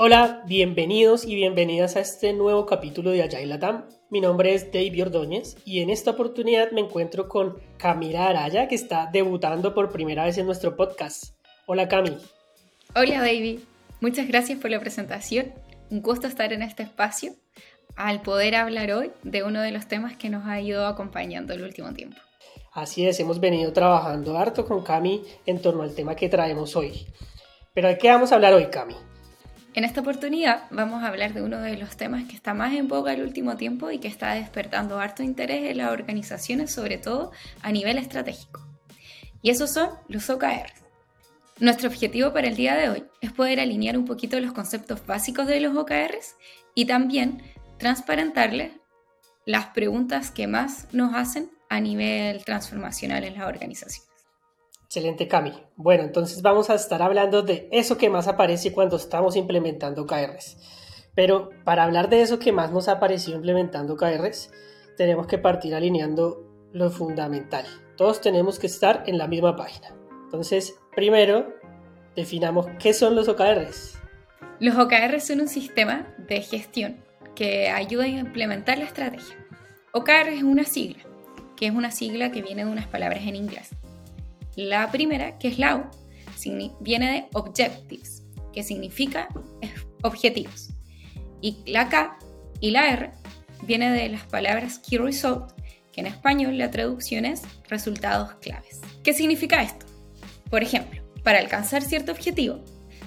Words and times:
Hola, 0.00 0.44
bienvenidos 0.46 1.24
y 1.26 1.34
bienvenidas 1.34 1.96
a 1.96 2.00
este 2.00 2.32
nuevo 2.32 2.66
capítulo 2.66 3.10
de 3.10 3.24
Agile 3.24 3.46
Latam. 3.46 3.84
Mi 4.10 4.20
nombre 4.20 4.54
es 4.54 4.70
David 4.70 5.02
Ordóñez 5.02 5.56
y 5.64 5.80
en 5.80 5.90
esta 5.90 6.12
oportunidad 6.12 6.70
me 6.70 6.82
encuentro 6.82 7.28
con 7.28 7.58
Camila 7.78 8.28
Araya, 8.28 8.68
que 8.68 8.76
está 8.76 9.10
debutando 9.12 9.74
por 9.74 9.90
primera 9.90 10.24
vez 10.24 10.38
en 10.38 10.46
nuestro 10.46 10.76
podcast. 10.76 11.34
Hola 11.66 11.88
Cami. 11.88 12.16
Hola 12.94 13.18
David, 13.18 13.58
muchas 14.00 14.28
gracias 14.28 14.60
por 14.60 14.70
la 14.70 14.78
presentación. 14.78 15.52
Un 15.90 16.00
gusto 16.00 16.28
estar 16.28 16.52
en 16.52 16.62
este 16.62 16.84
espacio 16.84 17.32
al 17.96 18.22
poder 18.22 18.54
hablar 18.54 18.92
hoy 18.92 19.10
de 19.24 19.42
uno 19.42 19.60
de 19.62 19.72
los 19.72 19.88
temas 19.88 20.16
que 20.16 20.30
nos 20.30 20.46
ha 20.46 20.60
ido 20.60 20.86
acompañando 20.86 21.54
el 21.54 21.64
último 21.64 21.92
tiempo. 21.92 22.18
Así 22.72 23.04
es, 23.04 23.18
hemos 23.18 23.40
venido 23.40 23.72
trabajando 23.72 24.38
harto 24.38 24.64
con 24.64 24.84
Cami 24.84 25.24
en 25.44 25.60
torno 25.60 25.82
al 25.82 25.96
tema 25.96 26.14
que 26.14 26.28
traemos 26.28 26.76
hoy. 26.76 27.04
Pero 27.74 27.88
¿de 27.88 27.98
qué 27.98 28.10
vamos 28.10 28.30
a 28.30 28.36
hablar 28.36 28.54
hoy, 28.54 28.66
Cami? 28.66 28.94
En 29.78 29.84
esta 29.84 30.00
oportunidad 30.00 30.64
vamos 30.72 31.04
a 31.04 31.06
hablar 31.06 31.34
de 31.34 31.40
uno 31.40 31.60
de 31.60 31.76
los 31.76 31.96
temas 31.96 32.24
que 32.24 32.34
está 32.34 32.52
más 32.52 32.74
en 32.74 32.88
boga 32.88 33.12
el 33.12 33.22
último 33.22 33.56
tiempo 33.56 33.92
y 33.92 34.00
que 34.00 34.08
está 34.08 34.34
despertando 34.34 34.98
harto 34.98 35.22
interés 35.22 35.70
en 35.70 35.78
las 35.78 35.92
organizaciones, 35.92 36.72
sobre 36.72 36.98
todo 36.98 37.30
a 37.62 37.70
nivel 37.70 37.96
estratégico. 37.96 38.66
Y 39.40 39.50
esos 39.50 39.70
son 39.70 39.90
los 40.08 40.28
OKR. 40.30 40.72
Nuestro 41.60 41.88
objetivo 41.90 42.32
para 42.32 42.48
el 42.48 42.56
día 42.56 42.74
de 42.74 42.88
hoy 42.88 43.04
es 43.20 43.30
poder 43.30 43.60
alinear 43.60 43.96
un 43.96 44.04
poquito 44.04 44.40
los 44.40 44.52
conceptos 44.52 45.06
básicos 45.06 45.46
de 45.46 45.60
los 45.60 45.76
OKRs 45.76 46.34
y 46.74 46.86
también 46.86 47.40
transparentarles 47.78 48.72
las 49.46 49.66
preguntas 49.66 50.32
que 50.32 50.48
más 50.48 50.88
nos 50.90 51.14
hacen 51.14 51.52
a 51.68 51.78
nivel 51.78 52.44
transformacional 52.44 53.22
en 53.22 53.38
las 53.38 53.46
organizaciones. 53.46 54.07
Excelente, 54.88 55.28
Cami. 55.28 55.52
Bueno, 55.76 56.02
entonces 56.04 56.40
vamos 56.40 56.70
a 56.70 56.74
estar 56.74 57.02
hablando 57.02 57.42
de 57.42 57.68
eso 57.72 57.98
que 57.98 58.08
más 58.08 58.26
aparece 58.26 58.72
cuando 58.72 58.96
estamos 58.96 59.36
implementando 59.36 60.06
KRs. 60.06 60.56
Pero 61.14 61.50
para 61.64 61.84
hablar 61.84 62.08
de 62.08 62.22
eso 62.22 62.38
que 62.38 62.52
más 62.52 62.72
nos 62.72 62.88
ha 62.88 62.92
aparecido 62.92 63.36
implementando 63.36 63.98
KRs, 63.98 64.50
tenemos 64.96 65.26
que 65.26 65.36
partir 65.36 65.74
alineando 65.74 66.42
lo 66.72 66.88
fundamental. 66.88 67.66
Todos 67.98 68.22
tenemos 68.22 68.58
que 68.58 68.66
estar 68.66 69.04
en 69.06 69.18
la 69.18 69.26
misma 69.26 69.56
página. 69.56 69.94
Entonces, 70.24 70.74
primero, 70.96 71.54
definamos 72.16 72.66
qué 72.78 72.94
son 72.94 73.14
los 73.14 73.28
OKRs. 73.28 73.98
Los 74.58 74.78
OKRs 74.78 75.26
son 75.26 75.42
un 75.42 75.48
sistema 75.48 76.14
de 76.16 76.40
gestión 76.40 77.04
que 77.34 77.68
ayuda 77.68 78.04
a 78.04 78.08
implementar 78.08 78.78
la 78.78 78.84
estrategia. 78.84 79.36
OKR 79.92 80.28
es 80.28 80.42
una 80.42 80.64
sigla, 80.64 81.02
que 81.56 81.66
es 81.66 81.72
una 81.72 81.90
sigla 81.90 82.32
que 82.32 82.40
viene 82.40 82.64
de 82.64 82.70
unas 82.70 82.86
palabras 82.86 83.20
en 83.26 83.36
inglés. 83.36 83.77
La 84.58 84.90
primera, 84.90 85.38
que 85.38 85.46
es 85.46 85.60
la 85.60 85.76
O, 85.76 85.90
viene 86.80 87.12
de 87.12 87.26
Objectives, 87.32 88.24
que 88.52 88.64
significa 88.64 89.28
objetivos. 90.02 90.70
Y 91.40 91.58
la 91.64 91.88
K 91.88 92.18
y 92.60 92.72
la 92.72 92.88
R 92.88 93.12
viene 93.62 93.92
de 93.92 94.08
las 94.08 94.24
palabras 94.24 94.80
Key 94.80 94.98
Result, 94.98 95.52
que 95.92 96.00
en 96.00 96.08
español 96.08 96.58
la 96.58 96.72
traducción 96.72 97.24
es 97.24 97.42
resultados 97.68 98.34
claves. 98.40 98.80
¿Qué 99.04 99.12
significa 99.12 99.62
esto? 99.62 99.86
Por 100.50 100.64
ejemplo, 100.64 101.04
para 101.22 101.38
alcanzar 101.38 101.82
cierto 101.82 102.10
objetivo, 102.10 102.64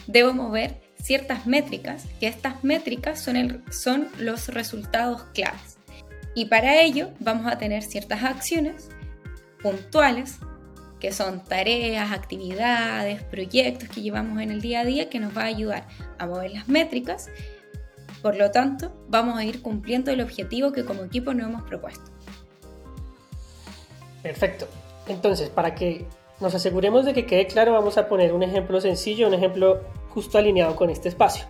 debo 0.08 0.34
mover 0.34 0.80
ciertas 1.04 1.48
métricas, 1.48 2.06
que 2.22 2.28
estas 2.28 2.64
métricas 2.64 3.20
son, 3.20 3.62
son 3.72 4.08
los 4.20 4.48
resultados 4.48 5.24
claves. 5.34 5.78
Y 6.34 6.46
para 6.46 6.82
ello 6.82 7.12
vamos 7.20 7.52
a 7.52 7.58
tener 7.58 7.84
ciertas 7.84 8.24
acciones 8.24 8.88
puntuales 9.62 10.38
que 11.02 11.12
son 11.12 11.44
tareas, 11.44 12.12
actividades, 12.12 13.24
proyectos 13.24 13.90
que 13.90 14.02
llevamos 14.02 14.40
en 14.40 14.52
el 14.52 14.62
día 14.62 14.81
a 14.81 14.86
día 14.86 15.09
que 15.09 15.20
nos 15.20 15.36
va 15.36 15.42
a 15.42 15.46
ayudar 15.46 15.88
a 16.20 16.28
mover 16.28 16.52
las 16.52 16.70
métricas. 16.70 17.30
Por 18.22 18.38
lo 18.38 18.52
tanto, 18.52 18.94
vamos 19.09 19.38
a 19.38 19.44
ir 19.44 19.64
cumpliendo 19.64 20.12
el 20.12 20.22
objetivo 20.22 20.72
que 20.72 20.86
como 20.86 21.03
equipo 21.03 21.34
nos 21.34 21.50
hemos 21.50 21.64
propuesto. 21.64 22.12
Perfecto. 24.22 24.68
Entonces, 25.08 25.50
para 25.50 25.74
que 25.74 26.06
nos 26.40 26.53
aseguremos 26.53 27.04
de 27.04 27.14
que 27.14 27.25
quede 27.25 27.48
claro, 27.48 27.74
vamos 27.74 27.98
a 27.98 28.08
poner 28.08 28.31
un 28.31 28.44
ejemplo 28.44 28.80
sencillo, 28.80 29.28
un 29.28 29.34
ejemplo 29.34 29.81
justo 30.09 30.38
alineado 30.38 30.75
con 30.75 30.92
este 30.92 31.09
espacio. 31.09 31.46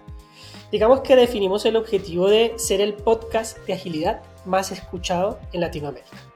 Digamos 0.72 1.02
que 1.02 1.18
definimos 1.18 1.66
el 1.66 1.75
objetivo 1.75 2.30
de 2.30 2.54
ser 2.56 2.80
el 2.80 2.94
podcast 2.94 3.58
de 3.68 3.74
agilidad 3.74 4.22
más 4.46 4.72
escuchado 4.72 5.40
en 5.52 5.59
Latinoamérica 5.59 6.31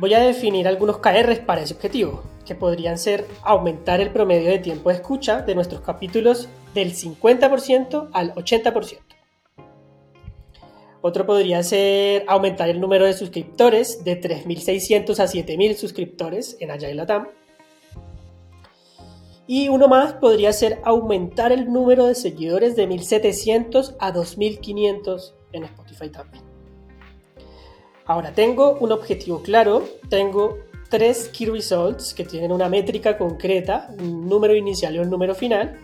voy 0.00 0.14
a 0.14 0.20
definir 0.20 0.66
algunos 0.66 0.98
KRs 0.98 1.40
para 1.40 1.60
ese 1.60 1.74
objetivo, 1.74 2.22
que 2.46 2.54
podrían 2.54 2.96
ser 2.96 3.26
aumentar 3.42 4.00
el 4.00 4.10
promedio 4.10 4.48
de 4.48 4.58
tiempo 4.58 4.88
de 4.88 4.96
escucha 4.96 5.42
de 5.42 5.54
nuestros 5.54 5.82
capítulos 5.82 6.48
del 6.74 6.94
50% 6.94 8.08
al 8.12 8.34
80%. 8.34 8.98
Otro 11.02 11.26
podría 11.26 11.62
ser 11.62 12.24
aumentar 12.26 12.68
el 12.70 12.80
número 12.80 13.04
de 13.04 13.12
suscriptores 13.12 14.02
de 14.02 14.20
3.600 14.20 15.18
a 15.18 15.26
7.000 15.26 15.74
suscriptores 15.74 16.56
en 16.60 16.70
Agile. 16.70 17.06
Y 19.46 19.68
uno 19.68 19.88
más 19.88 20.14
podría 20.14 20.52
ser 20.52 20.80
aumentar 20.84 21.52
el 21.52 21.70
número 21.70 22.06
de 22.06 22.14
seguidores 22.14 22.74
de 22.74 22.88
1.700 22.88 23.96
a 23.98 24.12
2.500 24.12 25.32
en 25.52 25.64
Spotify 25.64 26.08
también. 26.10 26.49
Ahora, 28.10 28.32
tengo 28.32 28.72
un 28.80 28.90
objetivo 28.90 29.40
claro, 29.40 29.84
tengo 30.08 30.58
tres 30.88 31.28
key 31.28 31.46
results 31.46 32.12
que 32.12 32.24
tienen 32.24 32.50
una 32.50 32.68
métrica 32.68 33.16
concreta, 33.16 33.94
un 34.00 34.28
número 34.28 34.52
inicial 34.52 34.96
y 34.96 34.98
un 34.98 35.08
número 35.08 35.32
final, 35.32 35.78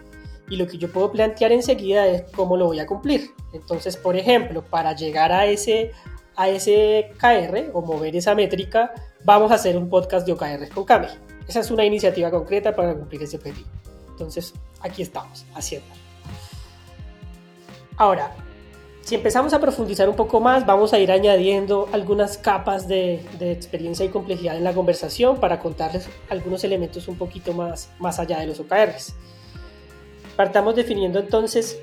y 0.51 0.57
lo 0.57 0.67
que 0.67 0.77
yo 0.77 0.91
puedo 0.91 1.13
plantear 1.13 1.53
enseguida 1.53 2.05
es 2.09 2.25
cómo 2.33 2.57
lo 2.57 2.67
voy 2.67 2.81
a 2.81 2.87
cumplir. 2.87 3.31
Entonces, 3.53 3.97
por 3.97 4.17
ejemplo, 4.17 4.65
para 4.65 4.93
llegar 4.93 5.31
a 5.31 5.47
ese, 5.47 5.93
a 6.35 6.49
ese 6.49 7.13
KR 7.17 7.71
o 7.73 7.81
mover 7.81 8.17
esa 8.17 8.35
métrica, 8.35 8.93
vamos 9.23 9.53
a 9.53 9.55
hacer 9.55 9.77
un 9.77 9.89
podcast 9.89 10.27
de 10.27 10.33
OKR 10.33 10.69
con 10.75 10.85
Cami. 10.85 11.07
Esa 11.47 11.61
es 11.61 11.71
una 11.71 11.85
iniciativa 11.85 12.29
concreta 12.33 12.75
para 12.75 12.93
cumplir 12.93 13.23
ese 13.23 13.37
objetivo. 13.37 13.69
Entonces, 14.11 14.53
aquí 14.81 15.03
estamos, 15.03 15.47
haciendo. 15.55 15.87
Ahora, 17.97 18.35
si 19.07 19.15
empezamos 19.15 19.53
a 19.53 19.61
profundizar 19.61 20.09
un 20.09 20.17
poco 20.17 20.41
más, 20.41 20.67
vamos 20.67 20.93
a 20.93 20.99
ir 20.99 21.13
añadiendo 21.13 21.89
algunas 21.93 22.39
capas 22.39 22.89
de, 22.89 23.21
experiencia 23.41 24.05
y 24.05 24.09
complejidad 24.09 24.57
en 24.57 24.65
la 24.65 24.75
conversación 24.75 25.39
para 25.39 25.61
contarles 25.61 26.09
algunos 26.29 26.65
elementos 26.65 27.07
un 27.07 27.17
poquito 27.17 27.53
más, 27.53 27.89
más 28.01 28.19
allá 28.19 28.41
de 28.41 28.49
los 28.49 28.59
OKRs. 28.59 29.15
Partamos 30.35 30.75
definiendo 30.75 31.21
entonces 31.21 31.79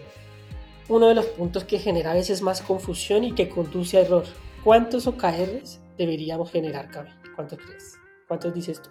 uno 0.90 1.08
de 1.08 1.16
los 1.16 1.28
puntos 1.28 1.64
que 1.64 1.80
genera 1.80 2.12
a 2.12 2.14
veces 2.14 2.42
más 2.42 2.62
confusión 2.62 3.24
y 3.24 3.32
que 3.32 3.48
conduce 3.48 4.00
a 4.00 4.02
error. 4.02 4.26
¿Cuántos 4.62 5.08
OKRs 5.08 5.80
deberíamos 5.98 6.52
generar, 6.52 6.90
Cabe? 6.90 7.14
¿Cuántos 7.36 7.58
crees? 7.58 7.98
¿Cuántos 8.28 8.54
dices 8.54 8.82
tú? 8.82 8.90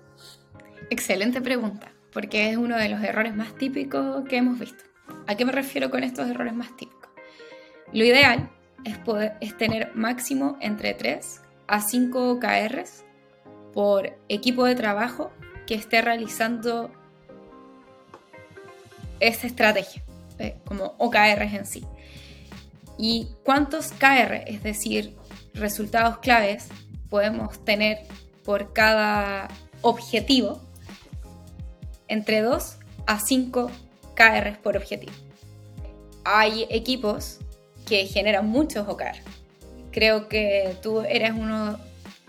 Excelente 0.88 1.42
pregunta, 1.42 1.92
porque 2.14 2.48
es 2.48 2.56
uno 2.56 2.78
de 2.78 2.88
los 2.88 3.02
errores 3.02 3.36
más 3.36 3.54
típicos 3.56 4.24
que 4.26 4.38
hemos 4.38 4.58
visto. 4.58 4.84
¿A 5.26 5.34
qué 5.34 5.44
me 5.44 5.52
refiero 5.52 5.90
con 5.90 6.02
estos 6.02 6.30
errores 6.30 6.54
más 6.54 6.74
típicos? 6.78 7.01
Lo 7.92 8.04
ideal 8.04 8.50
es, 9.40 9.56
tener 9.58 9.94
máximo 9.94 10.56
entre 10.60 10.94
3 10.94 11.40
a 11.66 11.80
5 11.80 12.32
OKRs 12.32 13.04
por 13.74 14.18
equipo 14.28 14.64
de 14.64 14.74
trabajo 14.74 15.30
que 15.66 15.74
esté 15.74 16.00
realizando 16.00 16.90
esta 19.20 19.46
estrategia, 19.46 20.02
¿eh? 20.38 20.56
como 20.64 20.94
OKRs 20.98 21.54
en 21.54 21.66
sí. 21.66 21.84
¿Y 22.98 23.28
cuántos 23.44 23.92
KR, 23.92 24.42
es 24.46 24.62
decir, 24.62 25.16
resultados 25.54 26.18
claves, 26.18 26.68
podemos 27.10 27.62
tener 27.64 27.98
por 28.44 28.72
cada 28.72 29.48
objetivo? 29.82 30.60
Entre 32.08 32.40
2 32.40 32.76
a 33.06 33.20
5 33.20 33.70
KRs 34.14 34.58
por 34.58 34.76
objetivo. 34.76 35.12
Hay 36.24 36.66
equipos 36.68 37.41
que 37.86 38.06
genera 38.06 38.42
muchos 38.42 38.88
OKR. 38.88 39.16
Creo 39.90 40.28
que 40.28 40.76
tú 40.82 41.00
eres 41.02 41.32
uno 41.32 41.78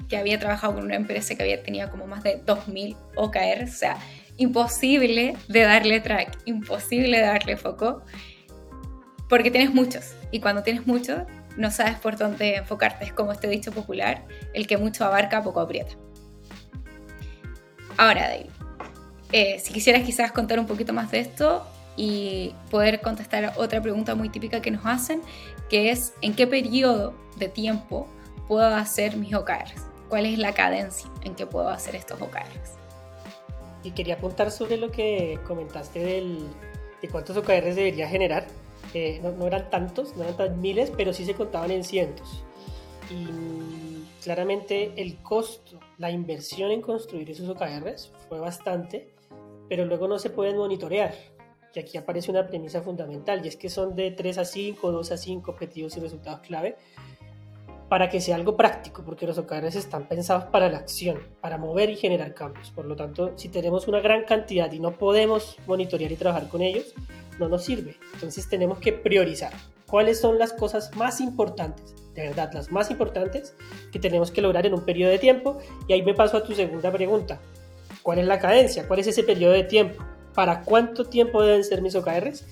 que 0.09 0.17
había 0.17 0.39
trabajado 0.39 0.75
con 0.75 0.83
una 0.83 0.95
empresa 0.95 1.35
que 1.35 1.44
había 1.44 1.63
tenido 1.63 1.89
como 1.89 2.07
más 2.07 2.23
de 2.23 2.44
2.000 2.44 2.95
OKR, 3.15 3.63
o 3.63 3.67
sea, 3.67 3.97
imposible 4.38 5.35
de 5.47 5.61
darle 5.61 6.01
track, 6.01 6.38
imposible 6.45 7.17
de 7.17 7.25
darle 7.25 7.57
foco, 7.57 8.03
porque 9.29 9.50
tienes 9.50 9.73
muchos, 9.73 10.13
y 10.31 10.39
cuando 10.39 10.63
tienes 10.63 10.85
muchos, 10.85 11.23
no 11.57 11.71
sabes 11.71 11.95
por 11.95 12.17
dónde 12.17 12.55
enfocarte, 12.55 13.05
es 13.05 13.13
como 13.13 13.31
este 13.31 13.47
dicho 13.47 13.71
popular, 13.71 14.25
el 14.53 14.67
que 14.67 14.77
mucho 14.77 15.05
abarca, 15.05 15.41
poco 15.41 15.59
aprieta. 15.59 15.94
Ahora, 17.97 18.29
David, 18.29 18.50
eh, 19.31 19.59
si 19.59 19.71
quisieras 19.73 20.03
quizás 20.03 20.31
contar 20.31 20.59
un 20.59 20.65
poquito 20.65 20.94
más 20.94 21.11
de 21.11 21.19
esto, 21.19 21.65
y 21.95 22.55
poder 22.71 23.01
contestar 23.01 23.53
otra 23.57 23.81
pregunta 23.81 24.15
muy 24.15 24.29
típica 24.29 24.61
que 24.61 24.71
nos 24.71 24.85
hacen, 24.85 25.21
que 25.69 25.91
es 25.91 26.13
¿en 26.21 26.35
qué 26.35 26.47
periodo 26.47 27.13
de 27.37 27.49
tiempo 27.49 28.07
puedo 28.47 28.65
hacer 28.67 29.17
mis 29.17 29.33
OKRs? 29.33 29.81
¿Cuál 30.09 30.25
es 30.25 30.37
la 30.37 30.53
cadencia 30.53 31.09
en 31.23 31.35
que 31.35 31.45
puedo 31.45 31.69
hacer 31.69 31.95
estos 31.95 32.21
OKRs? 32.21 32.77
Y 33.83 33.91
quería 33.91 34.15
apuntar 34.15 34.51
sobre 34.51 34.77
lo 34.77 34.91
que 34.91 35.39
comentaste 35.45 35.99
del 35.99 36.47
de 37.01 37.09
cuántos 37.09 37.35
OKRs 37.35 37.75
debería 37.75 38.07
generar. 38.07 38.47
Eh, 38.93 39.19
no, 39.21 39.45
eran 39.45 39.69
tantos, 39.69 40.15
no 40.15 40.23
eran 40.23 40.37
tan 40.37 40.61
miles, 40.61 40.91
pero 40.95 41.13
sí 41.13 41.25
se 41.25 41.33
contaban 41.33 41.71
en 41.71 41.83
cientos. 41.83 42.43
Y 43.11 44.05
claramente 44.23 44.93
el 44.95 45.17
costo, 45.21 45.79
la 45.97 46.09
inversión 46.11 46.71
en 46.71 46.81
construir 46.81 47.29
esos 47.29 47.49
OKRs 47.49 48.11
fue 48.29 48.39
bastante, 48.39 49.09
pero 49.67 49.83
luego 49.83 50.07
no 50.07 50.17
se 50.17 50.29
pueden 50.29 50.57
monitorear. 50.57 51.13
Y 51.73 51.79
aquí 51.79 51.97
aparece 51.97 52.29
una 52.29 52.45
premisa 52.45 52.81
fundamental, 52.81 53.43
y 53.43 53.47
es 53.47 53.55
que 53.55 53.69
son 53.69 53.95
de 53.95 54.11
3 54.11 54.37
a 54.37 54.45
5, 54.45 54.91
2 54.91 55.11
a 55.11 55.17
5 55.17 55.51
objetivos 55.51 55.97
y 55.97 55.99
resultados 55.99 56.41
clave, 56.41 56.77
para 57.89 58.09
que 58.09 58.21
sea 58.21 58.35
algo 58.35 58.55
práctico, 58.57 59.03
porque 59.03 59.27
los 59.27 59.37
OKRs 59.37 59.75
están 59.75 60.07
pensados 60.07 60.45
para 60.45 60.69
la 60.69 60.79
acción, 60.79 61.19
para 61.41 61.57
mover 61.57 61.89
y 61.89 61.95
generar 61.95 62.33
cambios. 62.33 62.71
Por 62.71 62.85
lo 62.85 62.95
tanto, 62.95 63.33
si 63.35 63.49
tenemos 63.49 63.87
una 63.87 64.01
gran 64.01 64.23
cantidad 64.23 64.71
y 64.71 64.79
no 64.79 64.97
podemos 64.97 65.57
monitorear 65.67 66.11
y 66.11 66.15
trabajar 66.15 66.47
con 66.49 66.61
ellos, 66.61 66.93
no 67.39 67.49
nos 67.49 67.63
sirve. 67.63 67.97
Entonces 68.13 68.47
tenemos 68.49 68.79
que 68.79 68.93
priorizar 68.93 69.53
cuáles 69.87 70.19
son 70.19 70.39
las 70.39 70.53
cosas 70.53 70.95
más 70.95 71.21
importantes, 71.21 71.93
de 72.15 72.29
verdad, 72.29 72.51
las 72.53 72.71
más 72.71 72.89
importantes 72.89 73.55
que 73.91 73.99
tenemos 73.99 74.31
que 74.31 74.41
lograr 74.41 74.65
en 74.65 74.73
un 74.73 74.85
periodo 74.85 75.11
de 75.11 75.19
tiempo. 75.19 75.59
Y 75.87 75.93
ahí 75.93 76.01
me 76.01 76.13
paso 76.13 76.37
a 76.37 76.43
tu 76.43 76.53
segunda 76.53 76.91
pregunta. 76.91 77.39
¿Cuál 78.01 78.19
es 78.19 78.25
la 78.25 78.39
cadencia? 78.39 78.87
¿Cuál 78.87 78.99
es 78.99 79.07
ese 79.07 79.23
periodo 79.23 79.53
de 79.53 79.63
tiempo? 79.63 80.03
¿Para 80.33 80.62
cuánto 80.63 81.06
tiempo 81.06 81.41
deben 81.41 81.63
ser 81.63 81.81
mis 81.81 81.95
OKRs? 81.95 82.45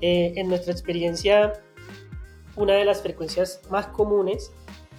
Eh, 0.00 0.32
en 0.36 0.48
nuestra 0.48 0.72
experiencia, 0.72 1.52
una 2.56 2.74
de 2.74 2.84
las 2.84 3.02
frecuencias 3.02 3.60
más 3.70 3.86
comunes 3.88 4.52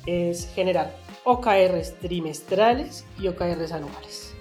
es 0.06 0.52
generar 0.54 0.96
OKRs 1.24 1.96
trimestrales 2.00 3.06
y 3.20 3.28
OKRs 3.28 3.72
anuales. 3.72 4.34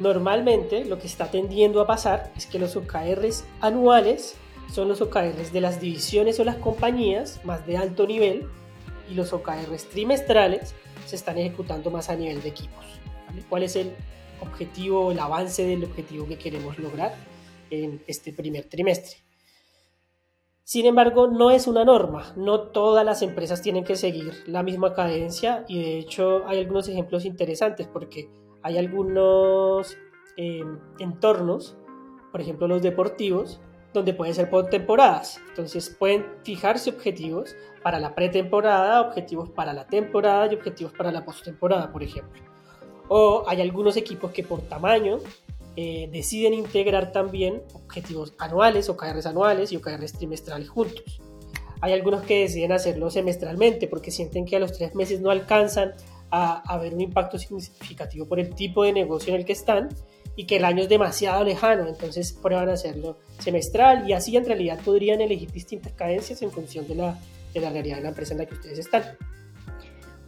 Normalmente 0.00 0.84
lo 0.84 0.98
que 0.98 1.06
está 1.06 1.30
tendiendo 1.30 1.80
a 1.80 1.86
pasar 1.86 2.32
es 2.36 2.46
que 2.46 2.58
los 2.58 2.76
OKRs 2.76 3.44
anuales 3.60 4.36
son 4.72 4.88
los 4.88 5.00
OKRs 5.00 5.52
de 5.52 5.60
las 5.60 5.80
divisiones 5.80 6.38
o 6.40 6.44
las 6.44 6.56
compañías 6.56 7.44
más 7.44 7.66
de 7.66 7.78
alto 7.78 8.06
nivel 8.06 8.48
y 9.10 9.14
los 9.14 9.32
OKRs 9.32 9.88
trimestrales 9.88 10.74
se 11.06 11.16
están 11.16 11.38
ejecutando 11.38 11.90
más 11.90 12.10
a 12.10 12.16
nivel 12.16 12.42
de 12.42 12.50
equipos. 12.50 12.84
¿Cuál 13.48 13.62
es 13.62 13.76
el 13.76 13.92
objetivo, 14.40 15.10
el 15.12 15.18
avance 15.18 15.64
del 15.64 15.84
objetivo 15.84 16.26
que 16.26 16.38
queremos 16.38 16.78
lograr 16.78 17.14
en 17.70 18.02
este 18.06 18.32
primer 18.32 18.64
trimestre? 18.68 19.18
Sin 20.64 20.84
embargo, 20.84 21.28
no 21.28 21.50
es 21.50 21.66
una 21.66 21.84
norma, 21.84 22.34
no 22.36 22.60
todas 22.60 23.02
las 23.04 23.22
empresas 23.22 23.62
tienen 23.62 23.84
que 23.84 23.96
seguir 23.96 24.34
la 24.46 24.62
misma 24.62 24.92
cadencia 24.92 25.64
y 25.66 25.82
de 25.82 25.98
hecho 25.98 26.46
hay 26.46 26.58
algunos 26.58 26.88
ejemplos 26.88 27.24
interesantes 27.24 27.86
porque 27.86 28.28
hay 28.62 28.76
algunos 28.76 29.96
eh, 30.36 30.62
entornos, 30.98 31.78
por 32.30 32.42
ejemplo 32.42 32.68
los 32.68 32.82
deportivos, 32.82 33.60
donde 33.94 34.12
pueden 34.12 34.34
ser 34.34 34.50
por 34.50 34.66
temporadas. 34.66 35.40
Entonces 35.48 35.88
pueden 35.98 36.26
fijarse 36.44 36.90
objetivos 36.90 37.56
para 37.82 37.98
la 37.98 38.14
pretemporada, 38.14 39.00
objetivos 39.00 39.50
para 39.50 39.72
la 39.72 39.86
temporada 39.86 40.52
y 40.52 40.54
objetivos 40.54 40.92
para 40.92 41.10
la 41.10 41.24
postemporada, 41.24 41.90
por 41.90 42.02
ejemplo. 42.02 42.42
O 43.08 43.44
hay 43.46 43.60
algunos 43.60 43.96
equipos 43.96 44.32
que 44.32 44.42
por 44.42 44.62
tamaño 44.62 45.18
eh, 45.76 46.08
deciden 46.12 46.54
integrar 46.54 47.12
también 47.12 47.62
objetivos 47.72 48.34
anuales, 48.38 48.88
OKRs 48.88 49.26
anuales 49.26 49.72
y 49.72 49.76
OKRs 49.76 50.14
trimestrales 50.14 50.68
juntos. 50.68 51.20
Hay 51.80 51.92
algunos 51.92 52.22
que 52.22 52.40
deciden 52.40 52.72
hacerlo 52.72 53.10
semestralmente 53.10 53.86
porque 53.86 54.10
sienten 54.10 54.44
que 54.44 54.56
a 54.56 54.58
los 54.58 54.72
tres 54.72 54.94
meses 54.94 55.20
no 55.20 55.30
alcanzan 55.30 55.94
a, 56.30 56.60
a 56.60 56.78
ver 56.78 56.94
un 56.94 57.00
impacto 57.00 57.38
significativo 57.38 58.26
por 58.26 58.40
el 58.40 58.54
tipo 58.54 58.82
de 58.82 58.92
negocio 58.92 59.32
en 59.32 59.40
el 59.40 59.46
que 59.46 59.52
están 59.52 59.88
y 60.38 60.44
que 60.44 60.56
el 60.56 60.64
año 60.64 60.82
es 60.82 60.88
demasiado 60.88 61.42
lejano, 61.42 61.88
entonces 61.88 62.32
prueban 62.32 62.68
a 62.68 62.74
hacerlo 62.74 63.16
semestral 63.40 64.08
y 64.08 64.12
así 64.12 64.36
en 64.36 64.44
realidad 64.44 64.78
podrían 64.84 65.20
elegir 65.20 65.50
distintas 65.50 65.92
cadencias 65.94 66.42
en 66.42 66.50
función 66.50 66.86
de 66.86 66.94
la, 66.94 67.18
de 67.54 67.60
la 67.60 67.70
realidad 67.70 67.96
de 67.96 68.02
la 68.02 68.08
empresa 68.10 68.34
en 68.34 68.38
la 68.38 68.46
que 68.46 68.54
ustedes 68.54 68.78
están. 68.78 69.02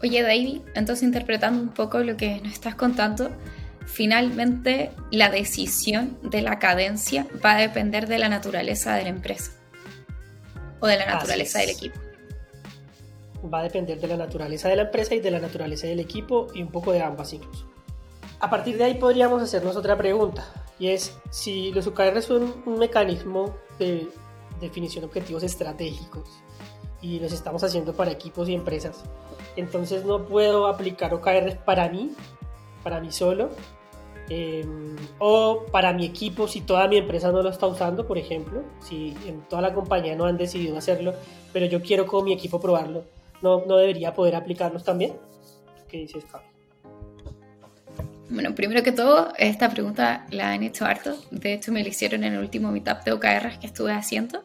Oye, 0.02 0.22
David, 0.22 0.62
entonces 0.74 1.02
interpretando 1.02 1.60
un 1.60 1.68
poco 1.68 1.98
lo 1.98 2.16
que 2.16 2.40
nos 2.40 2.52
estás 2.52 2.74
contando, 2.74 3.30
finalmente 3.84 4.92
la 5.10 5.28
decisión 5.28 6.18
de 6.22 6.40
la 6.40 6.58
cadencia 6.58 7.26
va 7.44 7.56
a 7.56 7.58
depender 7.58 8.06
de 8.06 8.18
la 8.18 8.30
naturaleza 8.30 8.94
de 8.94 9.02
la 9.02 9.08
empresa 9.10 9.52
o 10.80 10.86
de 10.86 10.96
la 10.96 11.06
naturaleza 11.06 11.58
del 11.58 11.70
equipo. 11.70 12.00
Va 13.52 13.60
a 13.60 13.62
depender 13.62 14.00
de 14.00 14.06
la 14.06 14.16
naturaleza 14.16 14.68
de 14.68 14.76
la 14.76 14.82
empresa 14.82 15.14
y 15.14 15.20
de 15.20 15.30
la 15.30 15.40
naturaleza 15.40 15.86
del 15.86 16.00
equipo 16.00 16.46
y 16.54 16.62
un 16.62 16.70
poco 16.70 16.92
de 16.92 17.02
ambas 17.02 17.32
incluso. 17.34 17.68
A 18.38 18.48
partir 18.48 18.78
de 18.78 18.84
ahí 18.84 18.94
podríamos 18.94 19.42
hacernos 19.42 19.76
otra 19.76 19.98
pregunta 19.98 20.46
y 20.78 20.88
es 20.88 21.14
si 21.30 21.72
los 21.72 21.86
OKRs 21.86 22.24
son 22.24 22.62
un 22.64 22.78
mecanismo 22.78 23.54
de 23.78 24.08
definición 24.62 25.02
de 25.02 25.06
objetivos 25.08 25.42
estratégicos 25.42 26.42
y 27.02 27.18
los 27.20 27.32
estamos 27.32 27.62
haciendo 27.64 27.94
para 27.94 28.10
equipos 28.10 28.48
y 28.48 28.54
empresas, 28.54 29.04
entonces 29.56 30.04
no 30.04 30.26
puedo 30.26 30.66
aplicar 30.66 31.12
OKRs 31.14 31.56
para 31.64 31.88
mí, 31.88 32.12
para 32.82 33.00
mí 33.00 33.10
solo, 33.12 33.50
Em, 34.32 34.94
o 35.18 35.66
para 35.72 35.92
mi 35.92 36.06
equipo, 36.06 36.46
si 36.46 36.60
toda 36.60 36.86
mi 36.86 36.96
empresa 36.96 37.32
no 37.32 37.42
lo 37.42 37.50
está 37.50 37.66
usando, 37.66 38.06
por 38.06 38.16
ejemplo, 38.16 38.62
si 38.78 39.12
en 39.26 39.40
toda 39.48 39.60
la 39.60 39.74
compañía 39.74 40.14
no 40.14 40.24
han 40.24 40.36
decidido 40.36 40.78
hacerlo, 40.78 41.14
pero 41.52 41.66
yo 41.66 41.82
quiero 41.82 42.06
con 42.06 42.24
mi 42.24 42.32
equipo 42.32 42.60
probarlo, 42.60 43.02
¿no, 43.42 43.58
debería 43.58 44.14
poder 44.14 44.36
aplicarlos 44.36 44.84
también? 44.84 45.14
¿Qué 45.88 45.96
dices, 45.98 46.24
Fabi? 46.26 46.44
Bueno, 48.28 48.54
primero 48.54 48.84
que 48.84 48.92
todo, 48.92 49.32
esta 49.36 49.68
pregunta 49.68 50.24
la 50.30 50.52
han 50.52 50.62
hecho 50.62 50.84
harto. 50.84 51.16
De 51.32 51.54
hecho, 51.54 51.72
me 51.72 51.82
la 51.82 51.88
hicieron 51.88 52.22
en 52.22 52.34
el 52.34 52.38
último 52.38 52.70
meetup 52.70 53.02
de 53.02 53.10
OKR 53.10 53.58
que 53.58 53.66
estuve 53.66 53.92
haciendo. 53.92 54.44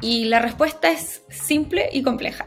Y 0.00 0.24
la 0.24 0.38
respuesta 0.38 0.90
es 0.90 1.24
simple 1.28 1.90
y 1.92 2.02
compleja. 2.02 2.46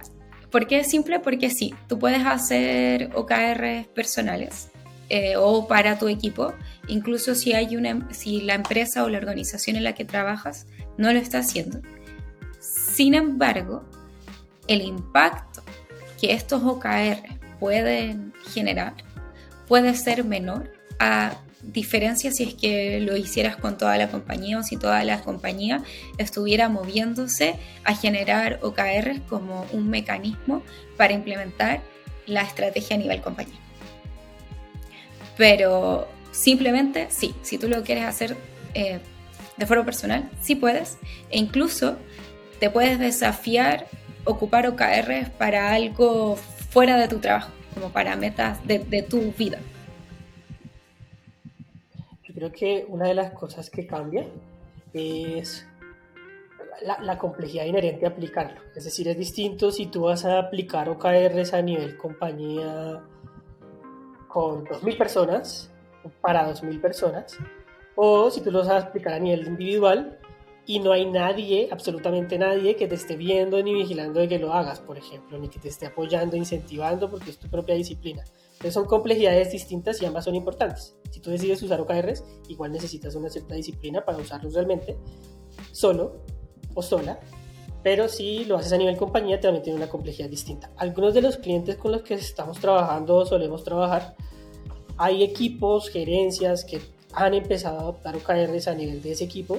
¿Por 0.53 0.67
qué 0.67 0.81
es 0.81 0.87
simple? 0.91 1.19
Porque 1.19 1.49
sí, 1.49 1.73
tú 1.87 1.97
puedes 1.97 2.23
hacer 2.27 3.09
OKRs 3.15 3.87
personales 3.87 4.69
eh, 5.09 5.33
o 5.35 5.67
para 5.67 5.97
tu 5.97 6.07
equipo, 6.07 6.53
incluso 6.87 7.33
si, 7.33 7.53
hay 7.53 7.75
una, 7.75 8.07
si 8.11 8.39
la 8.41 8.53
empresa 8.53 9.03
o 9.03 9.09
la 9.09 9.17
organización 9.17 9.77
en 9.77 9.83
la 9.83 9.95
que 9.95 10.05
trabajas 10.05 10.67
no 10.95 11.11
lo 11.11 11.17
está 11.17 11.39
haciendo. 11.39 11.81
Sin 12.59 13.15
embargo, 13.15 13.83
el 14.67 14.83
impacto 14.83 15.63
que 16.21 16.33
estos 16.33 16.61
OKR 16.61 17.39
pueden 17.59 18.31
generar 18.53 18.93
puede 19.67 19.95
ser 19.95 20.23
menor 20.23 20.71
a 20.99 21.33
diferencia 21.63 22.31
si 22.31 22.43
es 22.43 22.53
que 22.53 22.99
lo 22.99 23.15
hicieras 23.15 23.55
con 23.55 23.77
toda 23.77 23.97
la 23.97 24.09
compañía 24.09 24.59
o 24.59 24.63
si 24.63 24.77
toda 24.77 25.03
la 25.03 25.21
compañía 25.21 25.83
estuviera 26.17 26.69
moviéndose 26.69 27.55
a 27.83 27.95
generar 27.95 28.59
OKR 28.61 29.21
como 29.27 29.65
un 29.71 29.89
mecanismo 29.89 30.61
para 30.97 31.13
implementar 31.13 31.81
la 32.25 32.41
estrategia 32.41 32.95
a 32.95 32.99
nivel 32.99 33.21
compañía. 33.21 33.59
Pero 35.37 36.07
simplemente, 36.31 37.07
sí, 37.09 37.33
si 37.41 37.57
tú 37.57 37.67
lo 37.67 37.83
quieres 37.83 38.05
hacer 38.05 38.37
eh, 38.73 38.99
de 39.57 39.65
forma 39.65 39.85
personal, 39.85 40.29
sí 40.41 40.55
puedes. 40.55 40.97
E 41.29 41.39
incluso 41.39 41.97
te 42.59 42.69
puedes 42.69 42.99
desafiar 42.99 43.87
ocupar 44.25 44.67
OKR 44.67 45.31
para 45.37 45.73
algo 45.73 46.37
fuera 46.69 46.97
de 46.97 47.07
tu 47.07 47.19
trabajo, 47.19 47.51
como 47.73 47.89
para 47.91 48.15
metas 48.15 48.65
de, 48.65 48.79
tu 49.03 49.33
vida. 49.33 49.59
Creo 52.43 52.51
que 52.51 52.85
una 52.89 53.07
de 53.07 53.13
las 53.13 53.31
cosas 53.31 53.69
que 53.69 53.87
cambia 53.87 54.27
es 54.91 55.65
la, 56.81 56.99
la, 57.01 57.17
complejidad 57.17 57.63
inherente 57.63 58.05
a 58.05 58.09
aplicarlo. 58.09 58.59
Es 58.75 58.83
decir, 58.83 59.07
es 59.07 59.17
distinto 59.17 59.71
si 59.71 59.85
tú 59.85 60.01
vas 60.01 60.25
a 60.25 60.39
aplicar 60.39 60.89
OKRs 60.89 61.53
a 61.53 61.61
nivel 61.61 61.95
compañía 61.95 63.01
con 64.27 64.65
2.000 64.65 64.97
personas, 64.97 65.71
para 66.19 66.53
2.000 66.53 66.81
personas, 66.81 67.37
o 67.95 68.29
si 68.29 68.41
tú 68.41 68.51
lo 68.51 68.59
vas 68.59 68.67
a 68.67 68.79
explicar 68.79 69.13
a 69.13 69.19
nivel 69.19 69.47
individual 69.47 70.19
y 70.65 70.79
no 70.79 70.91
hay 70.91 71.05
nadie, 71.05 71.69
absolutamente 71.71 72.37
nadie, 72.37 72.75
que 72.75 72.89
te 72.89 72.95
esté 72.95 73.15
viendo 73.15 73.63
ni 73.63 73.73
vigilando 73.73 74.19
de 74.19 74.27
que 74.27 74.37
lo 74.37 74.51
hagas, 74.51 74.81
por 74.81 74.97
ejemplo, 74.97 75.37
ni 75.37 75.47
que 75.47 75.59
te 75.59 75.69
esté 75.69 75.85
apoyando, 75.85 76.35
incentivando, 76.35 77.09
porque 77.09 77.29
es 77.29 77.37
tu 77.37 77.47
propia 77.47 77.75
disciplina. 77.75 78.25
Son 78.71 78.85
complejidades 78.85 79.51
distintas 79.51 80.01
y 80.01 80.05
ambas 80.05 80.25
son 80.25 80.35
importantes. 80.35 80.95
Si 81.11 81.19
tú 81.19 81.29
decides 81.29 81.61
usar 81.61 81.81
OKRs, 81.81 82.23
igual 82.47 82.71
necesitas 82.71 83.15
una 83.15 83.29
cierta 83.29 83.55
disciplina 83.55 84.03
para 84.05 84.17
usarlos 84.17 84.53
realmente, 84.53 84.97
solo 85.71 86.21
o 86.73 86.81
sola, 86.81 87.19
pero 87.83 88.07
si 88.07 88.45
lo 88.45 88.57
haces 88.57 88.71
a 88.73 88.77
nivel 88.77 88.95
compañía 88.97 89.39
también 89.39 89.63
tiene 89.63 89.77
una 89.77 89.89
complejidad 89.89 90.29
distinta. 90.29 90.71
Algunos 90.77 91.13
de 91.13 91.21
los 91.21 91.37
clientes 91.37 91.75
con 91.75 91.91
los 91.91 92.01
que 92.01 92.13
estamos 92.13 92.59
trabajando 92.59 93.17
o 93.17 93.25
solemos 93.25 93.63
trabajar, 93.63 94.15
hay 94.97 95.23
equipos, 95.23 95.89
gerencias 95.89 96.63
que 96.63 96.81
han 97.13 97.33
empezado 97.33 97.77
a 97.77 97.81
adoptar 97.81 98.15
OKRs 98.15 98.67
a 98.67 98.75
nivel 98.75 99.01
de 99.01 99.11
ese 99.11 99.25
equipo 99.25 99.57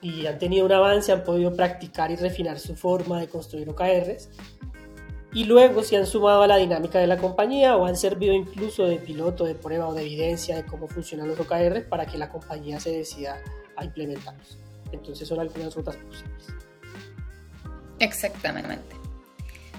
y 0.00 0.26
han 0.26 0.38
tenido 0.38 0.64
un 0.64 0.72
avance, 0.72 1.12
han 1.12 1.24
podido 1.24 1.54
practicar 1.54 2.10
y 2.10 2.16
refinar 2.16 2.58
su 2.58 2.76
forma 2.76 3.20
de 3.20 3.28
construir 3.28 3.68
OKRs 3.68 4.28
y 5.32 5.44
luego 5.44 5.82
se 5.82 5.96
han 5.96 6.06
sumado 6.06 6.42
a 6.42 6.46
la 6.46 6.56
dinámica 6.56 6.98
de 6.98 7.06
la 7.06 7.16
compañía 7.16 7.76
o 7.76 7.86
han 7.86 7.96
servido 7.96 8.34
incluso 8.34 8.84
de 8.84 8.96
piloto, 8.96 9.44
de 9.44 9.54
prueba 9.54 9.88
o 9.88 9.94
de 9.94 10.02
evidencia 10.02 10.56
de 10.56 10.64
cómo 10.64 10.88
funcionan 10.88 11.28
los 11.28 11.38
OKRs 11.38 11.84
para 11.84 12.06
que 12.06 12.18
la 12.18 12.30
compañía 12.30 12.80
se 12.80 12.90
decida 12.90 13.40
a 13.76 13.84
implementarlos. 13.84 14.58
Entonces 14.92 15.28
son 15.28 15.38
algunas 15.40 15.74
rutas 15.74 15.96
posibles. 15.96 16.46
Exactamente. 18.00 18.96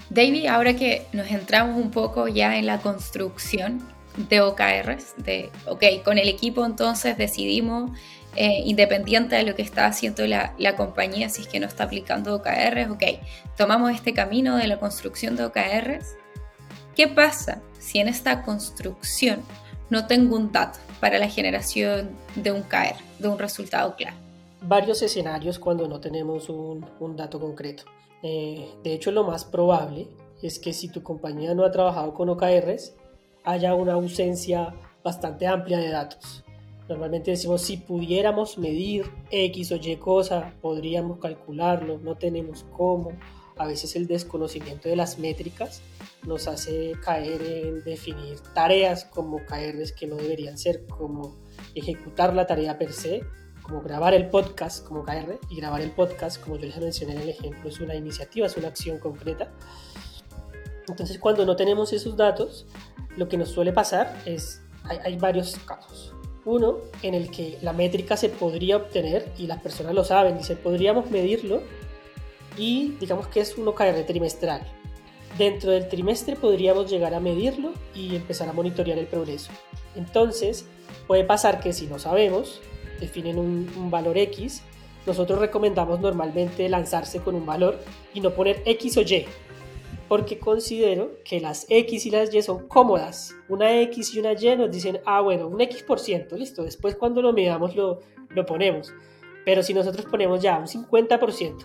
David, 0.08 0.46
ahora 0.46 0.74
que 0.74 1.06
nos 1.12 1.30
entramos 1.30 1.76
un 1.76 1.90
poco 1.90 2.28
ya 2.28 2.56
en 2.56 2.66
la 2.66 2.78
construcción 2.80 3.82
de 4.16 4.40
OKRs, 4.40 5.14
de, 5.18 5.50
ok, 5.66 5.84
con 6.04 6.18
el 6.18 6.28
equipo 6.28 6.64
entonces 6.64 7.16
decidimos, 7.16 7.90
eh, 8.36 8.62
independiente 8.64 9.36
de 9.36 9.44
lo 9.44 9.54
que 9.54 9.62
está 9.62 9.86
haciendo 9.86 10.26
la, 10.26 10.54
la, 10.58 10.74
compañía, 10.76 11.28
si 11.28 11.42
es 11.42 11.48
que 11.48 11.60
no 11.60 11.66
está 11.66 11.84
aplicando 11.84 12.34
OKRs, 12.36 12.90
ok, 12.90 13.02
tomamos 13.56 13.92
este 13.92 14.14
camino 14.14 14.56
de 14.56 14.66
la 14.66 14.78
construcción 14.78 15.36
de 15.36 15.44
OKRs. 15.44 16.16
¿Qué 16.94 17.08
pasa 17.08 17.60
si 17.78 17.98
en 17.98 18.08
esta 18.08 18.42
construcción 18.42 19.42
no 19.90 20.06
tengo 20.06 20.36
un 20.36 20.50
dato 20.50 20.78
para 21.00 21.18
la 21.18 21.28
generación 21.28 22.10
de 22.34 22.52
un 22.52 22.62
KR, 22.62 22.96
de 23.18 23.28
un 23.28 23.38
resultado 23.38 23.96
claro? 23.96 24.16
Varios 24.62 25.02
escenarios 25.02 25.58
cuando 25.58 25.86
no 25.88 26.00
tenemos 26.00 26.48
un, 26.48 26.86
un 27.00 27.16
dato 27.16 27.38
concreto. 27.40 27.84
Eh, 28.22 28.68
de 28.82 28.92
hecho, 28.92 29.10
lo 29.10 29.24
más 29.24 29.44
probable 29.44 30.06
es 30.42 30.58
que 30.58 30.72
si 30.72 30.88
tu 30.88 31.02
compañía 31.02 31.54
no 31.54 31.64
ha 31.64 31.70
trabajado 31.70 32.14
con 32.14 32.28
OKRs, 32.28 32.94
haya 33.44 33.74
una 33.74 33.94
ausencia 33.94 34.72
bastante 35.02 35.46
amplia 35.46 35.78
de 35.78 35.90
datos. 35.90 36.44
Normalmente 36.92 37.30
decimos 37.30 37.62
si 37.62 37.78
pudiéramos 37.78 38.58
medir 38.58 39.10
X 39.30 39.72
o 39.72 39.76
Y 39.76 39.96
cosa, 39.96 40.52
podríamos 40.60 41.20
calcularlo, 41.20 41.96
no 41.96 42.18
tenemos 42.18 42.66
cómo. 42.70 43.12
A 43.56 43.66
veces 43.66 43.96
el 43.96 44.06
desconocimiento 44.06 44.90
de 44.90 44.96
las 44.96 45.18
métricas 45.18 45.80
nos 46.26 46.48
hace 46.48 46.92
caer 47.02 47.40
en 47.40 47.82
definir 47.82 48.40
tareas 48.54 49.06
como 49.06 49.38
KRs 49.38 49.92
que 49.92 50.06
no 50.06 50.16
deberían 50.16 50.58
ser, 50.58 50.86
como 50.86 51.34
ejecutar 51.74 52.34
la 52.34 52.46
tarea 52.46 52.76
per 52.76 52.92
se, 52.92 53.22
como 53.62 53.80
grabar 53.80 54.12
el 54.12 54.28
podcast 54.28 54.86
como 54.86 55.02
KR 55.02 55.38
y 55.48 55.56
grabar 55.56 55.80
el 55.80 55.92
podcast, 55.92 56.42
como 56.44 56.56
yo 56.56 56.66
les 56.66 56.76
mencioné 56.76 57.14
en 57.14 57.22
el 57.22 57.30
ejemplo, 57.30 57.70
es 57.70 57.80
una 57.80 57.94
iniciativa, 57.94 58.46
es 58.46 58.56
una 58.58 58.68
acción 58.68 58.98
concreta. 58.98 59.50
Entonces 60.86 61.18
cuando 61.18 61.46
no 61.46 61.56
tenemos 61.56 61.94
esos 61.94 62.18
datos, 62.18 62.66
lo 63.16 63.30
que 63.30 63.38
nos 63.38 63.48
suele 63.48 63.72
pasar 63.72 64.14
es, 64.26 64.60
hay, 64.84 64.98
hay 65.02 65.16
varios 65.16 65.56
casos. 65.56 66.14
Uno 66.44 66.78
en 67.02 67.14
el 67.14 67.30
que 67.30 67.58
la 67.62 67.72
métrica 67.72 68.16
se 68.16 68.28
podría 68.28 68.76
obtener 68.76 69.32
y 69.38 69.46
las 69.46 69.60
personas 69.60 69.94
lo 69.94 70.04
saben, 70.04 70.38
dicen, 70.38 70.58
podríamos 70.58 71.10
medirlo 71.10 71.62
y 72.56 72.96
digamos 73.00 73.28
que 73.28 73.40
es 73.40 73.56
un 73.56 73.68
OKR 73.68 74.04
trimestral. 74.06 74.62
Dentro 75.38 75.70
del 75.70 75.88
trimestre 75.88 76.36
podríamos 76.36 76.90
llegar 76.90 77.14
a 77.14 77.20
medirlo 77.20 77.72
y 77.94 78.16
empezar 78.16 78.48
a 78.48 78.52
monitorear 78.52 78.98
el 78.98 79.06
progreso. 79.06 79.50
Entonces, 79.94 80.66
puede 81.06 81.24
pasar 81.24 81.60
que 81.60 81.72
si 81.72 81.86
no 81.86 81.98
sabemos, 81.98 82.60
definen 83.00 83.38
un, 83.38 83.90
valor 83.90 84.18
X, 84.18 84.62
nosotros 85.06 85.38
recomendamos 85.38 86.00
normalmente 86.00 86.68
lanzarse 86.68 87.20
con 87.20 87.34
un 87.34 87.46
valor 87.46 87.78
y 88.14 88.20
no 88.20 88.34
poner 88.34 88.62
X 88.64 88.96
o 88.98 89.00
Y, 89.02 89.26
porque 90.12 90.38
considero 90.38 91.12
que 91.24 91.40
las 91.40 91.64
X 91.70 92.04
y 92.04 92.10
las 92.10 92.34
Y 92.34 92.42
son 92.42 92.68
cómodas. 92.68 93.34
Una 93.48 93.80
X 93.80 94.14
y 94.14 94.20
una 94.20 94.34
Y 94.34 94.56
nos 94.58 94.70
dicen, 94.70 95.00
ah, 95.06 95.22
bueno, 95.22 95.48
un 95.48 95.58
X 95.62 95.84
por 95.84 95.98
ciento, 95.98 96.36
listo, 96.36 96.64
después 96.64 96.96
cuando 96.96 97.22
lo 97.22 97.32
midamos 97.32 97.74
lo, 97.74 98.00
lo 98.28 98.44
ponemos. 98.44 98.92
Pero 99.46 99.62
si 99.62 99.72
nosotros 99.72 100.04
ponemos 100.04 100.42
ya 100.42 100.58
un 100.58 100.66
50% 100.66 101.64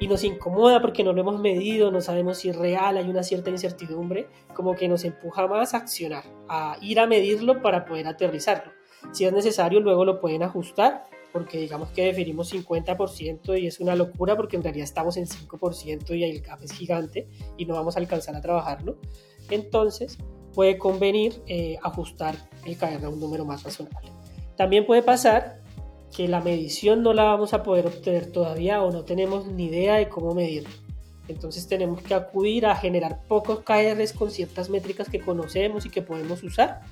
y 0.00 0.08
nos 0.08 0.24
incomoda 0.24 0.80
porque 0.80 1.04
no 1.04 1.12
lo 1.12 1.20
hemos 1.20 1.38
medido, 1.38 1.92
no 1.92 2.00
sabemos 2.00 2.38
si 2.38 2.48
es 2.48 2.56
real, 2.56 2.96
hay 2.96 3.08
una 3.08 3.22
cierta 3.22 3.50
incertidumbre, 3.50 4.26
como 4.54 4.74
que 4.74 4.88
nos 4.88 5.04
empuja 5.04 5.46
más 5.46 5.72
a 5.72 5.76
accionar, 5.76 6.24
a 6.48 6.76
ir 6.80 6.98
a 6.98 7.06
medirlo 7.06 7.62
para 7.62 7.84
poder 7.84 8.08
aterrizarlo. 8.08 8.72
Si 9.12 9.24
es 9.24 9.32
necesario, 9.32 9.78
luego 9.78 10.04
lo 10.04 10.20
pueden 10.20 10.42
ajustar, 10.42 11.04
porque 11.34 11.58
digamos 11.58 11.90
que 11.90 12.04
definimos 12.04 12.54
50% 12.54 13.60
y 13.60 13.66
es 13.66 13.80
una 13.80 13.96
locura 13.96 14.36
porque 14.36 14.54
en 14.54 14.62
realidad 14.62 14.84
estamos 14.84 15.16
en 15.16 15.26
5% 15.26 16.16
y 16.16 16.22
el 16.22 16.40
gap 16.42 16.62
es 16.62 16.70
gigante 16.70 17.26
y 17.56 17.66
no 17.66 17.74
vamos 17.74 17.96
a 17.96 17.98
alcanzar 17.98 18.36
a 18.36 18.40
trabajarlo. 18.40 18.98
Entonces, 19.50 20.16
puede 20.54 20.78
convenir 20.78 21.42
eh, 21.48 21.76
ajustar 21.82 22.36
el 22.64 22.76
KR 22.78 23.06
a 23.06 23.08
un 23.08 23.18
número 23.18 23.44
más 23.44 23.64
razonable. 23.64 24.12
También 24.56 24.86
puede 24.86 25.02
pasar 25.02 25.60
que 26.16 26.28
la 26.28 26.40
medición 26.40 27.02
no 27.02 27.12
la 27.12 27.24
vamos 27.24 27.52
a 27.52 27.64
poder 27.64 27.88
obtener 27.88 28.30
todavía 28.30 28.80
o 28.84 28.92
no 28.92 29.04
tenemos 29.04 29.48
ni 29.48 29.64
idea 29.64 29.96
de 29.96 30.08
cómo 30.08 30.36
medirlo. 30.36 30.70
Entonces 31.26 31.66
tenemos 31.66 32.00
que 32.00 32.14
acudir 32.14 32.64
a 32.64 32.76
generar 32.76 33.24
pocos 33.26 33.64
KRs 33.64 34.12
con 34.12 34.30
ciertas 34.30 34.70
métricas 34.70 35.08
que 35.08 35.18
conocemos 35.18 35.84
y 35.84 35.90
que 35.90 36.00
podemos 36.00 36.44
usar 36.44 36.82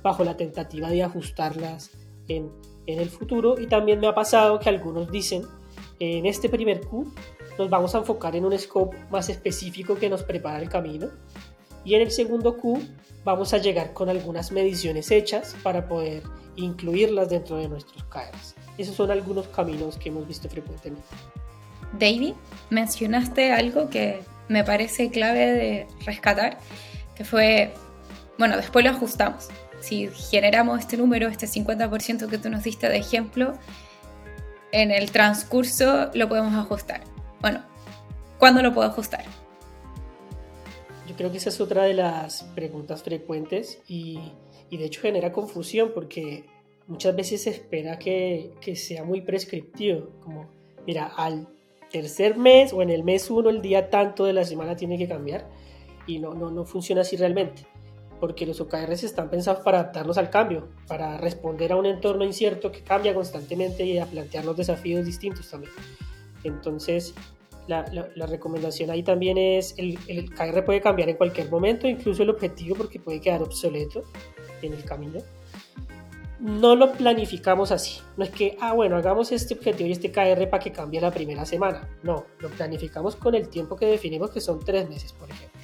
bajo 0.00 0.22
la 0.22 0.36
tentativa 0.36 0.90
de 0.90 1.02
ajustarlas 1.02 1.90
en, 2.28 2.52
el 2.86 3.10
futuro. 3.10 3.60
Y 3.60 3.66
también 3.66 4.00
me 4.00 4.06
ha 4.06 4.14
pasado 4.14 4.58
que 4.58 4.68
algunos 4.68 5.10
dicen, 5.10 5.42
en 5.98 6.26
este 6.26 6.48
primer 6.48 6.80
Q 6.86 7.12
nos 7.58 7.68
vamos 7.68 7.94
a 7.94 7.98
enfocar 7.98 8.34
en 8.36 8.44
un 8.46 8.58
scope 8.58 8.96
más 9.10 9.28
específico 9.28 9.96
que 9.96 10.08
nos 10.08 10.22
prepara 10.22 10.60
el 10.60 10.68
camino. 10.68 11.08
Y 11.84 11.94
en 11.94 12.02
el 12.02 12.10
segundo 12.10 12.56
Q 12.56 12.80
vamos 13.24 13.52
a 13.52 13.58
llegar 13.58 13.92
con 13.92 14.08
algunas 14.08 14.52
mediciones 14.52 15.10
hechas 15.10 15.56
para 15.62 15.86
poder 15.88 16.22
incluirlas 16.56 17.28
dentro 17.28 17.56
de 17.56 17.68
nuestros 17.68 18.04
KRs. 18.04 18.54
Esos 18.78 18.94
son 18.94 19.10
algunos 19.10 19.46
caminos 19.48 19.96
que 19.96 20.08
hemos 20.08 20.26
visto 20.26 20.48
frecuentemente. 20.48 21.06
David, 21.98 22.34
mencionaste 22.70 23.52
algo 23.52 23.90
que 23.90 24.20
me 24.48 24.64
parece 24.64 25.10
clave 25.10 25.52
de 25.52 25.86
rescatar, 26.04 26.58
que 27.14 27.24
fue, 27.24 27.72
bueno, 28.38 28.56
después 28.56 28.84
lo 28.84 28.90
ajustamos, 28.92 29.48
si 29.80 30.08
generamos 30.08 30.80
este 30.80 30.96
número, 30.96 31.28
este 31.28 31.46
50% 31.46 32.28
que 32.28 32.38
tú 32.38 32.50
nos 32.50 32.62
diste 32.62 32.88
de 32.88 32.98
ejemplo, 32.98 33.54
en 34.72 34.90
el 34.90 35.10
transcurso 35.10 36.10
lo 36.14 36.28
podemos 36.28 36.54
ajustar. 36.54 37.02
Bueno, 37.40 37.62
¿cuándo 38.38 38.62
lo 38.62 38.72
puedo 38.72 38.88
ajustar? 38.88 39.24
Yo 41.08 41.16
creo 41.16 41.32
que 41.32 41.38
esa 41.38 41.48
es 41.48 41.60
otra 41.60 41.84
de 41.84 41.94
las 41.94 42.44
preguntas 42.54 43.02
frecuentes 43.02 43.80
y, 43.88 44.20
de 44.70 44.84
hecho 44.84 45.00
genera 45.00 45.32
confusión 45.32 45.90
porque 45.94 46.44
muchas 46.86 47.16
veces 47.16 47.42
se 47.42 47.50
espera 47.50 47.98
que, 47.98 48.52
que, 48.60 48.76
sea 48.76 49.02
muy 49.02 49.22
prescriptivo, 49.22 50.10
como, 50.20 50.48
mira, 50.86 51.06
al 51.06 51.48
tercer 51.90 52.36
mes 52.36 52.72
o 52.72 52.82
en 52.82 52.90
el 52.90 53.02
mes 53.02 53.30
uno, 53.30 53.50
el 53.50 53.62
día 53.62 53.90
tanto 53.90 54.24
de 54.24 54.32
la 54.32 54.44
semana 54.44 54.76
tiene 54.76 54.96
que 54.96 55.08
cambiar 55.08 55.48
y 56.06 56.20
no, 56.20 56.34
no, 56.34 56.50
no 56.50 56.64
funciona 56.64 57.00
así 57.00 57.16
realmente 57.16 57.66
porque 58.20 58.46
los 58.46 58.60
OKRs 58.60 59.02
están 59.02 59.30
pensados 59.30 59.62
para 59.64 59.80
adaptarnos 59.80 60.18
al 60.18 60.30
cambio, 60.30 60.68
para 60.86 61.16
responder 61.16 61.72
a 61.72 61.76
un 61.76 61.86
entorno 61.86 62.24
incierto 62.24 62.70
que 62.70 62.82
cambia 62.82 63.14
constantemente 63.14 63.84
y 63.84 63.98
a 63.98 64.06
plantearnos 64.06 64.56
desafíos 64.56 65.04
distintos 65.06 65.50
también. 65.50 65.72
Entonces, 66.44 67.14
la, 67.66 68.26
recomendación 68.26 68.90
ahí 68.90 69.02
también 69.02 69.38
es, 69.38 69.74
el, 69.78 69.98
el 70.08 70.30
KR 70.30 70.64
puede 70.64 70.80
cambiar 70.80 71.08
en 71.08 71.16
cualquier 71.16 71.50
momento, 71.50 71.88
incluso 71.88 72.22
el 72.22 72.30
objetivo 72.30 72.76
porque 72.76 72.98
puede 72.98 73.20
quedar 73.20 73.42
obsoleto 73.42 74.04
en 74.62 74.74
el 74.74 74.84
camino. 74.84 75.20
No 76.40 76.74
lo 76.74 76.92
planificamos 76.92 77.70
así, 77.70 78.00
no 78.16 78.24
es 78.24 78.30
que, 78.30 78.56
ah, 78.60 78.72
bueno, 78.72 78.96
hagamos 78.96 79.30
este 79.30 79.54
objetivo 79.54 79.88
y 79.88 79.92
este 79.92 80.10
KR 80.10 80.48
para 80.48 80.62
que 80.62 80.72
cambie 80.72 81.00
la 81.00 81.10
primera 81.10 81.44
semana. 81.44 81.86
No, 82.02 82.24
lo 82.38 82.48
planificamos 82.48 83.14
con 83.14 83.34
el 83.34 83.48
tiempo 83.48 83.76
que 83.76 83.86
definimos, 83.86 84.30
que 84.30 84.40
son 84.40 84.58
tres 84.58 84.88
meses, 84.88 85.12
por 85.12 85.30
ejemplo. 85.30 85.59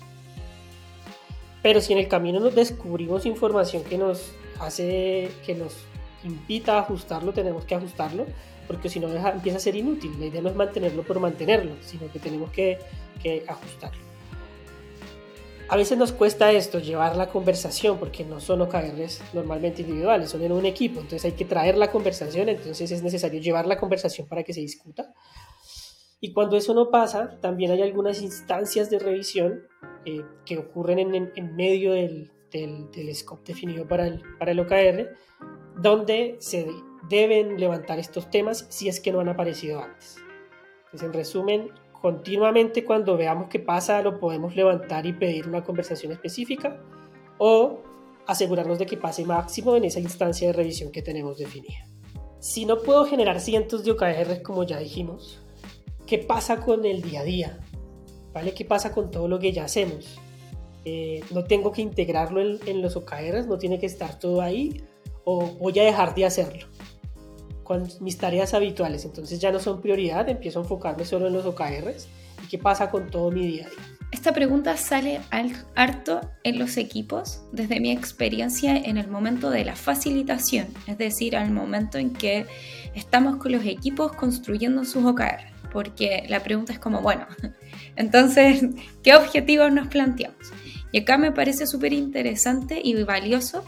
Pero 1.67 1.81
si 1.81 1.93
en 1.93 1.99
el 1.99 2.07
camino 2.07 2.39
nos 2.39 2.55
descubrimos 2.55 3.27
información 3.27 3.83
que 3.83 3.99
nos 3.99 4.31
hace, 4.61 5.33
que 5.45 5.57
nos 5.57 5.75
invita 6.23 6.75
a 6.75 6.83
ajustarlo, 6.83 7.33
tenemos 7.33 7.65
que 7.65 7.75
ajustarlo, 7.75 8.25
porque 8.69 8.89
si 8.89 9.01
no 9.01 9.09
empieza 9.09 9.59
a 9.59 9.61
ser 9.61 9.75
inútil. 9.75 10.13
La 10.21 10.27
idea 10.27 10.41
no 10.41 10.49
es 10.49 10.55
mantenerlo 10.55 11.03
por 11.03 11.19
mantenerlo, 11.19 11.73
sino 11.81 12.09
que 12.13 12.21
tenemos 12.21 12.53
que, 12.53 12.79
que 13.21 13.45
ajustarlo. 13.49 14.01
A 15.69 15.77
veces 15.77 15.99
nos 15.99 16.13
cuesta 16.13 16.53
esto, 16.53 16.79
llevar 16.79 17.17
la 17.17 17.31
conversación, 17.31 17.99
porque 17.99 18.25
no 18.25 18.39
son 18.39 18.63
OKRs 18.63 19.23
normalmente 19.33 19.83
individuales, 19.83 20.31
son 20.31 20.45
en 20.45 20.53
un 20.53 20.67
equipo, 20.67 21.01
entonces 21.01 21.25
hay 21.25 21.33
que 21.33 21.47
traer 21.47 21.77
la 21.77 21.91
conversación, 21.91 22.49
entonces 22.49 22.93
es 22.93 23.03
necesario 23.03 23.41
llevar 23.41 23.67
la 23.67 23.77
conversación 23.77 24.29
para 24.29 24.45
que 24.45 24.53
se 24.53 24.61
discuta. 24.61 25.13
Y 26.21 26.33
cuando 26.33 26.57
eso 26.57 26.75
no 26.75 26.91
pasa, 26.91 27.39
también 27.41 27.71
hay 27.71 27.83
algunas 27.83 28.23
instancias 28.23 28.89
de 28.91 28.99
revisión 28.99 29.67
eh, 30.05 30.25
que 30.45 30.59
ocurren 30.59 30.99
en, 30.99 31.33
en 31.35 31.57
medio 31.57 31.93
del, 31.93 32.31
del, 32.51 32.91
del, 32.91 33.15
scope 33.15 33.53
definido 33.53 33.87
para 33.87 34.07
el, 34.07 34.23
para 34.39 34.53
el 34.53 34.61
OKR, 34.61 35.11
donde 35.81 36.37
se 36.39 36.67
deben 37.09 37.61
levantar 37.61 37.99
estos 37.99 38.31
temas 38.31 38.67
si 38.71 38.89
es 38.89 39.01
que 39.01 39.13
no 39.13 39.21
han 39.21 39.29
aparecido 39.29 39.83
antes. 39.83 40.17
Entonces, 40.87 41.03
en 41.03 41.13
resumen, 41.13 41.71
continuamente 41.93 42.85
cuando 42.85 43.17
veamos 43.17 43.49
que 43.49 43.59
pasa, 43.59 44.01
lo 44.01 44.19
podemos 44.19 44.57
levantar 44.57 45.07
y 45.07 45.13
pedir 45.13 45.47
una 45.47 45.65
conversación 45.65 46.13
específica 46.13 46.81
o 47.39 47.83
asegurarnos 48.27 48.79
de 48.79 48.87
que 48.87 48.97
pase 48.97 49.25
máximo 49.25 49.77
en 49.77 49.85
esa 49.85 50.01
instancia 50.01 50.49
de 50.49 50.53
revisión 50.53 50.91
que 50.91 51.03
tenemos 51.03 51.39
definida. 51.39 51.87
Si 52.39 52.65
no 52.65 52.79
puedo 52.79 53.05
generar 53.05 53.41
cientos 53.41 53.85
de 53.85 53.93
OKRs, 53.93 54.41
como 54.43 54.65
ya 54.65 54.79
dijimos, 54.79 55.46
¿qué 56.07 56.19
pasa 56.19 56.59
con 56.59 56.85
el 56.85 57.03
día 57.03 57.21
a 57.21 57.25
día? 57.25 57.59
¿Vale? 58.33 58.55
¿Qué 58.55 58.65
pasa 58.65 58.93
con 58.93 59.11
todo 59.11 59.29
lo 59.29 59.39
que 59.39 59.53
ya 59.53 59.65
hacemos? 59.65 60.19
Eh, 60.85 61.21
no 61.33 61.45
tengo 61.45 61.73
que 61.73 61.83
integrarlo 61.83 62.41
en, 62.41 62.83
los 62.83 62.97
OKRs, 62.97 63.47
no 63.47 63.59
tiene 63.59 63.79
que 63.79 63.87
estar 63.87 64.19
todo 64.19 64.41
ahí, 64.41 64.85
o 65.25 65.47
voy 65.47 65.79
a 65.79 65.85
dejar 65.85 66.15
de 66.15 66.25
hacerlo. 66.25 66.67
con 67.65 67.89
mis 68.01 68.17
tareas 68.17 68.55
habituales. 68.55 69.05
Entonces 69.05 69.41
ya 69.41 69.51
no 69.51 69.59
son 69.59 69.81
prioridad, 69.81 70.29
empiezo 70.29 70.61
a 70.61 70.63
enfocarme 70.63 71.05
solo 71.05 71.27
en 71.27 71.33
los 71.33 71.45
OKRs. 71.47 72.07
¿Y 72.45 72.49
qué 72.49 72.59
pasa 72.59 72.91
con 72.93 73.11
todo 73.11 73.33
mi 73.33 73.45
día 73.45 73.67
a 73.67 73.71
día? 73.71 73.97
Esta 74.13 74.33
pregunta 74.33 74.77
sale 74.77 75.21
harto 75.75 76.21
en 76.45 76.59
los 76.61 76.77
equipos 76.77 77.43
desde 77.51 77.81
mi 77.81 77.91
experiencia 77.91 78.77
en 78.77 78.99
el 78.99 79.09
momento 79.09 79.51
de 79.51 79.65
la 79.65 79.75
facilitación, 79.75 80.69
es 80.87 80.97
decir, 80.97 81.37
al 81.37 81.51
momento 81.51 81.99
en 81.99 82.13
que 82.13 82.47
estamos 82.95 83.37
con 83.37 83.51
los 83.51 83.65
equipos 83.65 84.13
construyendo 84.13 84.85
sus 84.85 85.05
OKR, 85.05 85.56
porque 85.77 86.25
la 86.31 86.41
pregunta 86.41 86.73
es 86.73 86.79
como, 86.79 87.03
bueno, 87.03 87.27
entonces, 87.97 88.65
¿qué 89.03 89.15
objetivos 89.15 89.71
nos 89.71 89.89
planteamos? 89.89 90.51
Y 90.91 91.01
acá 91.01 91.19
me 91.19 91.33
parece 91.33 91.67
súper 91.67 91.93
interesante 91.93 92.81
y 92.83 92.95
valioso 93.03 93.63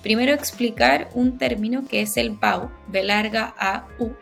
primero 0.00 0.32
explicar 0.32 1.08
un 1.14 1.36
término 1.36 1.84
que 1.88 2.02
es 2.02 2.16
el 2.16 2.30
BAU, 2.30 2.70
B 2.86 3.02
larga 3.02 3.56
A 3.58 3.88
U, 3.98 4.12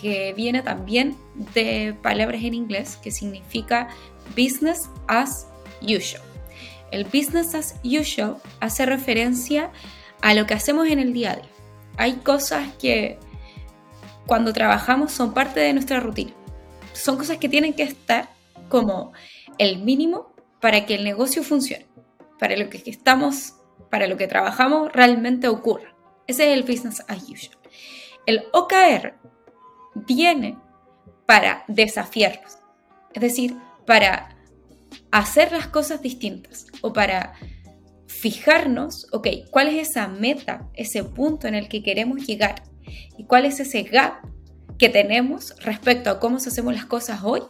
que 0.00 0.34
viene 0.34 0.62
también 0.62 1.16
de 1.52 1.96
palabras 2.00 2.44
en 2.44 2.54
inglés 2.54 2.96
que 3.02 3.10
significa 3.10 3.88
business 4.36 4.88
as 5.08 5.48
usual. 5.82 6.22
El 6.92 7.06
business 7.06 7.56
as 7.56 7.74
usual 7.82 8.36
hace 8.60 8.86
referencia 8.86 9.72
a 10.20 10.32
lo 10.34 10.46
que 10.46 10.54
hacemos 10.54 10.86
en 10.86 11.00
el 11.00 11.12
día 11.12 11.32
a 11.32 11.36
día. 11.38 11.50
Hay 11.96 12.12
cosas 12.18 12.68
que 12.80 13.18
cuando 14.26 14.52
trabajamos 14.52 15.10
son 15.10 15.34
parte 15.34 15.58
de 15.58 15.72
nuestra 15.72 15.98
rutina. 15.98 16.30
Son 16.94 17.18
cosas 17.18 17.38
que 17.38 17.48
tienen 17.48 17.74
que 17.74 17.82
estar 17.82 18.30
como 18.68 19.12
el 19.58 19.82
mínimo 19.82 20.34
para 20.60 20.86
que 20.86 20.94
el 20.94 21.04
negocio 21.04 21.42
funcione, 21.42 21.86
para 22.38 22.56
lo 22.56 22.70
que 22.70 22.82
estamos, 22.86 23.54
para 23.90 24.06
lo 24.06 24.16
que 24.16 24.26
trabajamos 24.26 24.92
realmente 24.92 25.48
ocurra. 25.48 25.94
Ese 26.26 26.50
es 26.50 26.58
el 26.58 26.62
business 26.62 27.02
as 27.06 27.22
usual. 27.28 27.58
El 28.26 28.44
OKR 28.52 29.14
viene 29.94 30.56
para 31.26 31.64
desafiarnos, 31.68 32.58
es 33.12 33.20
decir, 33.20 33.56
para 33.86 34.36
hacer 35.10 35.52
las 35.52 35.68
cosas 35.68 36.00
distintas 36.00 36.66
o 36.80 36.92
para 36.92 37.34
fijarnos, 38.06 39.06
ok, 39.12 39.28
cuál 39.50 39.68
es 39.68 39.90
esa 39.90 40.08
meta, 40.08 40.68
ese 40.74 41.04
punto 41.04 41.46
en 41.46 41.54
el 41.54 41.68
que 41.68 41.82
queremos 41.82 42.26
llegar 42.26 42.62
y 43.18 43.24
cuál 43.24 43.44
es 43.44 43.60
ese 43.60 43.82
gap 43.82 44.26
que 44.84 44.90
tenemos 44.90 45.54
respecto 45.60 46.10
a 46.10 46.20
cómo 46.20 46.36
hacemos 46.36 46.74
las 46.74 46.84
cosas 46.84 47.22
hoy 47.22 47.40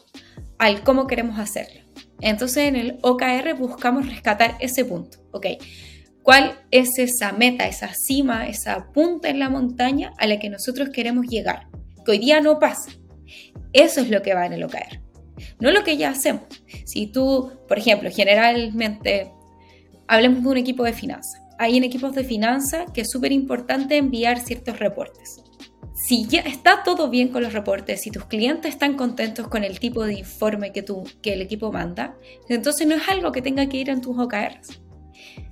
al 0.59 0.85
cómo 0.85 1.09
queremos 1.09 1.41
hacerlo. 1.41 1.81
Entonces 2.21 2.69
en 2.69 2.77
el 2.77 2.99
OKR 3.03 3.55
buscamos 3.59 4.09
rescatar 4.09 4.57
ese 4.61 4.85
punto, 4.85 5.19
ok. 5.33 5.47
¿Cuál 6.23 6.61
es 6.71 6.97
esa 7.01 7.33
meta, 7.33 7.67
esa 7.67 7.93
cima, 7.93 8.47
esa 8.47 8.93
punta 8.93 9.31
en 9.31 9.41
la 9.41 9.51
montaña 9.51 10.13
a 10.19 10.29
la 10.29 10.39
que 10.39 10.49
nosotros 10.49 10.91
queremos 10.91 11.27
llegar? 11.27 11.67
Que 12.05 12.13
hoy 12.13 12.19
día 12.19 12.41
no 12.41 12.61
pasa. 12.61 12.93
Eso 13.73 14.01
es 14.01 14.11
lo 14.11 14.23
que 14.23 14.35
va 14.35 14.47
en 14.47 14.53
el 14.53 14.63
OKR 14.63 15.03
no 15.59 15.73
lo 15.73 15.83
que 15.83 15.97
ya 15.97 16.11
hacemos. 16.11 16.45
Si 16.85 17.09
tú, 17.09 17.51
por 17.67 17.79
ejemplo, 17.79 18.11
generalmente, 18.13 19.33
hablemos 20.07 20.45
de 20.45 20.49
un 20.49 20.57
equipo 20.57 20.85
de 20.85 20.93
finanzas. 20.93 21.41
Hay 21.59 21.77
en 21.77 21.83
equipos 21.83 22.15
de 22.15 22.23
finanzas 22.23 22.85
que 22.93 23.01
es 23.01 23.11
súper 23.11 23.33
importante 23.33 23.97
enviar 23.97 24.39
ciertos 24.39 24.79
reportes. 24.79 25.43
Si 26.07 26.27
ya 26.27 26.41
está 26.41 26.83
todo 26.83 27.09
bien 27.09 27.29
con 27.29 27.43
los 27.43 27.55
reportes, 27.55 28.03
si 28.03 28.11
tus 28.11 28.27
clientes 28.27 28.71
están 28.71 28.95
contentos 28.95 29.49
con 29.49 29.65
el 29.65 29.81
tipo 29.81 30.05
de 30.05 30.13
informe 30.13 30.71
que, 30.71 30.85
el 31.33 31.41
equipo 31.41 31.73
manda, 31.73 32.15
entonces 32.51 32.87
no 32.87 32.95
es 32.95 33.09
algo 33.09 33.33
que 33.33 33.41
tenga 33.41 33.67
que 33.71 33.79
ir 33.79 33.89
en 33.89 34.03
tus 34.03 34.19
OKRs. 34.19 34.83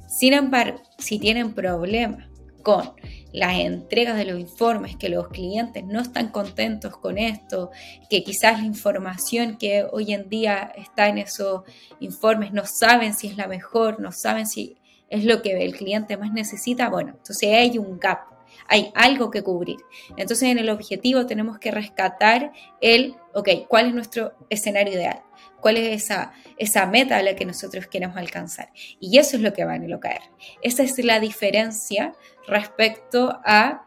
Sin 0.07 0.35
embargo, 0.35 0.83
si 0.99 1.19
tienen 1.19 1.55
problemas 1.55 2.29
con 2.63 2.93
las 3.33 3.61
entregas 3.61 4.15
de 4.19 4.27
los 4.27 4.39
informes, 4.39 4.97
que 4.97 5.09
los 5.09 5.29
clientes 5.29 5.87
no 5.87 6.03
están 6.03 6.29
contentos 6.29 6.99
con 6.99 7.17
esto, 7.17 7.71
que 8.11 8.23
quizás 8.23 8.61
la 8.61 8.67
información 8.67 9.57
que 9.57 9.87
hoy 9.91 10.13
en 10.13 10.29
día 10.29 10.71
está 10.77 11.09
en 11.09 11.17
esos 11.17 11.63
informes 11.99 12.53
no 12.53 12.67
saben 12.67 13.15
si 13.15 13.27
es 13.29 13.39
la 13.39 13.47
mejor, 13.47 14.01
no 14.01 14.13
saben 14.13 14.47
si 14.47 14.77
es 15.09 15.25
lo 15.25 15.41
que 15.41 15.65
el 15.65 15.75
cliente 15.75 16.19
más 16.19 16.31
necesita, 16.31 16.91
bueno, 16.91 17.15
entonces 17.17 17.55
hay 17.55 17.79
un 17.79 17.99
gap, 17.99 18.32
hay 18.69 18.91
algo 18.95 19.31
que 19.31 19.43
cubrir. 19.43 19.79
Entonces 20.17 20.49
en 20.49 20.59
el 20.59 20.71
objetivo 20.71 21.27
tenemos 21.27 21.59
que 21.59 21.71
rescatar 21.71 22.53
el, 22.81 23.17
ok, 23.35 23.49
¿cuál 23.69 23.89
es 23.89 23.95
nuestro 23.95 24.35
escenario 24.51 24.95
ideal? 24.95 25.23
¿Cuál 25.61 25.77
es 25.77 26.11
esa, 26.59 26.87
meta 26.87 27.17
a 27.17 27.23
la 27.23 27.37
que 27.37 27.45
nosotros 27.45 27.87
queremos 27.87 28.17
alcanzar? 28.17 28.71
Y 28.99 29.19
eso 29.19 29.37
es 29.37 29.43
lo 29.43 29.53
que 29.53 29.65
va 29.65 29.77
en 29.77 29.85
el 29.85 29.95
OKR. 29.95 30.23
Esa 30.61 30.83
es 30.83 31.03
la 31.05 31.21
diferencia 31.21 32.15
respecto 32.49 33.39
a 33.45 33.87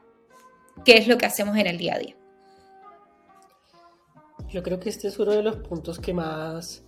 qué 0.85 0.97
es 0.97 1.07
lo 1.07 1.17
que 1.17 1.25
hacemos 1.25 1.57
en 1.57 1.67
el 1.67 1.77
día 1.77 1.95
a 1.95 1.99
día. 1.99 2.15
Yo 4.49 4.63
creo 4.63 4.79
que 4.79 4.89
este 4.89 5.09
es 5.09 5.19
uno 5.19 5.33
de 5.33 5.43
los 5.43 5.57
puntos 5.57 5.99
que 5.99 6.13
más 6.13 6.85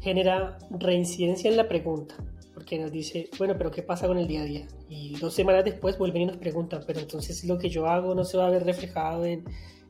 genera 0.00 0.58
reincidencia 0.70 1.50
en 1.50 1.56
la 1.56 1.68
pregunta, 1.68 2.14
porque 2.62 2.78
nos 2.78 2.92
dice, 2.92 3.28
bueno, 3.38 3.56
pero 3.58 3.72
¿qué 3.72 3.82
pasa 3.82 4.06
con 4.06 4.18
el 4.18 4.28
día 4.28 4.42
a 4.42 4.44
día? 4.44 4.68
Y 4.88 5.18
dos 5.18 5.34
semanas 5.34 5.64
después 5.64 5.98
vuelven 5.98 6.22
y 6.22 6.26
nos 6.26 6.36
preguntan, 6.36 6.84
pero 6.86 7.00
entonces 7.00 7.42
lo 7.42 7.58
que 7.58 7.68
yo 7.68 7.88
hago 7.88 8.14
no 8.14 8.22
se 8.22 8.36
va 8.36 8.46
a 8.46 8.50
ver 8.50 8.64
reflejado 8.64 9.24
en, 9.24 9.42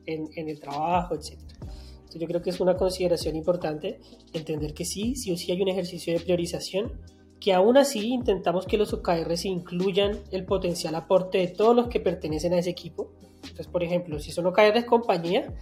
en, 0.07 0.49
el 0.49 0.59
trabajo, 0.59 1.13
etc. 1.13 1.33
Entonces 1.61 2.19
yo 2.19 2.27
creo 2.27 2.41
que 2.41 2.49
es 2.49 2.59
una 2.59 2.75
consideración 2.75 3.35
importante 3.35 3.99
entender 4.33 4.73
que 4.73 4.85
sí, 4.85 5.15
sí 5.15 5.31
o 5.31 5.37
sí 5.37 5.51
hay 5.51 5.61
un 5.61 5.67
ejercicio 5.67 6.13
de 6.13 6.19
priorización 6.19 6.93
que 7.39 7.53
aún 7.53 7.77
así 7.77 8.11
intentamos 8.11 8.65
que 8.65 8.79
los 8.79 8.91
OKRs 8.91 9.45
incluyan 9.45 10.21
el 10.31 10.43
potencial 10.43 10.95
aporte 10.95 11.37
de 11.37 11.49
todos 11.49 11.75
los 11.75 11.89
que 11.89 11.99
pertenecen 11.99 12.53
a 12.53 12.57
ese 12.57 12.71
equipo. 12.71 13.11
Entonces, 13.43 13.67
por 13.67 13.83
ejemplo, 13.83 14.17
si 14.17 14.31
son 14.31 14.47
OKRs 14.47 14.85
compañía, 14.85 15.53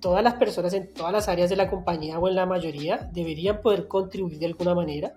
todas 0.00 0.22
las 0.22 0.34
personas 0.34 0.72
en 0.74 0.94
todas 0.94 1.12
las 1.12 1.26
áreas 1.26 1.50
de 1.50 1.56
la 1.56 1.68
compañía 1.68 2.20
o 2.20 2.28
en 2.28 2.36
la 2.36 2.46
mayoría 2.46 3.10
deberían 3.12 3.62
poder 3.62 3.88
contribuir 3.88 4.38
de 4.38 4.46
alguna 4.46 4.76
manera. 4.76 5.16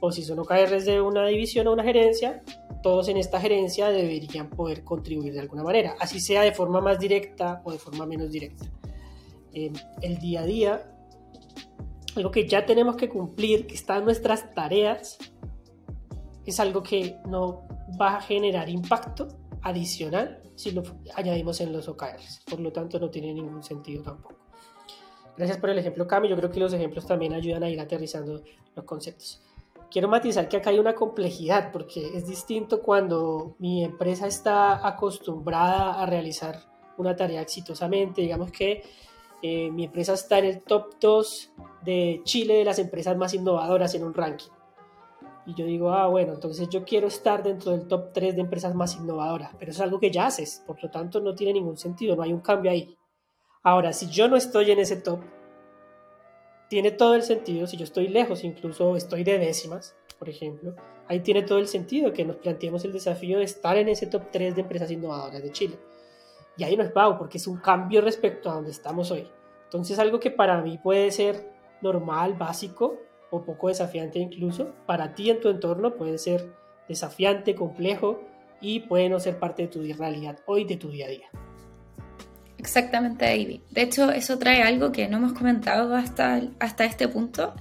O 0.00 0.12
si 0.12 0.22
son 0.22 0.38
OKRs 0.38 0.84
de 0.84 1.00
una 1.00 1.26
división 1.26 1.66
o 1.66 1.72
una 1.72 1.82
gerencia, 1.82 2.42
todos 2.82 3.08
en 3.08 3.16
esta 3.16 3.40
gerencia 3.40 3.88
deberían 3.88 4.50
poder 4.50 4.84
contribuir 4.84 5.32
de 5.32 5.40
alguna 5.40 5.62
manera, 5.62 5.96
así 5.98 6.20
sea 6.20 6.42
de 6.42 6.52
forma 6.52 6.80
más 6.80 6.98
directa 6.98 7.62
o 7.64 7.72
de 7.72 7.78
forma 7.78 8.06
menos 8.06 8.30
directa. 8.30 8.66
Eh, 9.52 9.72
el 10.02 10.18
día 10.18 10.42
a 10.42 10.44
día, 10.44 10.94
algo 12.14 12.30
que 12.30 12.46
ya 12.46 12.66
tenemos 12.66 12.96
que 12.96 13.08
cumplir, 13.08 13.66
que 13.66 13.74
está 13.74 13.98
en 13.98 14.04
nuestras 14.04 14.54
tareas, 14.54 15.18
es 16.44 16.60
algo 16.60 16.82
que 16.82 17.16
no 17.26 17.66
va 18.00 18.16
a 18.16 18.20
generar 18.20 18.68
impacto 18.68 19.28
adicional 19.62 20.40
si 20.54 20.70
lo 20.70 20.82
añadimos 21.14 21.60
en 21.60 21.72
los 21.72 21.88
OKRs. 21.88 22.42
Por 22.48 22.60
lo 22.60 22.72
tanto, 22.72 22.98
no 22.98 23.10
tiene 23.10 23.34
ningún 23.34 23.62
sentido 23.62 24.02
tampoco. 24.02 24.36
Gracias 25.36 25.58
por 25.58 25.70
el 25.70 25.78
ejemplo, 25.78 26.06
Cami. 26.06 26.28
Yo 26.28 26.36
creo 26.36 26.50
que 26.50 26.60
los 26.60 26.72
ejemplos 26.72 27.06
también 27.06 27.34
ayudan 27.34 27.62
a 27.62 27.68
ir 27.68 27.80
aterrizando 27.80 28.42
los 28.74 28.84
conceptos. 28.84 29.42
Quiero 29.90 30.08
matizar 30.08 30.48
que 30.48 30.56
acá 30.56 30.70
hay 30.70 30.78
una 30.78 30.94
complejidad 30.94 31.72
porque 31.72 32.16
es 32.16 32.26
distinto 32.26 32.82
cuando 32.82 33.56
mi 33.58 33.84
empresa 33.84 34.26
está 34.26 34.86
acostumbrada 34.86 36.02
a 36.02 36.06
realizar 36.06 36.60
una 36.98 37.14
tarea 37.14 37.40
exitosamente. 37.40 38.20
Digamos 38.20 38.50
que 38.50 38.82
eh, 39.42 39.70
mi 39.70 39.84
empresa 39.84 40.14
está 40.14 40.38
en 40.38 40.46
el 40.46 40.62
top 40.62 40.94
2 41.00 41.52
de 41.84 42.20
Chile 42.24 42.54
de 42.54 42.64
las 42.64 42.78
empresas 42.78 43.16
más 43.16 43.34
innovadoras 43.34 43.94
en 43.94 44.04
un 44.04 44.14
ranking 44.14 44.50
y 45.46 45.54
yo 45.54 45.64
digo, 45.64 45.92
ah, 45.92 46.08
bueno, 46.08 46.34
entonces 46.34 46.68
yo 46.68 46.84
quiero 46.84 47.06
estar 47.06 47.42
dentro 47.42 47.70
del 47.70 47.86
top 47.86 48.12
3 48.12 48.34
de 48.34 48.40
empresas 48.40 48.74
más 48.74 48.96
innovadoras, 48.96 49.52
pero 49.58 49.70
eso 49.70 49.80
es 49.80 49.84
algo 49.84 50.00
que 50.00 50.10
ya 50.10 50.26
haces, 50.26 50.64
por 50.66 50.82
lo 50.82 50.90
tanto 50.90 51.20
no 51.20 51.34
tiene 51.34 51.52
ningún 51.52 51.78
sentido, 51.78 52.16
no 52.16 52.22
hay 52.22 52.32
un 52.32 52.40
cambio 52.40 52.70
ahí. 52.72 52.96
Ahora, 53.62 53.92
si 53.92 54.08
yo 54.08 54.28
no 54.28 54.36
estoy 54.36 54.72
en 54.72 54.80
ese 54.80 54.96
top, 54.96 55.20
tiene 56.68 56.90
todo 56.90 57.14
el 57.14 57.22
sentido, 57.22 57.66
si 57.66 57.76
yo 57.76 57.84
estoy 57.84 58.08
lejos, 58.08 58.44
incluso 58.44 58.96
estoy 58.96 59.24
de 59.24 59.38
décimas, 59.38 59.96
por 60.18 60.28
ejemplo, 60.28 60.74
ahí 61.08 61.20
tiene 61.20 61.42
todo 61.42 61.58
el 61.58 61.68
sentido 61.68 62.12
que 62.12 62.24
nos 62.24 62.36
planteemos 62.36 62.84
el 62.84 62.92
desafío 62.92 63.38
de 63.38 63.44
estar 63.44 63.76
en 63.76 63.88
ese 63.88 64.06
top 64.06 64.30
3 64.32 64.54
de 64.54 64.62
empresas 64.62 64.90
innovadoras 64.90 65.42
de 65.42 65.52
Chile. 65.52 65.78
Y 66.56 66.64
ahí 66.64 66.76
no 66.76 66.82
es 66.82 66.92
vago, 66.92 67.18
porque 67.18 67.38
es 67.38 67.46
un 67.46 67.58
cambio 67.58 68.00
respecto 68.00 68.50
a 68.50 68.54
donde 68.54 68.70
estamos 68.70 69.10
hoy. 69.10 69.28
Entonces 69.64 69.98
algo 69.98 70.20
que 70.20 70.30
para 70.30 70.60
mí 70.62 70.78
puede 70.78 71.10
ser 71.10 71.50
normal, 71.82 72.34
básico, 72.34 72.98
o 73.30 73.44
poco 73.44 73.68
desafiante 73.68 74.18
incluso, 74.18 74.72
para 74.86 75.14
ti 75.14 75.30
en 75.30 75.40
tu 75.40 75.48
entorno 75.48 75.96
puede 75.96 76.18
ser 76.18 76.52
desafiante, 76.88 77.54
complejo 77.54 78.20
y 78.60 78.80
puede 78.80 79.08
no 79.08 79.20
ser 79.20 79.38
parte 79.38 79.62
de 79.62 79.68
tu 79.68 79.82
realidad 79.98 80.38
hoy, 80.46 80.64
de 80.64 80.76
tu 80.76 80.88
día 80.90 81.06
a 81.06 81.10
día. 81.10 81.45
Exactamente, 82.58 83.24
David. 83.24 83.60
De 83.70 83.82
hecho, 83.82 84.10
eso 84.10 84.38
trae 84.38 84.62
algo 84.62 84.92
que 84.92 85.08
no 85.08 85.18
hemos 85.18 85.32
comentado 85.32 85.94
hasta, 85.94 86.42
hasta 86.58 86.84
este 86.84 87.08
punto, 87.08 87.54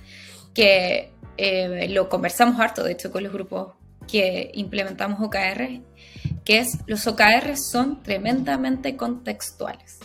que 0.54 1.12
eh, 1.38 1.88
lo 1.90 2.10
conversamos 2.10 2.60
harto, 2.60 2.84
de 2.84 2.94
hecho, 2.94 3.12
con 3.12 3.24
los 3.24 3.34
grupos 3.34 3.74
que 4.08 4.52
implementamos 4.54 5.20
OKR, 5.20 5.82
que 6.44 6.60
es 6.60 6.78
los 6.88 7.06
OKR 7.08 7.58
son 7.58 8.04
tremendamente 8.04 8.96
contextuales. 8.96 10.00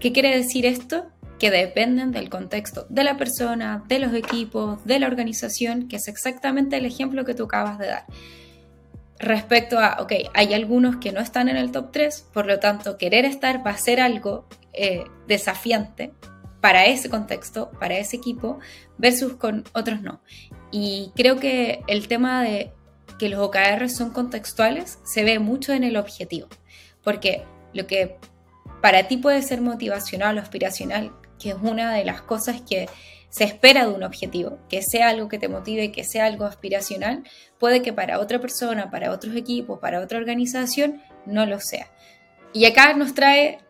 ¿Qué 0.00 0.12
quiere 0.12 0.36
decir 0.36 0.66
esto? 0.66 1.06
que 1.42 1.50
dependen 1.50 2.12
del 2.12 2.30
contexto 2.30 2.86
de 2.88 3.02
la 3.02 3.16
persona, 3.16 3.82
de 3.88 3.98
los 3.98 4.14
equipos, 4.14 4.84
de 4.84 5.00
la 5.00 5.08
organización, 5.08 5.88
que 5.88 5.96
es 5.96 6.06
exactamente 6.06 6.76
el 6.76 6.86
ejemplo 6.86 7.24
que 7.24 7.34
tú 7.34 7.46
acabas 7.46 7.80
de 7.80 7.88
dar. 7.88 8.06
Respecto 9.22 9.78
a, 9.78 9.98
ok, 10.00 10.12
hay 10.34 10.52
algunos 10.52 10.96
que 10.96 11.12
no 11.12 11.20
están 11.20 11.48
en 11.48 11.56
el 11.56 11.70
top 11.70 11.92
3, 11.92 12.28
por 12.32 12.46
lo 12.46 12.58
tanto, 12.58 12.98
querer 12.98 13.24
estar 13.24 13.64
va 13.66 13.70
a 13.70 13.76
ser 13.76 14.00
algo 14.00 14.46
eh, 14.72 15.04
desafiante 15.28 16.12
para 16.60 16.86
ese 16.86 17.08
contexto, 17.08 17.70
para 17.78 17.96
ese 17.96 18.16
equipo, 18.16 18.58
versus 18.98 19.34
con 19.34 19.64
otros 19.72 20.02
no. 20.02 20.20
Y 20.70 21.12
creo 21.14 21.38
que 21.38 21.82
el 21.86 22.08
tema 22.08 22.42
de 22.42 22.72
que 23.18 23.28
los 23.28 23.40
OKR 23.40 23.88
son 23.88 24.10
contextuales 24.10 24.98
se 25.04 25.24
ve 25.24 25.38
mucho 25.38 25.72
en 25.72 25.84
el 25.84 25.96
objetivo, 25.96 26.48
porque 27.02 27.44
lo 27.72 27.86
que 27.86 28.16
para 28.80 29.06
ti 29.06 29.16
puede 29.16 29.42
ser 29.42 29.60
motivacional 29.60 30.38
o 30.38 30.40
aspiracional, 30.40 31.12
que 31.38 31.50
es 31.50 31.56
una 31.62 31.92
de 31.94 32.04
las 32.04 32.22
cosas 32.22 32.60
que 32.62 32.88
se 33.32 33.44
espera 33.44 33.86
de 33.86 33.92
un 33.94 34.02
objetivo, 34.02 34.58
que 34.68 34.82
sea 34.82 35.08
algo 35.08 35.30
que 35.30 35.38
te 35.38 35.48
motive, 35.48 35.90
que 35.90 36.04
sea 36.04 36.26
algo 36.26 36.44
aspiracional, 36.44 37.24
puede 37.58 37.80
que 37.80 37.94
para 37.94 38.20
otra 38.20 38.38
persona, 38.40 38.90
para 38.90 39.10
otros 39.10 39.34
equipos, 39.34 39.78
para 39.78 40.00
otra 40.00 40.18
organización, 40.18 41.00
no 41.24 41.46
lo 41.46 41.58
sea. 41.58 41.90
Y 42.52 42.66
acá 42.66 42.92
nos 42.92 43.14
trae 43.14 43.60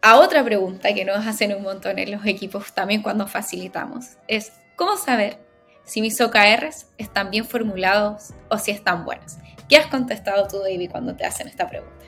a 0.00 0.18
otra 0.18 0.42
pregunta 0.42 0.94
que 0.94 1.04
nos 1.04 1.26
hacen 1.26 1.54
un 1.54 1.62
montón 1.62 1.98
en 1.98 2.10
los 2.10 2.24
equipos 2.24 2.72
también 2.72 3.02
cuando 3.02 3.26
facilitamos. 3.26 4.16
Es, 4.28 4.54
¿cómo 4.76 4.96
saber 4.96 5.40
si 5.84 6.00
mis 6.00 6.18
OKRs 6.18 6.86
están 6.96 7.30
bien 7.30 7.44
formulados 7.44 8.30
o 8.48 8.56
si 8.56 8.70
están 8.70 9.04
buenos? 9.04 9.36
¿Qué 9.68 9.76
has 9.76 9.88
contestado 9.88 10.48
tú, 10.48 10.60
David, 10.60 10.90
cuando 10.90 11.14
te 11.14 11.26
hacen 11.26 11.48
esta 11.48 11.68
pregunta? 11.68 12.06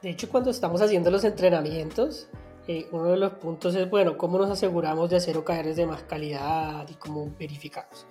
De 0.00 0.10
hecho, 0.10 0.28
cuando 0.28 0.52
estamos 0.52 0.80
haciendo 0.80 1.10
los 1.10 1.24
entrenamientos, 1.24 2.28
eh, 2.66 2.86
uno 2.92 3.10
de 3.10 3.18
los 3.18 3.34
puntos 3.34 3.74
es, 3.74 3.88
bueno, 3.90 4.16
¿cómo 4.16 4.38
nos 4.38 4.50
aseguramos 4.50 5.10
de 5.10 5.16
hacer 5.16 5.36
OKRs 5.36 5.76
de 5.76 5.86
más 5.86 6.02
calidad 6.04 6.88
y 6.88 6.94
cómo 6.94 7.30
verificamos? 7.38 8.06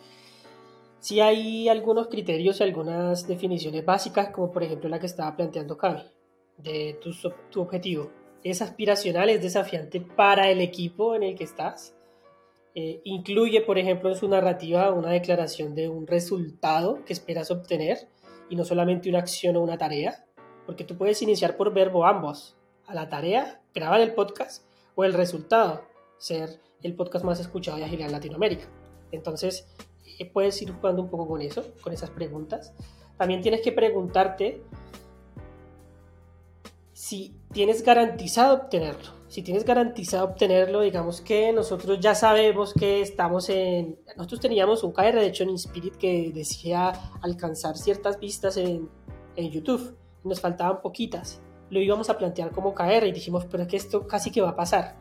Sí 0.99 1.19
hay 1.19 1.67
algunos 1.69 2.07
criterios 2.07 2.59
y 2.59 2.63
algunas 2.63 3.27
definiciones 3.27 3.83
básicas, 3.83 4.29
como 4.29 4.51
por 4.51 4.63
ejemplo 4.63 4.89
la 4.89 4.99
que 4.99 5.07
estaba 5.07 5.35
planteando 5.35 5.75
Cami, 5.75 6.03
de 6.57 6.99
tu, 7.01 7.11
tu 7.49 7.61
objetivo. 7.61 8.11
¿Es 8.43 8.61
aspiracional, 8.61 9.29
es 9.29 9.41
desafiante 9.41 10.01
para 10.01 10.49
el 10.49 10.61
equipo 10.61 11.15
en 11.15 11.23
el 11.23 11.35
que 11.35 11.45
estás? 11.45 11.95
Eh, 12.75 13.01
incluye, 13.03 13.61
por 13.61 13.77
ejemplo, 13.77 14.09
en 14.09 14.15
su 14.15 14.27
narrativa 14.27 14.91
una 14.91 15.11
declaración 15.11 15.75
de 15.75 15.89
un 15.89 16.07
resultado 16.07 17.03
que 17.05 17.13
esperas 17.13 17.51
obtener 17.51 18.07
y 18.49 18.55
no 18.55 18.65
solamente 18.65 19.09
una 19.09 19.19
acción 19.19 19.55
o 19.55 19.61
una 19.61 19.77
tarea, 19.77 20.25
porque 20.65 20.83
tú 20.83 20.97
puedes 20.97 21.21
iniciar 21.21 21.57
por 21.57 21.73
verbo 21.73 22.05
ambos, 22.05 22.55
a 22.87 22.93
la 22.93 23.09
tarea, 23.09 23.61
grabar 23.73 24.01
el 24.01 24.13
podcast, 24.13 24.65
o 24.95 25.03
el 25.03 25.13
resultado, 25.13 25.83
ser 26.17 26.61
el 26.81 26.95
podcast 26.95 27.25
más 27.25 27.39
escuchado 27.39 27.77
de 27.77 27.85
Agilidad 27.85 28.07
en 28.07 28.13
Latinoamérica. 28.13 28.65
Entonces, 29.11 29.67
eh, 30.19 30.29
puedes 30.31 30.61
ir 30.61 30.71
jugando 30.71 31.01
un 31.01 31.09
poco 31.09 31.27
con 31.27 31.41
eso, 31.41 31.63
con 31.81 31.93
esas 31.93 32.09
preguntas. 32.09 32.73
También 33.17 33.41
tienes 33.41 33.61
que 33.61 33.71
preguntarte 33.71 34.63
si 36.93 37.35
tienes 37.51 37.83
garantizado 37.83 38.55
obtenerlo. 38.55 39.23
Si 39.27 39.41
tienes 39.41 39.65
garantizado 39.65 40.25
obtenerlo, 40.25 40.81
digamos 40.81 41.21
que 41.21 41.51
nosotros 41.51 41.99
ya 41.99 42.15
sabemos 42.15 42.73
que 42.73 43.01
estamos 43.01 43.49
en... 43.49 43.99
Nosotros 44.15 44.41
teníamos 44.41 44.83
un 44.83 44.91
KR, 44.91 45.15
de 45.15 45.25
hecho, 45.25 45.43
en 45.43 45.49
Inspirit 45.49 45.95
que 45.95 46.31
decía 46.33 46.93
alcanzar 47.21 47.77
ciertas 47.77 48.19
vistas 48.19 48.57
en, 48.57 48.89
en 49.35 49.51
YouTube. 49.51 49.97
Nos 50.23 50.39
faltaban 50.39 50.81
poquitas 50.81 51.41
lo 51.73 51.81
íbamos 51.81 52.09
a 52.11 52.17
plantear 52.17 52.51
como 52.51 52.73
caer 52.75 53.05
y 53.07 53.11
dijimos, 53.11 53.45
pero 53.49 53.63
es 53.63 53.69
que 53.69 53.77
esto 53.77 54.07
casi 54.07 54.29
que 54.29 54.41
va 54.41 54.49
a 54.49 54.55
pasar. 54.55 54.95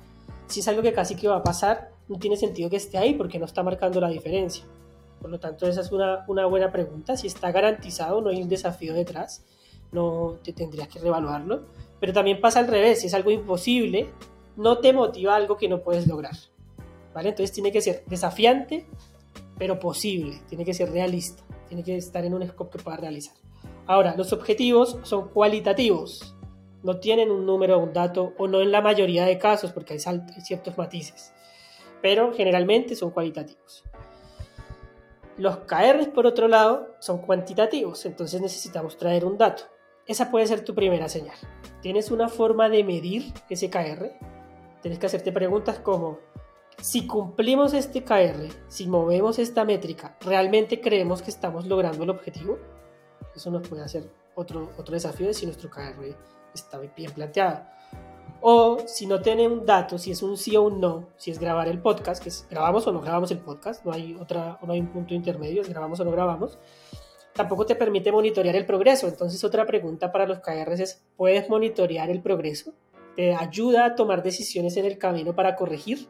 Si 0.47 0.61
es 0.61 0.69
algo 0.69 0.81
que 0.81 0.93
casi 0.93 1.15
que 1.15 1.29
va 1.29 1.37
a 1.37 1.43
pasar, 1.43 1.91
no 2.09 2.19
tiene 2.19 2.37
sentido 2.37 2.71
que 2.71 2.77
esté 2.77 2.97
ahí 2.97 3.15
porque 3.15 3.39
no 3.39 3.45
está 3.45 3.63
marcando 3.63 4.01
la 4.01 4.09
diferencia. 4.09 4.65
Por 5.21 5.31
lo 5.31 5.39
tanto, 5.39 5.67
esa 5.67 5.83
es 5.83 5.93
una, 5.93 6.25
una 6.29 6.47
buena 6.47 6.73
pregunta. 6.73 7.17
Si 7.17 7.27
está 7.27 7.53
garantizado, 7.53 8.23
no 8.23 8.31
hay 8.31 8.43
un 8.43 8.49
desafío 8.49 8.95
detrás, 8.95 9.45
no 9.93 10.39
te 10.43 10.55
tendrías 10.55 10.89
que 10.89 10.99
reevaluarlo. 10.99 11.67
Pero 12.01 12.13
también 12.15 12.41
pasa 12.41 12.59
al 12.61 12.69
revés, 12.69 13.01
si 13.01 13.07
es 13.07 13.15
algo 13.15 13.31
imposible, 13.31 14.11
no 14.57 14.79
te 14.79 14.95
motiva 14.95 15.37
algo 15.37 15.59
que 15.59 15.69
no 15.69 15.83
puedes 15.83 16.07
lograr. 16.07 16.35
¿Vale? 17.15 17.29
Entonces 17.29 17.53
tiene 17.53 17.71
que 17.71 17.83
ser 17.83 18.03
desafiante, 18.07 18.87
pero 19.59 19.79
posible, 19.79 20.41
tiene 20.49 20.65
que 20.65 20.73
ser 20.73 20.91
realista, 20.91 21.43
tiene 21.69 21.85
que 21.85 21.97
estar 21.97 22.25
en 22.25 22.33
un 22.33 22.49
scope 22.49 22.79
que 22.79 22.83
pueda 22.83 22.97
realizar. 22.97 23.35
Ahora, 23.87 24.17
los 24.17 24.33
objetivos 24.33 24.99
son 25.03 25.29
cualitativos 25.29 26.35
no 26.83 26.99
tienen 26.99 27.31
un 27.31 27.47
número 27.47 27.79
un 27.79 27.93
dato, 27.93 28.35
o 28.39 28.49
no 28.49 28.61
en 28.61 28.73
la 28.73 28.81
mayoría 28.81 29.25
de 29.25 29.39
casos, 29.39 29.73
porque 29.73 29.95
hay 29.95 30.01
ciertos 30.01 30.77
matices, 30.77 31.33
pero 32.01 32.33
generalmente 32.33 32.97
son 32.97 33.11
cualitativos. 33.11 33.85
Los 35.39 35.59
KRs, 35.59 36.09
por 36.09 36.27
otro 36.27 36.49
lado, 36.49 36.95
son 36.99 37.19
cuantitativos, 37.19 38.05
entonces 38.05 38.41
necesitamos 38.41 38.99
traer 38.99 39.25
un 39.25 39.39
dato. 39.39 39.65
Esa 40.07 40.31
puede 40.31 40.47
ser 40.47 40.65
tu 40.65 40.75
primera 40.75 41.09
señal. 41.09 41.37
¿Tienes 41.81 42.11
una 42.11 42.29
forma 42.29 42.69
de 42.69 42.85
medir 42.85 43.33
ese 43.49 43.71
KR? 43.71 44.13
Tienes 44.83 44.99
que 44.99 45.07
hacerte 45.07 45.33
preguntas 45.33 45.79
como, 45.79 46.19
si 46.79 47.07
cumplimos 47.07 47.73
este 47.73 48.03
KR, 48.03 48.49
si 48.69 48.89
movemos 48.89 49.39
esta 49.39 49.65
métrica, 49.65 50.17
¿realmente 50.21 50.81
creemos 50.81 51.23
que 51.23 51.31
estamos 51.31 51.67
logrando 51.67 52.03
el 52.03 52.11
objetivo? 52.11 52.59
Eso 53.35 53.51
nos 53.51 53.67
puede 53.67 53.85
hacer 53.85 54.11
otro, 54.35 54.71
otro 54.77 54.93
desafío 54.93 55.29
de 55.29 55.35
si 55.35 55.47
nuestro 55.47 55.71
KR 55.71 56.15
está 56.55 56.79
bien 56.79 57.13
planteado. 57.13 57.63
O 58.45 58.79
si 58.87 59.07
no 59.07 59.23
tiene 59.23 59.47
un 59.47 59.65
dato, 59.65 59.99
si 59.99 60.11
es 60.11 60.21
un 60.21 60.37
sí 60.37 60.57
o 60.57 60.63
un 60.63 60.81
no, 60.81 61.11
si 61.17 61.31
es 61.31 61.39
grabar 61.39 61.69
el 61.69 61.81
podcast, 61.81 62.21
que 62.21 62.29
es 62.29 62.45
grabamos 62.51 62.85
o 62.89 62.93
no 62.93 63.01
grabamos 63.01 63.31
el 63.31 63.39
podcast, 63.39 63.85
no 63.85 63.93
hay, 63.93 64.17
otra, 64.17 64.59
no 64.63 64.73
hay 64.73 64.81
un 64.81 64.89
punto 64.89 65.15
intermedio, 65.15 65.63
es 65.63 65.69
grabamos 65.69 66.01
o 66.01 66.05
no 66.05 66.11
grabamos, 66.11 66.59
tampoco 67.35 67.67
te 67.67 67.77
permite 67.77 68.11
monitorear 68.11 68.57
el 68.57 68.67
progreso. 68.67 69.07
Entonces 69.07 69.45
otra 69.45 69.65
pregunta 69.65 70.11
para 70.11 70.27
los 70.27 70.41
KRs 70.41 70.81
es, 70.81 71.05
¿puedes 71.17 71.49
monitorear 71.49 72.11
el 72.11 72.21
progreso? 72.21 72.73
¿Te 73.15 73.33
ayuda 73.33 73.85
a 73.85 73.95
tomar 73.95 74.25
decisiones 74.25 74.77
en 74.77 74.87
el 74.87 74.99
camino 74.99 75.37
para 75.37 75.55
corregir? 75.55 76.09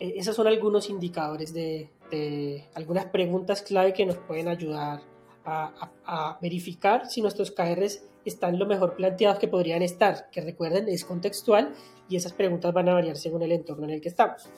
E, 0.00 0.14
esos 0.16 0.34
son 0.34 0.46
algunos 0.46 0.88
indicadores 0.88 1.52
de, 1.52 1.90
de 2.10 2.70
algunas 2.74 3.04
preguntas 3.04 3.60
clave 3.60 3.92
que 3.92 4.06
nos 4.06 4.16
pueden 4.16 4.48
ayudar 4.48 5.02
a, 5.44 5.90
a, 6.06 6.38
verificar 6.40 7.06
si 7.06 7.20
nuestros 7.20 7.50
KRs 7.50 8.02
están 8.24 8.58
lo 8.58 8.66
mejor 8.66 8.96
planteados 8.96 9.38
que 9.38 9.48
podrían 9.48 9.82
estar, 9.82 10.30
que 10.30 10.40
recuerden 10.40 10.88
es 10.88 11.04
contextual 11.04 11.74
y 12.08 12.16
esas 12.16 12.32
preguntas 12.32 12.72
van 12.72 12.88
a 12.88 12.94
variar 12.94 13.16
según 13.16 13.42
el 13.42 13.52
entorno 13.52 13.84
en 13.84 13.90
el 13.90 14.00
que 14.00 14.08
estamos. 14.08 14.48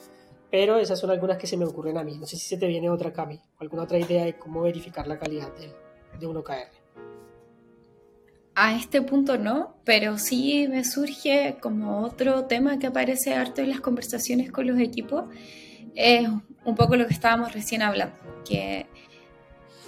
Pero 0.49 0.77
esas 0.77 0.99
son 0.99 1.11
algunas 1.11 1.37
que 1.37 1.47
se 1.47 1.57
me 1.57 1.65
ocurren 1.65 1.97
a 1.97 2.03
mí. 2.03 2.17
No 2.17 2.25
sé 2.25 2.37
si 2.37 2.47
se 2.47 2.57
te 2.57 2.67
viene 2.67 2.89
otra, 2.89 3.11
Cami, 3.11 3.35
o 3.35 3.61
alguna 3.61 3.83
otra 3.83 3.99
idea 3.99 4.23
de 4.23 4.37
cómo 4.37 4.61
verificar 4.61 5.05
la 5.05 5.19
calidad 5.19 5.53
de, 5.57 5.73
de 6.17 6.25
un 6.25 6.37
OKR. 6.37 6.87
A 8.55 8.75
este 8.75 9.01
punto 9.01 9.37
no, 9.37 9.75
pero 9.83 10.17
sí 10.17 10.67
me 10.67 10.83
surge 10.83 11.57
como 11.61 12.01
otro 12.01 12.45
tema 12.45 12.79
que 12.79 12.87
aparece 12.87 13.35
harto 13.35 13.61
en 13.61 13.69
las 13.69 13.81
conversaciones 13.81 14.51
con 14.51 14.65
los 14.65 14.79
equipos, 14.79 15.25
es 15.93 16.27
un 16.65 16.75
poco 16.75 16.95
lo 16.95 17.05
que 17.05 17.13
estábamos 17.13 17.53
recién 17.53 17.81
hablando, 17.81 18.15
que 18.47 18.87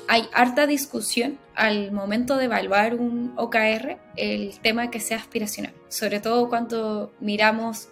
hay 0.09 0.27
harta 0.33 0.65
discusión 0.65 1.37
al 1.53 1.91
momento 1.91 2.35
de 2.37 2.45
evaluar 2.45 2.95
un 2.95 3.31
OKR, 3.37 3.99
el 4.15 4.59
tema 4.59 4.89
que 4.89 4.99
sea 4.99 5.17
aspiracional, 5.17 5.71
sobre 5.87 6.19
todo 6.19 6.49
cuando 6.49 7.13
miramos 7.19 7.89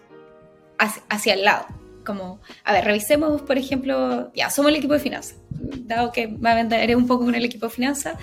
hacia, 0.79 1.35
el 1.35 1.43
lado. 1.43 1.67
Como, 2.03 2.39
a 2.63 2.73
ver, 2.73 2.85
revisemos, 2.85 3.43
por 3.43 3.59
ejemplo, 3.59 4.31
ya, 4.33 4.49
somos 4.49 4.71
el 4.71 4.77
equipo 4.77 4.95
de 4.95 4.99
finanzas, 4.99 5.37
dado 5.85 6.11
que 6.11 6.27
me 6.27 6.49
aventaré 6.49 6.95
un 6.95 7.05
poco 7.05 7.23
con 7.25 7.35
el 7.35 7.45
equipo 7.45 7.67
de 7.67 7.73
finanzas, 7.73 8.15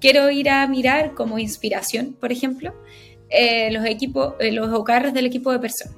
quiero 0.00 0.30
ir 0.30 0.48
a 0.48 0.66
mirar 0.66 1.12
como 1.12 1.38
inspiración, 1.38 2.16
por 2.18 2.32
ejemplo, 2.32 2.72
eh, 3.28 3.70
los, 3.72 3.84
equipos, 3.84 4.36
eh, 4.40 4.52
los 4.52 4.72
OKRs 4.72 5.12
del 5.12 5.26
equipo 5.26 5.52
de 5.52 5.58
personas. 5.58 5.94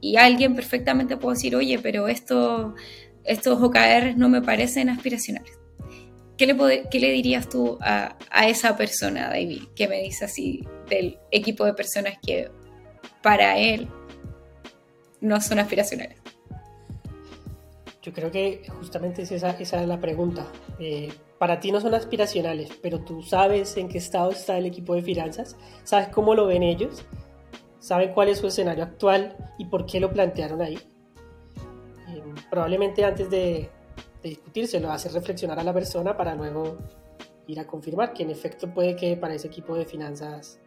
Y 0.00 0.16
alguien 0.16 0.54
perfectamente 0.54 1.16
puede 1.16 1.34
decir, 1.34 1.56
oye, 1.56 1.80
pero 1.80 2.06
esto, 2.06 2.76
estos 3.24 3.60
OKRs 3.60 4.16
no 4.16 4.28
me 4.28 4.42
parecen 4.42 4.90
aspiracionales 4.90 5.63
¿Qué 6.36 6.46
le, 6.46 6.88
¿Qué 6.90 7.00
le, 7.00 7.12
dirías 7.12 7.48
tú 7.48 7.78
a, 7.80 8.16
a, 8.30 8.48
esa 8.48 8.76
persona, 8.76 9.28
David, 9.28 9.62
que 9.76 9.86
me 9.86 10.02
dice 10.02 10.24
así 10.24 10.66
del 10.88 11.18
equipo 11.30 11.64
de 11.64 11.74
personas 11.74 12.14
que 12.24 12.50
para 13.22 13.56
él 13.58 13.88
no 15.20 15.40
son 15.40 15.60
aspiracionales? 15.60 16.18
Yo 18.02 18.12
creo 18.12 18.30
que 18.30 18.62
justamente 18.78 19.22
esa, 19.22 19.50
esa 19.52 19.80
es 19.80 19.88
la 19.88 19.98
pregunta. 19.98 20.46
Eh, 20.78 21.10
para 21.38 21.58
ti 21.58 21.72
no 21.72 21.80
son 21.80 21.94
aspiracionales, 21.94 22.68
pero 22.82 23.00
tú 23.00 23.22
sabes 23.22 23.76
en 23.76 23.88
qué 23.88 23.98
estado 23.98 24.30
está 24.30 24.58
el 24.58 24.66
equipo 24.66 24.94
de 24.94 25.02
finanzas, 25.02 25.56
sabes 25.84 26.08
cómo 26.08 26.34
lo 26.34 26.46
ven 26.46 26.62
ellos, 26.62 27.04
saben 27.78 28.12
cuál 28.12 28.28
es 28.28 28.38
su 28.38 28.46
escenario 28.46 28.84
actual 28.84 29.36
y 29.58 29.66
por 29.66 29.86
qué 29.86 30.00
lo 30.00 30.12
plantearon 30.12 30.60
ahí. 30.60 30.78
Eh, 32.08 32.22
probablemente 32.50 33.04
antes 33.04 33.30
de, 33.30 33.70
de 34.24 34.30
discutírselo, 34.30 34.90
hacer 34.90 35.12
reflexionar 35.12 35.58
a 35.60 35.62
la 35.62 35.74
persona 35.74 36.16
para 36.16 36.34
luego 36.34 36.78
ir 37.46 37.60
a 37.60 37.66
confirmar 37.66 38.14
que 38.14 38.22
en 38.22 38.30
efecto 38.30 38.72
puede 38.72 38.96
que 38.96 39.16
para 39.18 39.34
ese 39.34 39.48
equipo 39.48 39.76
de 39.76 39.84
finanzas 39.84 40.58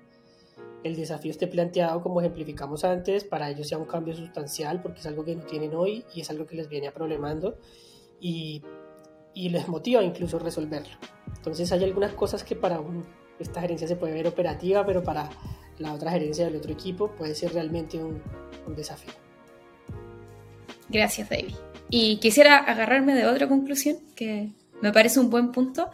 el 0.84 0.96
desafío 0.96 1.32
esté 1.32 1.48
planteado 1.48 2.02
como 2.02 2.22
ejemplificamos 2.22 2.84
antes, 2.84 3.24
para 3.24 3.50
ellos 3.50 3.67
sea 3.67 3.80
un 3.80 3.86
cambio 3.86 4.15
sustancial 4.15 4.80
porque 4.82 5.00
es 5.00 5.08
algo 5.08 5.26
que 5.26 5.36
no 5.36 5.43
tienen 5.43 5.74
hoy 5.74 6.06
y 6.13 6.22
es 6.22 6.30
algo 6.30 6.46
que 6.46 6.56
les 6.56 6.70
viene 6.70 6.91
problemando 6.91 7.58
y, 8.22 8.62
y 9.34 9.50
les 9.50 9.67
motiva 9.67 10.04
incluso 10.04 10.38
resolverlo. 10.38 10.96
Entonces 11.36 11.72
hay 11.72 11.84
algunas 11.84 12.13
cosas 12.13 12.43
que 12.43 12.56
para 12.56 12.80
esta 13.39 13.60
gerencia 13.60 13.88
se 13.88 13.96
puede 13.96 14.13
ver 14.13 14.28
operativa, 14.28 14.86
pero 14.86 15.02
para 15.04 15.30
la 15.80 15.93
otra 15.93 16.12
gerencia 16.12 16.46
del 16.46 16.58
otro 16.58 16.72
equipo 16.72 17.10
puede 17.15 17.34
ser 17.34 17.54
realmente 17.54 17.98
un, 17.98 18.22
un 18.67 18.76
desafío. 18.76 19.13
Gracias, 20.89 21.28
David. 21.28 21.56
Y 21.89 22.17
quisiera 22.17 22.58
agarrarme 22.58 23.13
de 23.15 23.26
otra 23.26 23.47
conclusión 23.47 23.97
que 24.15 24.52
me 24.82 24.91
parece 24.91 25.19
un 25.19 25.30
buen 25.30 25.52
punto, 25.52 25.89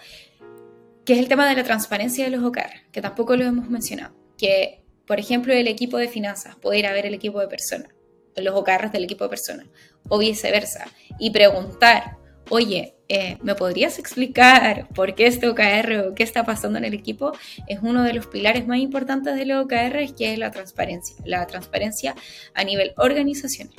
que 1.06 1.13
es 1.13 1.19
el 1.19 1.27
tema 1.27 1.47
de 1.47 1.56
la 1.56 1.63
transparencia 1.63 2.25
de 2.25 2.32
los 2.32 2.43
OKR, 2.43 2.91
que 2.91 3.01
tampoco 3.01 3.36
lo 3.36 3.45
hemos 3.45 3.69
mencionado. 3.69 4.15
Que, 4.38 4.84
por 5.06 5.19
ejemplo, 5.19 5.53
el 5.53 5.67
equipo 5.67 5.97
de 5.97 6.08
finanzas 6.08 6.56
puede 6.56 6.79
ir 6.79 6.88
a 6.88 6.93
ver 6.93 7.06
el 7.06 7.13
equipo 7.13 7.39
de 7.39 7.47
personas, 7.47 7.89
los 8.36 8.56
OKRs 8.56 8.91
del 8.91 9.03
equipo 9.03 9.25
de 9.25 9.29
personas, 9.29 9.67
o 10.10 10.17
viceversa, 10.17 10.88
y 11.19 11.29
preguntar, 11.32 12.17
oye, 12.49 12.95
eh, 13.10 13.38
¿me 13.41 13.56
podrías 13.56 13.99
explicar 13.99 14.88
por 14.95 15.13
qué 15.13 15.27
este 15.27 15.47
OKR 15.47 16.08
o 16.08 16.15
qué 16.15 16.23
está 16.23 16.45
pasando 16.45 16.79
en 16.79 16.86
el 16.86 16.93
equipo? 16.93 17.32
Es 17.67 17.79
uno 17.82 18.03
de 18.03 18.13
los 18.13 18.27
pilares 18.27 18.65
más 18.67 18.79
importantes 18.79 19.36
de 19.36 19.45
los 19.45 19.65
OKR, 19.65 20.15
que 20.15 20.34
es 20.34 20.39
la 20.39 20.51
transparencia, 20.51 21.15
la 21.25 21.45
transparencia 21.45 22.15
a 22.53 22.63
nivel 22.63 22.93
organizacional. 22.97 23.75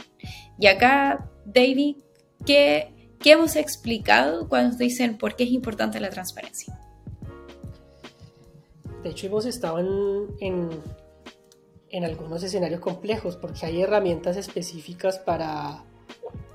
Y 0.58 0.66
acá, 0.66 1.30
David, 1.44 1.96
¿qué, 2.46 2.92
hemos 3.24 3.56
explicado 3.56 4.48
cuando 4.48 4.76
dicen 4.76 5.16
por 5.16 5.34
qué 5.34 5.44
es 5.44 5.50
importante 5.50 5.98
la 5.98 6.10
transparencia? 6.10 6.78
De 9.02 9.10
hecho, 9.10 9.26
hemos 9.26 9.46
estado 9.46 9.78
en, 9.80 10.70
en, 11.90 12.04
algunos 12.04 12.42
escenarios 12.42 12.80
complejos 12.80 13.36
porque 13.36 13.66
hay 13.66 13.82
herramientas 13.82 14.36
específicas 14.36 15.18
para, 15.18 15.82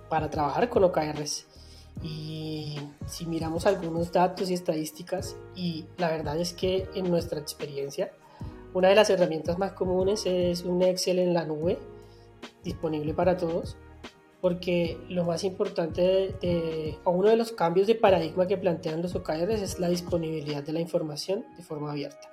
para 0.10 0.30
trabajar 0.30 0.70
con 0.70 0.84
OKRs. 0.84 1.49
Y 2.02 2.78
si 3.08 3.26
miramos 3.26 3.66
algunos 3.66 4.12
datos 4.12 4.50
y 4.50 4.54
estadísticas, 4.54 5.36
y 5.56 5.86
la 5.98 6.10
verdad 6.10 6.40
es 6.40 6.54
que 6.54 6.88
en 6.96 7.10
nuestra 7.10 7.40
experiencia, 7.40 8.12
una 8.74 8.90
de 8.90 8.96
las 8.96 9.10
herramientas 9.10 9.58
más 9.58 9.74
comunes 9.74 10.26
es 10.26 10.64
un 10.64 10.82
Excel 10.82 11.20
en 11.20 11.34
la 11.34 11.46
nube, 11.46 11.78
disponible 12.64 13.14
para 13.14 13.36
todos, 13.36 13.78
porque 14.42 14.98
lo 15.10 15.26
más 15.26 15.44
importante 15.44 16.36
de, 16.42 16.98
o 17.04 17.12
uno 17.12 17.30
de 17.30 17.36
los 17.36 17.52
cambios 17.52 17.88
de 17.88 17.96
paradigma 17.96 18.48
que 18.48 18.58
plantean 18.58 19.02
los 19.02 19.16
OKRs 19.16 19.62
es 19.62 19.80
la 19.80 19.90
disponibilidad 19.90 20.64
de 20.64 20.74
la 20.74 20.80
información 20.80 21.46
de 21.58 21.64
forma 21.64 21.92
abierta. 21.92 22.30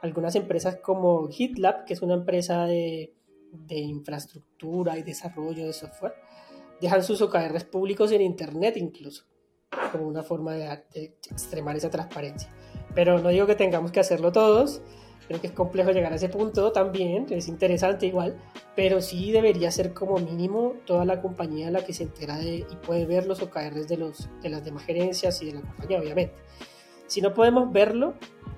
Algunas 0.00 0.34
empresas 0.34 0.76
como 0.76 1.28
GitLab, 1.28 1.84
que 1.84 1.92
es 1.94 2.02
una 2.02 2.14
empresa 2.14 2.64
de, 2.64 3.12
de 3.52 3.78
infraestructura 3.78 4.98
y 4.98 5.02
desarrollo 5.02 5.66
de 5.66 5.72
software, 5.72 6.14
dejan 6.82 7.04
sus 7.04 7.22
OKRs 7.22 7.64
públicos 7.64 8.10
en 8.10 8.20
Internet 8.20 8.76
incluso, 8.76 9.24
como 9.92 10.06
una 10.06 10.24
forma 10.24 10.52
de, 10.54 11.14
extremar 11.30 11.76
esa 11.76 11.90
transparencia. 11.90 12.50
Pero 12.94 13.20
no 13.20 13.28
digo 13.28 13.46
que 13.46 13.54
tengamos 13.54 13.92
que 13.92 14.00
hacerlo 14.00 14.32
todos, 14.32 14.82
creo 15.28 15.40
que 15.40 15.46
es 15.46 15.52
complejo 15.52 15.92
llegar 15.92 16.12
a 16.12 16.16
ese 16.16 16.28
punto 16.28 16.72
también, 16.72 17.26
es 17.30 17.46
interesante 17.46 18.06
igual, 18.06 18.36
pero 18.74 19.00
sí 19.00 19.30
debería 19.30 19.70
ser 19.70 19.94
como 19.94 20.18
mínimo 20.18 20.74
toda 20.84 21.04
la 21.04 21.22
compañía 21.22 21.70
la 21.70 21.84
que 21.84 21.92
se 21.92 22.02
entera 22.02 22.36
de 22.36 22.56
y 22.56 22.76
puede 22.84 23.06
ver 23.06 23.26
los 23.26 23.40
OKRs 23.40 23.86
de, 23.86 23.96
los, 23.96 24.28
de 24.42 24.48
las 24.48 24.64
demás 24.64 24.84
gerencias 24.84 25.40
y 25.40 25.46
de 25.46 25.52
la 25.54 25.60
compañía, 25.60 26.00
obviamente. 26.00 26.34
Si 27.06 27.20
no 27.20 27.32
podemos 27.32 27.72
verlo, 27.72 28.14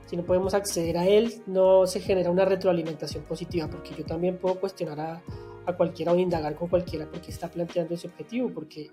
si 0.06 0.16
no 0.16 0.24
podemos 0.24 0.54
acceder 0.54 0.96
a 0.96 1.06
él, 1.06 1.42
no 1.46 1.86
se 1.86 2.00
genera 2.00 2.30
una 2.30 2.46
retroalimentación 2.46 3.24
positiva, 3.24 3.68
porque 3.68 3.94
yo 3.94 4.04
también 4.06 4.38
puedo 4.38 4.58
cuestionar 4.58 5.00
a, 5.00 5.22
a 5.66 5.76
cualquiera 5.76 6.12
o 6.12 6.18
indagar 6.18 6.54
con 6.54 6.68
cualquiera 6.68 7.08
porque 7.10 7.30
está 7.30 7.48
planteando 7.48 7.94
ese 7.94 8.08
objetivo, 8.08 8.50
porque 8.52 8.90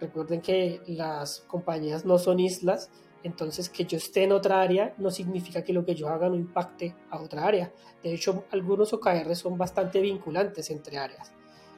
recuerden 0.00 0.40
que 0.40 0.80
las 0.86 1.40
compañías 1.46 2.04
no 2.04 2.18
son 2.18 2.40
islas, 2.40 2.90
entonces 3.22 3.68
que 3.68 3.84
yo 3.84 3.96
esté 3.96 4.24
en 4.24 4.32
otra 4.32 4.60
área 4.60 4.94
no 4.98 5.10
significa 5.10 5.62
que 5.62 5.72
lo 5.72 5.84
que 5.84 5.94
yo 5.94 6.08
haga 6.08 6.28
no 6.28 6.34
impacte 6.34 6.96
a 7.10 7.20
otra 7.20 7.46
área. 7.46 7.72
De 8.02 8.12
hecho, 8.12 8.44
algunos 8.50 8.92
OKR 8.92 9.34
son 9.36 9.56
bastante 9.56 10.00
vinculantes 10.00 10.70
entre 10.70 10.98
áreas. 10.98 11.32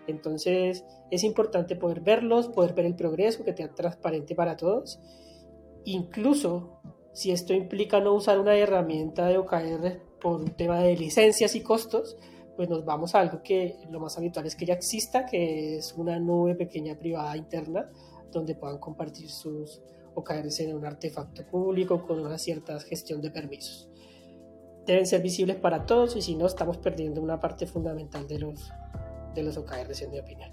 Entonces 0.07 0.85
es 1.11 1.24
importante 1.24 1.76
poder 1.76 2.00
verlos, 2.00 2.48
poder 2.48 2.74
ver 2.74 2.87
el 2.87 2.94
progreso, 2.94 3.44
que 3.44 3.54
sea 3.54 3.74
transparente 3.74 4.35
para 4.35 4.57
todos. 4.57 5.00
Incluso 5.85 6.80
si 7.12 7.30
esto 7.30 7.54
implica 7.54 8.00
no 8.00 8.14
usar 8.14 8.38
una 8.38 8.57
herramienta 8.57 9.26
de 9.26 9.38
OKR 9.38 10.00
por 10.20 10.40
un 10.40 10.57
tema 10.57 10.80
de 10.80 10.96
licencias 10.96 11.54
y 11.54 11.62
costos, 11.62 12.16
pues 12.56 12.68
nos 12.68 12.84
vamos 12.84 13.14
a 13.14 13.20
algo 13.20 13.42
que 13.42 13.78
lo 13.90 14.00
más 14.00 14.16
habitual 14.16 14.46
es 14.46 14.54
que 14.54 14.66
ya 14.66 14.74
exista, 14.74 15.26
que 15.26 15.78
es 15.78 15.92
una 15.94 16.18
nube 16.18 16.54
pequeña 16.54 16.96
privada 16.96 17.36
interna 17.36 17.90
donde 18.30 18.54
puedan 18.54 18.78
compartir 18.78 19.30
sus 19.30 19.80
OKRs 20.14 20.60
en 20.60 20.76
un 20.76 20.84
artefacto 20.84 21.44
público 21.46 22.06
con 22.06 22.20
una 22.20 22.38
cierta 22.38 22.78
gestión 22.80 23.20
de 23.20 23.30
permisos. 23.30 23.88
Deben 24.86 25.06
ser 25.06 25.22
visibles 25.22 25.56
para 25.56 25.86
todos 25.86 26.14
y 26.16 26.22
si 26.22 26.34
no 26.34 26.46
estamos 26.46 26.76
perdiendo 26.76 27.22
una 27.22 27.40
parte 27.40 27.66
fundamental 27.66 28.28
de 28.28 28.38
los, 28.38 28.70
de 29.34 29.42
los 29.42 29.56
OKRs 29.56 30.02
en 30.02 30.10
mi 30.10 30.18
opinión. 30.20 30.50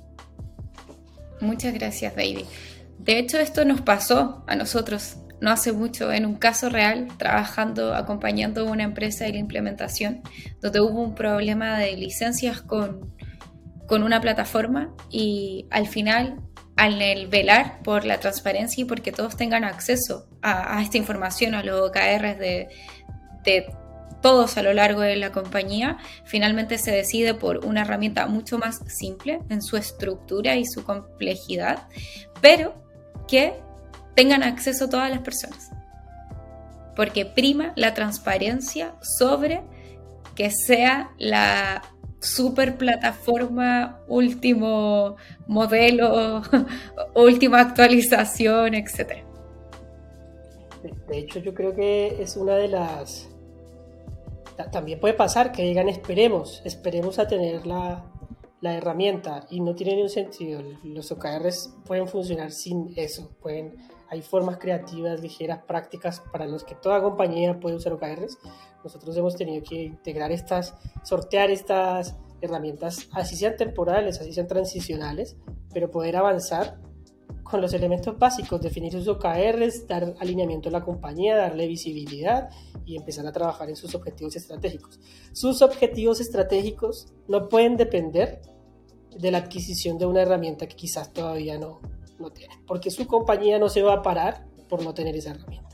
Muchas 1.42 1.74
gracias 1.74 2.16
David. 2.16 2.46
De 2.98 3.18
hecho 3.18 3.40
esto 3.40 3.66
nos 3.66 3.82
pasó 3.82 4.44
a 4.48 4.56
nosotros 4.56 5.18
no 5.42 5.50
hace 5.52 5.74
mucho 5.74 6.14
en 6.14 6.26
un 6.26 6.36
caso 6.36 6.70
real, 6.70 7.08
trabajando, 7.18 7.96
acompañando 7.96 8.66
una 8.66 8.84
empresa 8.84 9.26
en 9.26 9.34
la 9.34 9.40
implementación, 9.40 10.22
donde 10.62 10.80
hubo 10.80 11.02
un 11.02 11.16
problema 11.16 11.78
de 11.80 11.98
licencias 11.98 12.62
con, 12.62 13.14
con 13.88 14.04
una 14.04 14.22
plataforma 14.22 14.94
y 15.10 15.66
al 15.72 15.88
final, 15.88 16.40
al 16.78 17.28
velar 17.28 17.82
por 17.84 18.06
la 18.06 18.20
transparencia 18.20 18.84
y 18.84 18.86
porque 18.86 19.12
todos 19.12 19.36
tengan 19.36 19.64
acceso 19.64 20.28
a, 20.44 20.80
esta 20.82 20.98
información, 20.98 21.56
a 21.56 21.64
los 21.64 21.90
OKRs 21.90 22.38
de, 22.38 22.70
de 23.44 23.66
todos 24.22 24.58
a 24.58 24.62
lo 24.62 24.74
largo 24.74 25.02
de 25.02 25.16
la 25.16 25.32
compañía, 25.32 25.98
finalmente 26.24 26.78
se 26.78 26.92
decide 26.92 27.34
por 27.34 27.66
una 27.66 27.82
herramienta 27.82 28.28
mucho 28.28 28.60
más 28.60 28.82
simple 28.88 29.40
en 29.50 29.64
su 29.64 29.76
estructura 29.76 30.56
y 30.56 30.66
su 30.66 30.84
complejidad, 30.84 31.88
pero 32.42 32.76
que 33.28 33.56
tengan 34.16 34.44
acceso 34.44 34.90
todas 34.90 35.10
las 35.10 35.20
personas. 35.20 35.72
Porque 36.96 37.26
prima 37.26 37.74
la 37.76 37.94
transparencia 37.94 38.96
sobre 39.02 39.62
que 40.36 40.52
sea 40.52 41.12
la 41.18 41.82
super 42.20 42.78
plataforma, 42.78 44.00
último 44.08 45.16
modelo, 45.48 46.42
última 47.16 47.60
actualización, 47.62 48.76
etc. 48.76 49.24
De 51.08 51.18
hecho, 51.18 51.40
yo 51.40 51.54
creo 51.54 51.76
que 51.76 52.22
es 52.22 52.38
una 52.38 52.56
de 52.56 52.68
las... 52.68 53.28
También 54.72 55.00
puede 55.00 55.16
pasar 55.16 55.52
que 55.52 55.64
digan 55.64 55.90
esperemos, 55.90 56.62
esperemos 56.66 57.18
a 57.18 57.28
tener 57.28 57.66
la, 57.66 58.06
la 58.62 58.76
herramienta 58.76 59.48
y 59.50 59.60
no 59.60 59.74
tiene 59.74 59.94
ningún 59.96 60.10
sentido. 60.10 60.62
Los 60.84 61.12
OKRs 61.12 61.74
pueden 61.86 62.08
funcionar 62.08 62.52
sin 62.52 62.94
eso, 62.96 63.32
pueden 63.42 63.76
hay 64.12 64.22
formas 64.22 64.58
creativas, 64.58 65.22
ligeras, 65.22 65.64
prácticas 65.64 66.22
para 66.34 66.46
los 66.46 66.66
que 66.66 66.76
toda 66.76 67.02
compañía 67.02 67.58
puede 67.62 67.78
usar 67.78 67.94
OKRs. 67.94 68.38
Nosotros 68.84 69.16
hemos 69.16 69.38
tenido 69.38 69.64
que 69.64 69.84
integrar 69.84 70.34
estas, 70.34 70.76
sortear 71.02 71.50
estas 71.50 72.18
herramientas, 72.42 73.08
así 73.14 73.38
sean 73.38 73.56
temporales, 73.56 74.20
así 74.20 74.34
sean 74.34 74.48
transicionales, 74.48 75.38
pero 75.74 75.90
poder 75.90 76.18
avanzar 76.18 76.78
con 77.42 77.62
los 77.62 77.74
elementos 77.74 78.20
básicos, 78.20 78.62
definir 78.62 78.92
sus 78.92 79.08
OKRs, 79.08 79.88
dar 79.88 80.14
alineamiento 80.20 80.68
a 80.68 80.74
la 80.74 80.84
compañía, 80.84 81.38
darle 81.38 81.68
visibilidad 81.68 82.50
y 82.86 82.98
empezar 82.98 83.26
a 83.26 83.32
trabajar 83.32 83.70
en 83.70 83.78
sus 83.78 83.96
objetivos 83.96 84.36
estratégicos. 84.36 85.00
Sus 85.32 85.62
objetivos 85.62 86.20
estratégicos 86.20 87.14
no 87.30 87.48
pueden 87.48 87.78
depender 87.78 88.42
de 89.18 89.32
la 89.32 89.38
adquisición 89.38 89.98
de 89.98 90.06
una 90.06 90.24
herramienta 90.24 90.68
que 90.68 90.76
quizás 90.76 91.14
todavía 91.14 91.58
no, 91.58 91.80
no 92.22 92.32
tiene, 92.32 92.54
porque 92.68 92.92
su 92.92 93.08
compañía 93.08 93.60
no 93.60 93.70
se 93.70 93.82
va 93.82 93.96
a 93.96 94.02
parar 94.02 94.46
por 94.70 94.84
no 94.84 94.94
tener 94.94 95.16
esa 95.16 95.32
herramienta. 95.32 95.70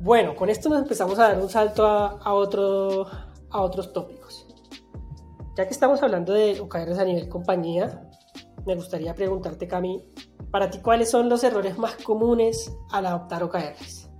Bueno, 0.00 0.34
con 0.34 0.50
esto 0.50 0.68
nos 0.68 0.82
empezamos 0.82 1.18
a 1.18 1.28
dar 1.28 1.40
un 1.40 1.48
salto 1.48 1.86
a, 1.86 2.18
a 2.18 2.34
otros 2.34 3.92
tópicos. 3.92 4.46
Ya 5.56 5.66
que 5.66 5.72
estamos 5.72 6.02
hablando 6.02 6.32
de 6.32 6.60
OKRs 6.60 6.98
a 6.98 7.04
nivel 7.04 7.28
compañía, 7.28 8.10
me 8.66 8.74
gustaría 8.74 9.14
preguntarte, 9.14 9.68
Cami, 9.68 10.04
para 10.50 10.70
ti, 10.70 10.78
¿cuáles 10.78 11.10
son 11.10 11.28
los 11.28 11.42
errores 11.44 11.78
más 11.78 11.96
comunes 11.96 12.72
al 12.90 13.06
adoptar 13.06 13.42
OKRs? 13.44 14.10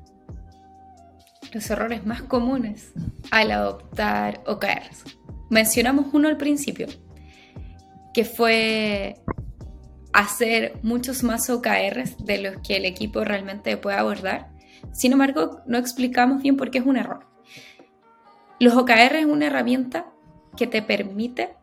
Los 1.52 1.70
errores 1.70 2.06
más 2.06 2.22
comunes 2.22 2.92
al 3.30 3.50
adoptar 3.50 4.42
OKRs. 4.46 5.04
Mencionamos 5.50 6.06
uno 6.12 6.28
al 6.28 6.36
principio, 6.36 6.86
que 8.14 8.24
fue 8.24 9.16
hacer 10.14 10.78
muchos 10.82 11.24
más 11.24 11.50
OKRs 11.50 12.24
de 12.24 12.38
los 12.38 12.56
que 12.66 12.76
el 12.76 12.84
equipo 12.84 13.24
realmente 13.24 13.76
puede 13.76 13.98
abordar. 13.98 14.48
Sin 14.92 15.12
embargo, 15.12 15.60
no 15.66 15.76
explicamos 15.76 16.40
bien 16.40 16.56
por 16.56 16.70
qué 16.70 16.78
es 16.78 16.86
un 16.86 16.96
error. 16.96 17.26
Los 18.60 18.74
OKR 18.74 19.16
es 19.16 19.26
una 19.26 19.46
herramienta 19.46 20.06
que 20.56 20.68
te 20.68 20.80
permite 20.80 21.56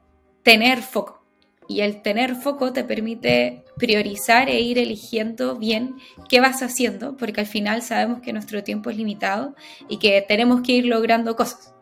tener 0.43 0.81
foco. 0.81 1.23
Y 1.67 1.79
el 1.79 2.01
tener 2.01 2.35
foco 2.35 2.73
te 2.73 2.83
permite 2.83 3.63
priorizar 3.77 4.49
e 4.49 4.59
ir 4.59 4.77
eligiendo 4.77 5.55
bien 5.55 5.95
qué 6.27 6.41
vas 6.41 6.61
haciendo, 6.61 7.15
porque 7.15 7.39
al 7.39 7.47
final 7.47 7.81
sabemos 7.81 8.19
que 8.21 8.33
nuestro 8.33 8.61
tiempo 8.63 8.89
es 8.89 8.97
limitado 8.97 9.55
y 9.87 9.97
que 9.97 10.21
tenemos 10.27 10.61
que 10.61 10.73
ir 10.73 10.85
logrando 10.87 11.37
cosas. 11.37 11.73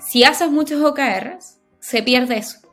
Si 0.00 0.24
haces 0.24 0.50
muchos 0.50 0.82
OKRs, 0.82 1.60
se 1.78 2.02
pierde 2.02 2.38
eso. 2.38 2.67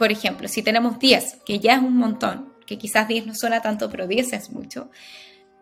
Por 0.00 0.10
ejemplo, 0.10 0.48
si 0.48 0.62
tenemos 0.62 0.98
10, 0.98 1.40
que 1.44 1.58
ya 1.58 1.74
es 1.74 1.82
un 1.82 1.94
montón, 1.94 2.54
que 2.64 2.78
quizás 2.78 3.06
10 3.06 3.26
no 3.26 3.34
suena 3.34 3.60
tanto, 3.60 3.90
pero 3.90 4.06
10 4.06 4.32
es 4.32 4.50
mucho, 4.50 4.90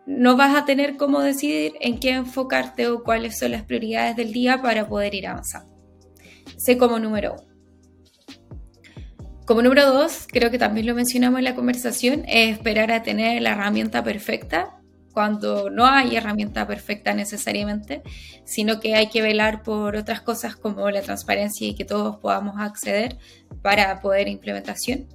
no 0.05 0.37
vas 0.37 0.55
a 0.55 0.63
tener 0.63 0.95
cómo 0.95 1.19
decidir 1.19 1.73
en 1.81 1.99
qué 1.99 2.11
enfocarte 2.11 2.87
o 2.87 3.03
cuáles 3.03 3.37
son 3.37 3.51
las 3.51 3.65
prioridades 3.65 4.15
del 4.15 4.31
día 4.31 4.61
para 4.61 4.87
poder 4.87 5.13
ir 5.13 5.27
avanzando. 5.27 5.75
Sé 6.55 6.77
como 6.77 6.99
número 6.99 7.33
uno. 7.33 7.53
Como 9.45 9.61
número 9.61 9.85
dos, 9.91 10.25
creo 10.31 10.49
que 10.49 10.57
también 10.57 10.87
lo 10.87 10.95
mencionamos 10.95 11.39
en 11.39 11.43
la 11.43 11.55
conversación, 11.55 12.23
es 12.25 12.53
esperar 12.53 12.93
a 12.93 13.03
tener 13.03 13.41
la 13.41 13.51
herramienta 13.51 14.05
perfecta 14.05 14.78
cuando 15.13 15.69
no 15.69 15.85
hay 15.85 16.15
herramienta 16.15 16.67
perfecta 16.67 17.13
necesariamente, 17.13 18.03
sino 18.45 18.79
que 18.79 18.95
hay 18.95 19.07
que 19.09 19.21
velar 19.21 19.63
por 19.63 19.95
otras 19.95 20.21
cosas 20.21 20.55
como 20.55 20.89
la 20.89 21.01
transparencia 21.01 21.67
y 21.67 21.75
que 21.75 21.85
todos 21.85 22.17
podamos 22.17 22.59
acceder 22.59 23.17
para 23.61 23.99
poder 24.01 24.27
implementación. 24.27 25.07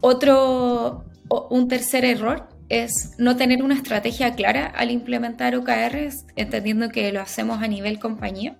Otro, 0.00 1.04
un 1.50 1.68
tercer 1.68 2.04
error 2.04 2.48
es 2.68 3.12
no 3.18 3.36
tener 3.36 3.62
una 3.62 3.74
estrategia 3.74 4.34
clara 4.34 4.66
al 4.66 4.90
implementar 4.90 5.54
OKRs, 5.56 6.26
entendiendo 6.36 6.88
que 6.90 7.12
lo 7.12 7.20
hacemos 7.20 7.62
a 7.62 7.68
nivel 7.68 7.98
compañía. 7.98 8.58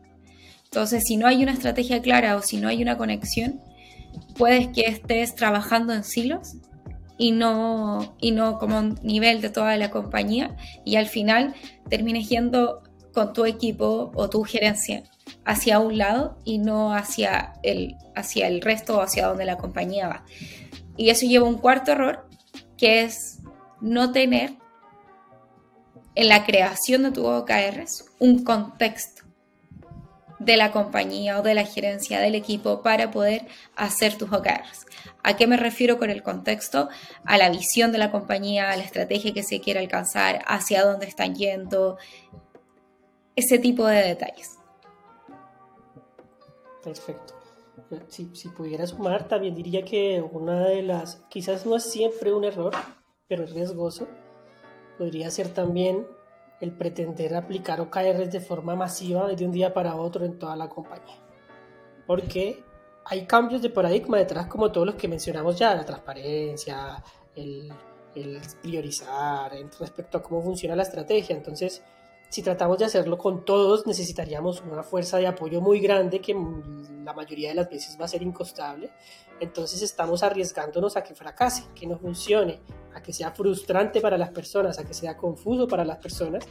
Entonces, 0.65 1.05
si 1.07 1.17
no 1.17 1.27
hay 1.27 1.43
una 1.43 1.53
estrategia 1.53 2.01
clara 2.03 2.37
o 2.37 2.43
si 2.43 2.57
no 2.59 2.69
hay 2.69 2.83
una 2.83 2.97
conexión, 2.97 3.61
puedes 4.37 4.69
que 4.69 4.83
estés 4.83 5.35
trabajando 5.35 5.93
en 5.93 6.05
silos 6.05 6.57
y 7.17 7.33
no, 7.33 8.17
y 8.21 8.33
no 8.33 8.59
como 8.59 8.81
nivel 9.03 9.41
de 9.41 9.51
toda 9.51 9.77
la 9.77 9.91
compañía 9.91 10.57
y 10.85 10.97
al 10.97 11.07
final 11.07 11.55
termines 11.89 12.29
yendo 12.29 12.83
con 13.13 13.33
tu 13.33 13.45
equipo 13.45 14.11
o 14.15 14.29
tu 14.29 14.43
gerencia 14.43 15.05
hacia 15.45 15.79
un 15.79 15.99
lado 15.99 16.39
y 16.45 16.59
no 16.59 16.93
hacia 16.95 17.55
el, 17.63 17.97
hacia 18.15 18.49
el 18.49 18.61
resto 18.61 18.99
o 18.99 19.01
hacia 19.01 19.27
donde 19.27 19.45
la 19.45 19.57
compañía 19.57 20.09
va. 20.09 20.25
Y 20.97 21.11
eso 21.11 21.27
lleva 21.27 21.47
a 21.47 21.51
un 21.51 21.59
cuarto 21.59 21.93
error, 21.93 22.29
que 22.77 23.03
es 23.03 23.41
no 23.81 24.13
tener 24.13 24.55
en 26.15 26.29
la 26.29 26.45
creación 26.45 27.03
de 27.05 27.11
tu 27.13 27.27
OKRs 27.27 28.07
un 28.19 28.45
contexto 28.45 29.14
de 30.39 30.57
la 30.57 30.73
compañía 30.73 31.39
o 31.39 31.43
de 31.43 31.55
la 31.55 31.65
gerencia 31.65 32.21
del 32.21 32.35
equipo 32.35 32.83
para 32.83 33.11
poder 33.11 33.47
hacer 33.77 34.17
tus 34.17 34.33
OKRs. 34.33 34.87
¿A 35.23 35.37
qué 35.37 35.47
me 35.47 35.57
refiero 35.57 35.99
con 35.99 36.11
el 36.11 36.23
contexto? 36.23 36.89
A 37.25 37.39
la 37.39 37.51
visión 37.51 37.93
de 37.93 37.99
la 37.99 38.11
compañía, 38.11 38.71
a 38.71 38.77
la 38.77 38.83
estrategia 38.83 39.33
que 39.33 39.43
se 39.43 39.61
quiere 39.61 39.81
alcanzar, 39.81 40.43
hacia 40.47 40.85
dónde 40.85 41.07
están 41.07 41.35
yendo, 41.35 41.99
ese 43.37 43.59
tipo 43.59 43.87
de 43.87 44.03
detalles. 44.03 44.59
Perfecto. 46.83 47.35
Si, 48.09 48.31
si 48.35 48.49
pudiera 48.49 48.87
sumar, 48.87 49.29
también 49.29 49.55
diría 49.55 49.85
que 49.85 50.21
una 50.21 50.69
de 50.69 50.83
las, 50.83 51.17
quizás 51.29 51.65
no 51.67 51.77
es 51.77 51.85
siempre 51.85 52.33
un 52.33 52.45
error, 52.45 52.73
pero 53.29 53.45
es 53.45 53.53
riesgoso, 53.53 54.09
podría 54.99 55.31
ser 55.31 55.49
también 55.49 56.07
el 56.65 56.73
pretender 56.73 57.35
aplicar 57.37 57.81
OKRs 57.81 58.33
de 58.33 58.41
forma 58.41 58.75
masiva 58.75 59.29
de 59.29 59.45
un 59.45 59.53
día 59.53 59.73
para 59.73 59.95
otro 59.97 60.25
en 60.25 60.39
toda 60.39 60.57
la 60.57 60.69
compañía. 60.69 61.17
Porque 62.07 62.65
hay 63.05 63.27
cambios 63.27 63.63
de 63.63 63.71
paradigma 63.71 64.19
detrás, 64.19 64.47
como 64.47 64.73
todos 64.73 64.87
los 64.87 64.97
que 64.97 65.07
mencionamos 65.07 65.59
ya, 65.59 65.75
la 65.75 65.85
transparencia, 65.85 67.03
el, 67.37 67.73
el 68.15 68.41
priorizar, 68.63 69.53
respecto 69.79 70.19
a 70.19 70.23
cómo 70.23 70.43
funciona 70.43 70.75
la 70.75 70.83
estrategia. 70.83 71.37
Entonces, 71.37 71.83
si 72.35 72.43
tratamos 72.43 72.79
de 72.79 72.85
hacerlo 72.85 73.17
con 73.17 73.45
todos, 73.45 73.87
necesitaríamos 73.87 74.61
una 74.69 74.83
fuerza 74.83 75.19
de 75.19 75.29
apoyo 75.29 75.61
muy 75.61 75.79
grande 75.79 76.21
que 76.21 76.35
la 77.05 77.13
mayoría 77.13 77.51
de 77.51 77.55
las 77.55 77.71
veces 77.71 77.97
va 78.01 78.07
a 78.07 78.09
ser 78.09 78.23
incostable. 78.23 78.91
Entonces 79.39 79.83
estamos 79.83 80.25
arriesgándonos 80.25 80.97
a 80.97 81.05
que 81.05 81.15
fracase, 81.15 81.63
que 81.77 81.87
no 81.87 81.97
funcione, 81.97 82.59
a 82.93 83.01
que 83.01 83.13
sea 83.13 83.31
frustrante 83.31 84.01
para 84.01 84.19
las 84.19 84.31
personas, 84.31 84.81
a 84.81 84.85
que 84.85 84.95
sea 84.95 85.17
confuso 85.17 85.69
para 85.69 85.85
las 85.85 85.99
personas. 85.99 86.45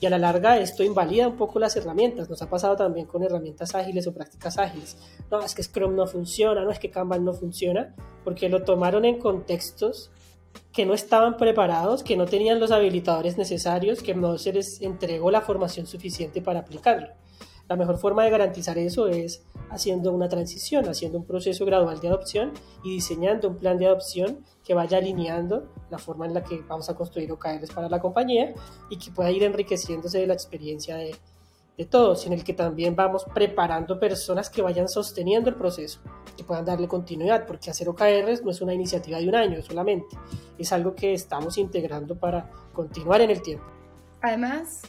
Y 0.00 0.06
a 0.06 0.10
la 0.10 0.16
larga 0.16 0.58
esto 0.58 0.82
invalida 0.84 1.28
un 1.28 1.36
poco 1.36 1.58
las 1.58 1.76
herramientas. 1.76 2.30
Nos 2.30 2.40
ha 2.40 2.48
pasado 2.48 2.74
también 2.76 3.04
con 3.04 3.22
herramientas 3.22 3.74
ágiles 3.74 4.06
o 4.06 4.14
prácticas 4.14 4.56
ágiles. 4.56 4.96
No, 5.30 5.42
es 5.42 5.54
que 5.54 5.62
Scrum 5.62 5.94
no 5.94 6.06
funciona, 6.06 6.64
no 6.64 6.70
es 6.70 6.78
que 6.78 6.90
Kanban 6.90 7.26
no 7.26 7.34
funciona, 7.34 7.94
porque 8.24 8.48
lo 8.48 8.62
tomaron 8.62 9.04
en 9.04 9.18
contextos 9.18 10.12
que 10.72 10.86
no 10.86 10.94
estaban 10.94 11.36
preparados, 11.36 12.02
que 12.02 12.16
no 12.16 12.26
tenían 12.26 12.60
los 12.60 12.70
habilitadores 12.70 13.36
necesarios, 13.36 14.02
que 14.02 14.14
no 14.14 14.38
se 14.38 14.52
les 14.52 14.80
entregó 14.80 15.30
la 15.30 15.40
formación 15.40 15.86
suficiente 15.86 16.42
para 16.42 16.60
aplicarlo. 16.60 17.08
La 17.68 17.76
mejor 17.76 17.98
forma 17.98 18.24
de 18.24 18.30
garantizar 18.30 18.78
eso 18.78 19.06
es 19.06 19.44
haciendo 19.70 20.12
una 20.12 20.28
transición, 20.28 20.88
haciendo 20.88 21.18
un 21.18 21.24
proceso 21.24 21.64
gradual 21.64 22.00
de 22.00 22.08
adopción 22.08 22.52
y 22.82 22.94
diseñando 22.94 23.48
un 23.48 23.58
plan 23.58 23.78
de 23.78 23.86
adopción 23.86 24.44
que 24.64 24.74
vaya 24.74 24.98
alineando 24.98 25.68
la 25.88 25.98
forma 25.98 26.26
en 26.26 26.34
la 26.34 26.42
que 26.42 26.62
vamos 26.68 26.90
a 26.90 26.96
construir 26.96 27.30
OKRs 27.30 27.70
para 27.72 27.88
la 27.88 28.00
compañía 28.00 28.54
y 28.90 28.98
que 28.98 29.12
pueda 29.12 29.30
ir 29.30 29.44
enriqueciéndose 29.44 30.18
de 30.18 30.26
la 30.26 30.34
experiencia 30.34 30.96
de, 30.96 31.14
de 31.80 31.86
todos, 31.86 32.26
en 32.26 32.34
el 32.34 32.44
que 32.44 32.52
también 32.52 32.94
vamos 32.94 33.24
preparando 33.32 33.98
personas 33.98 34.50
que 34.50 34.60
vayan 34.60 34.86
sosteniendo 34.86 35.48
el 35.48 35.56
proceso, 35.56 35.98
y 36.36 36.42
puedan 36.42 36.66
darle 36.66 36.86
continuidad, 36.86 37.46
porque 37.46 37.70
hacer 37.70 37.88
OKRs 37.88 38.44
no 38.44 38.50
es 38.50 38.60
una 38.60 38.74
iniciativa 38.74 39.16
de 39.16 39.26
un 39.26 39.34
año 39.34 39.62
solamente, 39.62 40.14
es 40.58 40.74
algo 40.74 40.94
que 40.94 41.14
estamos 41.14 41.56
integrando 41.56 42.14
para 42.16 42.50
continuar 42.74 43.22
en 43.22 43.30
el 43.30 43.40
tiempo. 43.40 43.64
Además, 44.20 44.82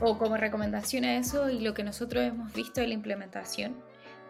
o 0.00 0.16
como 0.16 0.38
recomendación 0.38 1.04
a 1.04 1.18
eso 1.18 1.50
y 1.50 1.60
lo 1.60 1.74
que 1.74 1.84
nosotros 1.84 2.24
hemos 2.24 2.54
visto 2.54 2.80
en 2.80 2.88
la 2.88 2.94
implementación 2.94 3.76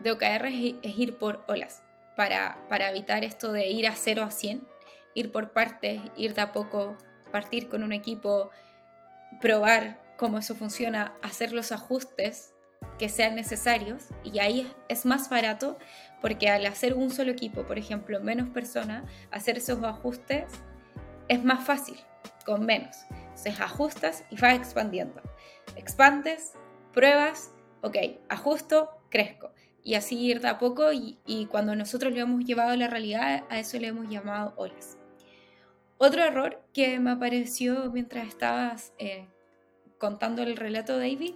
de 0.00 0.10
OKRs 0.10 0.74
es 0.82 0.98
ir 0.98 1.16
por 1.16 1.44
olas, 1.46 1.84
para, 2.16 2.58
para 2.68 2.90
evitar 2.90 3.22
esto 3.22 3.52
de 3.52 3.68
ir 3.68 3.86
a 3.86 3.94
0 3.94 4.24
a 4.24 4.32
100, 4.32 4.66
ir 5.14 5.30
por 5.30 5.52
partes, 5.52 6.00
ir 6.16 6.34
de 6.34 6.40
a 6.40 6.50
poco, 6.50 6.96
partir 7.30 7.68
con 7.68 7.84
un 7.84 7.92
equipo, 7.92 8.50
probar 9.40 10.08
cómo 10.18 10.37
eso 10.37 10.54
funciona, 10.57 11.14
hacer 11.22 11.52
los 11.52 11.72
ajustes 11.72 12.52
que 12.98 13.09
sean 13.09 13.37
necesarios 13.37 14.09
y 14.24 14.40
ahí 14.40 14.70
es 14.88 15.07
más 15.07 15.31
barato 15.31 15.78
porque 16.20 16.50
al 16.50 16.66
hacer 16.66 16.94
un 16.94 17.11
solo 17.11 17.31
equipo, 17.31 17.64
por 17.64 17.78
ejemplo, 17.78 18.20
menos 18.20 18.48
personas, 18.50 19.04
hacer 19.31 19.59
esos 19.59 19.83
ajustes 19.85 20.44
es 21.28 21.44
más 21.44 21.64
fácil 21.64 21.96
con 22.44 22.66
menos. 22.66 22.96
Entonces 23.11 23.61
ajustas 23.61 24.24
y 24.31 24.37
vas 24.40 24.57
expandiendo. 24.57 25.22
Expandes, 25.76 26.54
pruebas, 26.92 27.52
ok, 27.83 27.96
ajusto, 28.28 28.90
crezco. 29.11 29.52
Y 29.85 29.94
así 29.94 30.18
ir 30.18 30.44
a 30.46 30.59
poco 30.59 30.92
y, 30.92 31.46
cuando 31.50 31.76
nosotros 31.76 32.12
lo 32.12 32.20
hemos 32.20 32.44
llevado 32.44 32.70
a 32.70 32.76
la 32.76 32.88
realidad, 32.88 33.44
a 33.48 33.61
eso 33.61 33.78
le 33.78 33.87
hemos 33.87 34.09
llamado 34.09 34.52
olas. 34.57 34.98
Otro 35.96 36.24
error 36.24 36.61
que 36.74 36.98
me 36.98 37.12
apareció 37.12 37.90
mientras 37.92 38.26
estabas 38.26 38.92
eh, 38.98 39.28
contando 39.98 40.42
el 40.42 40.56
relato 40.56 40.98
de 40.98 41.11
David, 41.12 41.34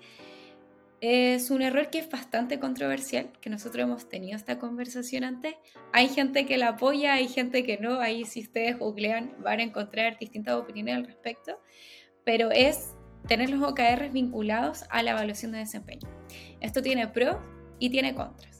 es 1.02 1.50
un 1.50 1.62
error 1.62 1.90
que 1.90 1.98
es 1.98 2.08
bastante 2.08 2.60
controversial, 2.60 3.28
que 3.40 3.50
nosotros 3.50 3.82
hemos 3.82 4.08
tenido 4.08 4.36
esta 4.36 4.60
conversación 4.60 5.24
antes. 5.24 5.56
Hay 5.92 6.08
gente 6.08 6.46
que 6.46 6.56
la 6.58 6.68
apoya, 6.68 7.14
hay 7.14 7.26
gente 7.26 7.64
que 7.64 7.76
no, 7.76 8.00
ahí 8.00 8.24
si 8.24 8.40
ustedes 8.42 8.78
googlean 8.78 9.34
van 9.40 9.58
a 9.58 9.64
encontrar 9.64 10.16
distintas 10.16 10.54
opiniones 10.54 10.94
al 10.94 11.04
respecto, 11.04 11.58
pero 12.24 12.52
es 12.52 12.94
tener 13.26 13.50
los 13.50 13.68
OKRs 13.68 14.12
vinculados 14.12 14.84
a 14.90 15.02
la 15.02 15.10
evaluación 15.10 15.50
de 15.50 15.58
desempeño. 15.58 16.08
Esto 16.60 16.82
tiene 16.82 17.08
pros 17.08 17.36
y 17.80 17.90
tiene 17.90 18.14
contras. 18.14 18.56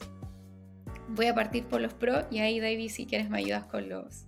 Voy 1.07 1.27
a 1.27 1.35
partir 1.35 1.65
por 1.65 1.79
los 1.79 1.93
pros 1.93 2.25
y 2.29 2.39
ahí 2.39 2.59
David 2.59 2.89
si 2.89 3.05
quieres 3.05 3.29
me 3.29 3.37
ayudas 3.37 3.67
con 3.67 3.87
los... 3.87 4.25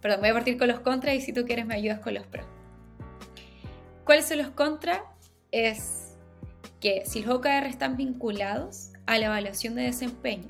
Perdón, 0.00 0.20
voy 0.22 0.30
a 0.30 0.34
partir 0.34 0.58
con 0.58 0.66
los 0.66 0.80
contras 0.80 1.14
y 1.14 1.20
si 1.20 1.32
tú 1.32 1.44
quieres 1.44 1.66
me 1.66 1.74
ayudas 1.74 2.00
con 2.00 2.14
los 2.14 2.26
pros. 2.26 2.46
¿Cuáles 4.06 4.28
son 4.28 4.38
los 4.38 4.50
contras? 4.50 5.00
Es 5.50 6.16
que 6.80 7.02
si 7.06 7.22
los 7.22 7.34
OKR 7.34 7.66
están 7.66 7.96
vinculados 7.96 8.92
a 9.04 9.18
la 9.18 9.26
evaluación 9.26 9.74
de 9.74 9.82
desempeño, 9.82 10.46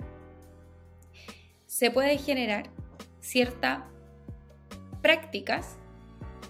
se 1.65 1.91
puede 1.91 2.19
generar 2.19 2.69
ciertas 3.21 3.85
prácticas 5.01 5.77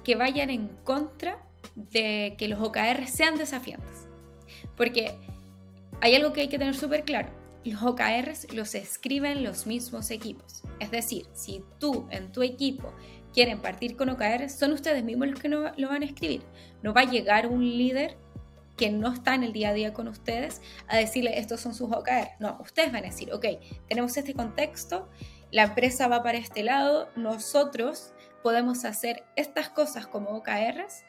que 0.02 0.16
vayan 0.16 0.50
en 0.50 0.66
contra 0.82 1.46
de 1.76 2.34
que 2.38 2.48
los 2.48 2.61
OKR 2.61 3.07
sean 3.07 3.36
desafiantes. 3.36 4.09
Porque 4.76 5.16
hay 6.00 6.16
algo 6.16 6.32
que 6.32 6.40
hay 6.40 6.48
que 6.48 6.59
tener 6.59 6.74
súper 6.74 7.04
claro. 7.04 7.28
Los 7.62 7.84
OKRs 7.84 8.52
los 8.52 8.74
escriben 8.74 9.44
los 9.44 9.68
mismos 9.68 10.11
equipos. 10.11 10.64
Es 10.80 10.90
decir, 10.90 11.28
si 11.34 11.62
tú 11.78 12.09
en 12.11 12.32
tu 12.32 12.42
equipo 12.42 12.92
quieren 13.37 13.61
partir 13.61 13.99
con 13.99 14.09
OKR, 14.09 14.49
son 14.49 14.72
ustedes 14.72 15.05
mismos 15.05 15.28
los 15.28 15.39
que 15.39 15.51
no, 15.51 15.70
lo 15.76 15.91
van 15.91 16.01
a 16.01 16.07
escribir. 16.07 16.41
No 16.82 16.95
va 16.95 17.03
a 17.03 17.05
llegar 17.05 17.49
un 17.49 17.62
líder 17.62 18.16
que 18.78 18.89
no 18.89 19.12
está 19.12 19.34
en 19.34 19.45
el 19.45 19.53
día 19.53 19.68
a 19.68 19.72
día 19.74 19.93
con 19.93 20.09
ustedes 20.09 20.62
a 20.89 20.97
decirle 20.97 21.39
estos 21.39 21.61
son 21.61 21.74
sus 21.74 21.93
OKR. 21.93 22.30
No, 22.41 22.57
ustedes 22.62 22.91
van 22.93 23.05
a 23.05 23.09
decir, 23.09 23.34
ok, 23.34 23.45
tenemos 23.91 24.16
este 24.16 24.32
contexto, 24.32 25.11
la 25.51 25.64
empresa 25.64 26.09
va 26.09 26.22
para 26.22 26.39
este 26.39 26.62
lado, 26.62 27.11
nosotros 27.14 28.14
podemos 28.43 28.87
hacer 28.87 29.22
estas 29.37 29.68
cosas 29.68 30.07
como 30.07 30.30
OKRs 30.30 31.05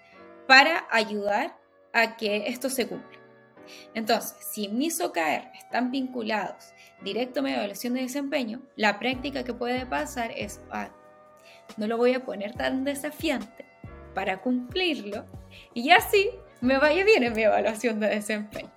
para 0.49 0.85
ayudar 0.91 1.57
a 1.93 2.17
que 2.17 2.47
esto 2.47 2.69
se 2.69 2.89
cumpla. 2.89 3.19
Entonces, 3.93 4.35
si 4.41 4.67
mis 4.67 4.99
OKR 4.99 5.49
están 5.57 5.91
vinculados 5.91 6.73
directo 7.01 7.41
a 7.41 7.51
evaluación 7.51 7.93
de 7.93 8.01
desempeño, 8.01 8.63
la 8.75 8.99
práctica 8.99 9.45
que 9.45 9.53
puede 9.53 9.85
pasar 9.85 10.31
es, 10.35 10.59
ah, 10.71 10.89
no 11.75 11.87
lo 11.87 11.97
voy 11.97 12.13
a 12.13 12.23
poner 12.23 12.53
tan 12.53 12.83
desafiante 12.83 13.65
para 14.13 14.41
cumplirlo 14.41 15.25
y 15.73 15.91
así 15.91 16.29
me 16.61 16.77
vaya 16.77 17.03
bien 17.03 17.23
en 17.23 17.33
mi 17.33 17.43
evaluación 17.43 17.99
de 17.99 18.07
desempeño. 18.07 18.71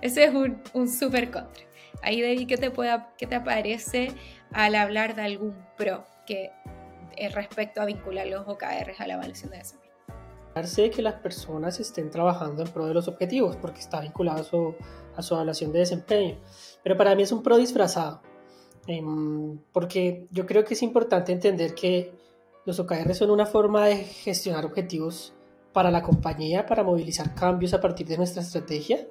Ese 0.00 0.24
es 0.24 0.34
un, 0.34 0.62
un 0.72 0.88
super 0.88 1.30
contra. 1.30 1.64
Ahí 2.02 2.22
David, 2.22 2.46
¿qué 2.46 2.56
te, 2.56 2.70
pueda, 2.70 3.12
¿qué 3.18 3.26
te 3.26 3.34
aparece 3.34 4.12
al 4.52 4.74
hablar 4.74 5.14
de 5.14 5.22
algún 5.22 5.56
pro 5.76 6.04
que 6.26 6.52
eh, 7.16 7.28
respecto 7.30 7.80
a 7.80 7.84
vincular 7.84 8.26
los 8.26 8.46
OKRs 8.46 9.00
a 9.00 9.06
la 9.06 9.14
evaluación 9.14 9.50
de 9.50 9.58
desempeño? 9.58 9.86
que 10.94 11.02
las 11.02 11.14
personas 11.14 11.78
estén 11.80 12.10
trabajando 12.10 12.62
en 12.62 12.68
pro 12.70 12.86
de 12.86 12.94
los 12.94 13.08
objetivos, 13.08 13.56
porque 13.56 13.80
está 13.80 14.00
vinculado 14.00 14.40
a 14.40 14.44
su, 14.44 14.74
a 15.14 15.22
su 15.22 15.34
evaluación 15.34 15.70
de 15.70 15.80
desempeño. 15.80 16.38
Pero 16.82 16.96
para 16.96 17.14
mí 17.14 17.22
es 17.22 17.32
un 17.32 17.42
pro 17.42 17.58
disfrazado, 17.58 18.22
em, 18.86 19.58
porque 19.72 20.26
yo 20.30 20.46
creo 20.46 20.64
que 20.64 20.74
es 20.74 20.82
importante 20.82 21.32
entender 21.32 21.74
que 21.74 22.12
los 22.64 22.80
OKR 22.80 23.14
son 23.14 23.30
una 23.30 23.46
forma 23.46 23.86
de 23.86 23.96
gestionar 23.96 24.64
objetivos 24.64 25.34
para 25.72 25.90
la 25.90 26.02
compañía, 26.02 26.66
para 26.66 26.82
movilizar 26.82 27.34
cambios 27.34 27.74
a 27.74 27.80
partir 27.80 28.06
de 28.06 28.16
nuestra 28.16 28.42
estrategia. 28.42 29.06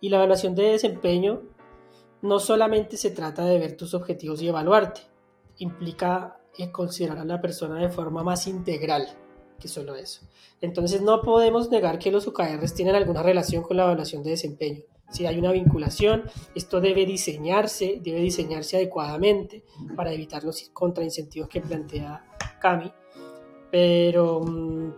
Y 0.00 0.10
la 0.10 0.18
evaluación 0.18 0.54
de 0.54 0.64
desempeño 0.64 1.42
no 2.22 2.38
solamente 2.38 2.96
se 2.96 3.10
trata 3.10 3.44
de 3.44 3.58
ver 3.58 3.76
tus 3.76 3.94
objetivos 3.94 4.40
y 4.42 4.48
evaluarte, 4.48 5.00
implica 5.58 6.38
eh, 6.56 6.70
considerar 6.70 7.18
a 7.18 7.24
la 7.24 7.40
persona 7.40 7.80
de 7.80 7.90
forma 7.90 8.22
más 8.22 8.46
integral 8.46 9.06
que 9.58 9.68
solo 9.68 9.94
eso. 9.94 10.22
Entonces 10.60 11.02
no 11.02 11.20
podemos 11.22 11.70
negar 11.70 11.98
que 11.98 12.12
los 12.12 12.26
OKRs 12.26 12.74
tienen 12.74 12.94
alguna 12.94 13.22
relación 13.22 13.62
con 13.62 13.76
la 13.76 13.84
evaluación 13.84 14.22
de 14.22 14.30
desempeño. 14.30 14.84
Si 15.14 15.24
hay 15.26 15.38
una 15.38 15.52
vinculación, 15.52 16.24
esto 16.56 16.80
debe 16.80 17.06
diseñarse, 17.06 18.00
debe 18.02 18.18
diseñarse 18.18 18.78
adecuadamente 18.78 19.62
para 19.94 20.12
evitar 20.12 20.42
los 20.42 20.60
contraincentivos 20.72 21.48
que 21.48 21.60
plantea 21.60 22.24
Cami. 22.60 22.92
Pero 23.70 24.40
mm, 24.40 24.92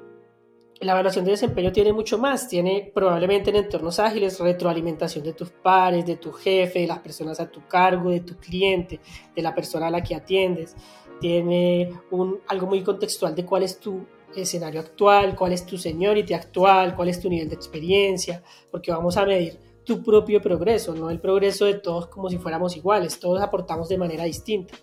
la 0.80 0.92
evaluación 0.92 1.26
de 1.26 1.32
desempeño 1.32 1.70
tiene 1.70 1.92
mucho 1.92 2.16
más. 2.16 2.48
Tiene 2.48 2.90
probablemente 2.94 3.50
en 3.50 3.56
entornos 3.56 3.98
ágiles 3.98 4.40
retroalimentación 4.40 5.22
de 5.22 5.34
tus 5.34 5.50
pares, 5.50 6.06
de 6.06 6.16
tu 6.16 6.32
jefe, 6.32 6.78
de 6.78 6.86
las 6.86 7.00
personas 7.00 7.38
a 7.38 7.50
tu 7.50 7.66
cargo, 7.68 8.08
de 8.08 8.20
tu 8.20 8.38
cliente, 8.38 9.00
de 9.34 9.42
la 9.42 9.54
persona 9.54 9.88
a 9.88 9.90
la 9.90 10.02
que 10.02 10.14
atiendes. 10.14 10.76
Tiene 11.20 11.92
un, 12.10 12.40
algo 12.48 12.66
muy 12.68 12.82
contextual 12.82 13.34
de 13.34 13.44
cuál 13.44 13.64
es 13.64 13.78
tu 13.78 14.06
escenario 14.34 14.80
actual, 14.80 15.36
cuál 15.36 15.52
es 15.52 15.66
tu 15.66 15.76
seniority 15.76 16.32
actual, 16.32 16.96
cuál 16.96 17.10
es 17.10 17.20
tu 17.20 17.28
nivel 17.28 17.50
de 17.50 17.54
experiencia, 17.54 18.42
porque 18.70 18.90
vamos 18.90 19.18
a 19.18 19.26
medir 19.26 19.75
tu 19.86 20.02
propio 20.02 20.42
progreso, 20.42 20.94
no 20.94 21.10
el 21.10 21.20
progreso 21.20 21.64
de 21.64 21.74
todos 21.74 22.08
como 22.08 22.28
si 22.28 22.38
fuéramos 22.38 22.76
iguales, 22.76 23.20
todos 23.20 23.40
aportamos 23.40 23.88
de 23.88 23.96
manera 23.96 24.24
distinta. 24.24 24.74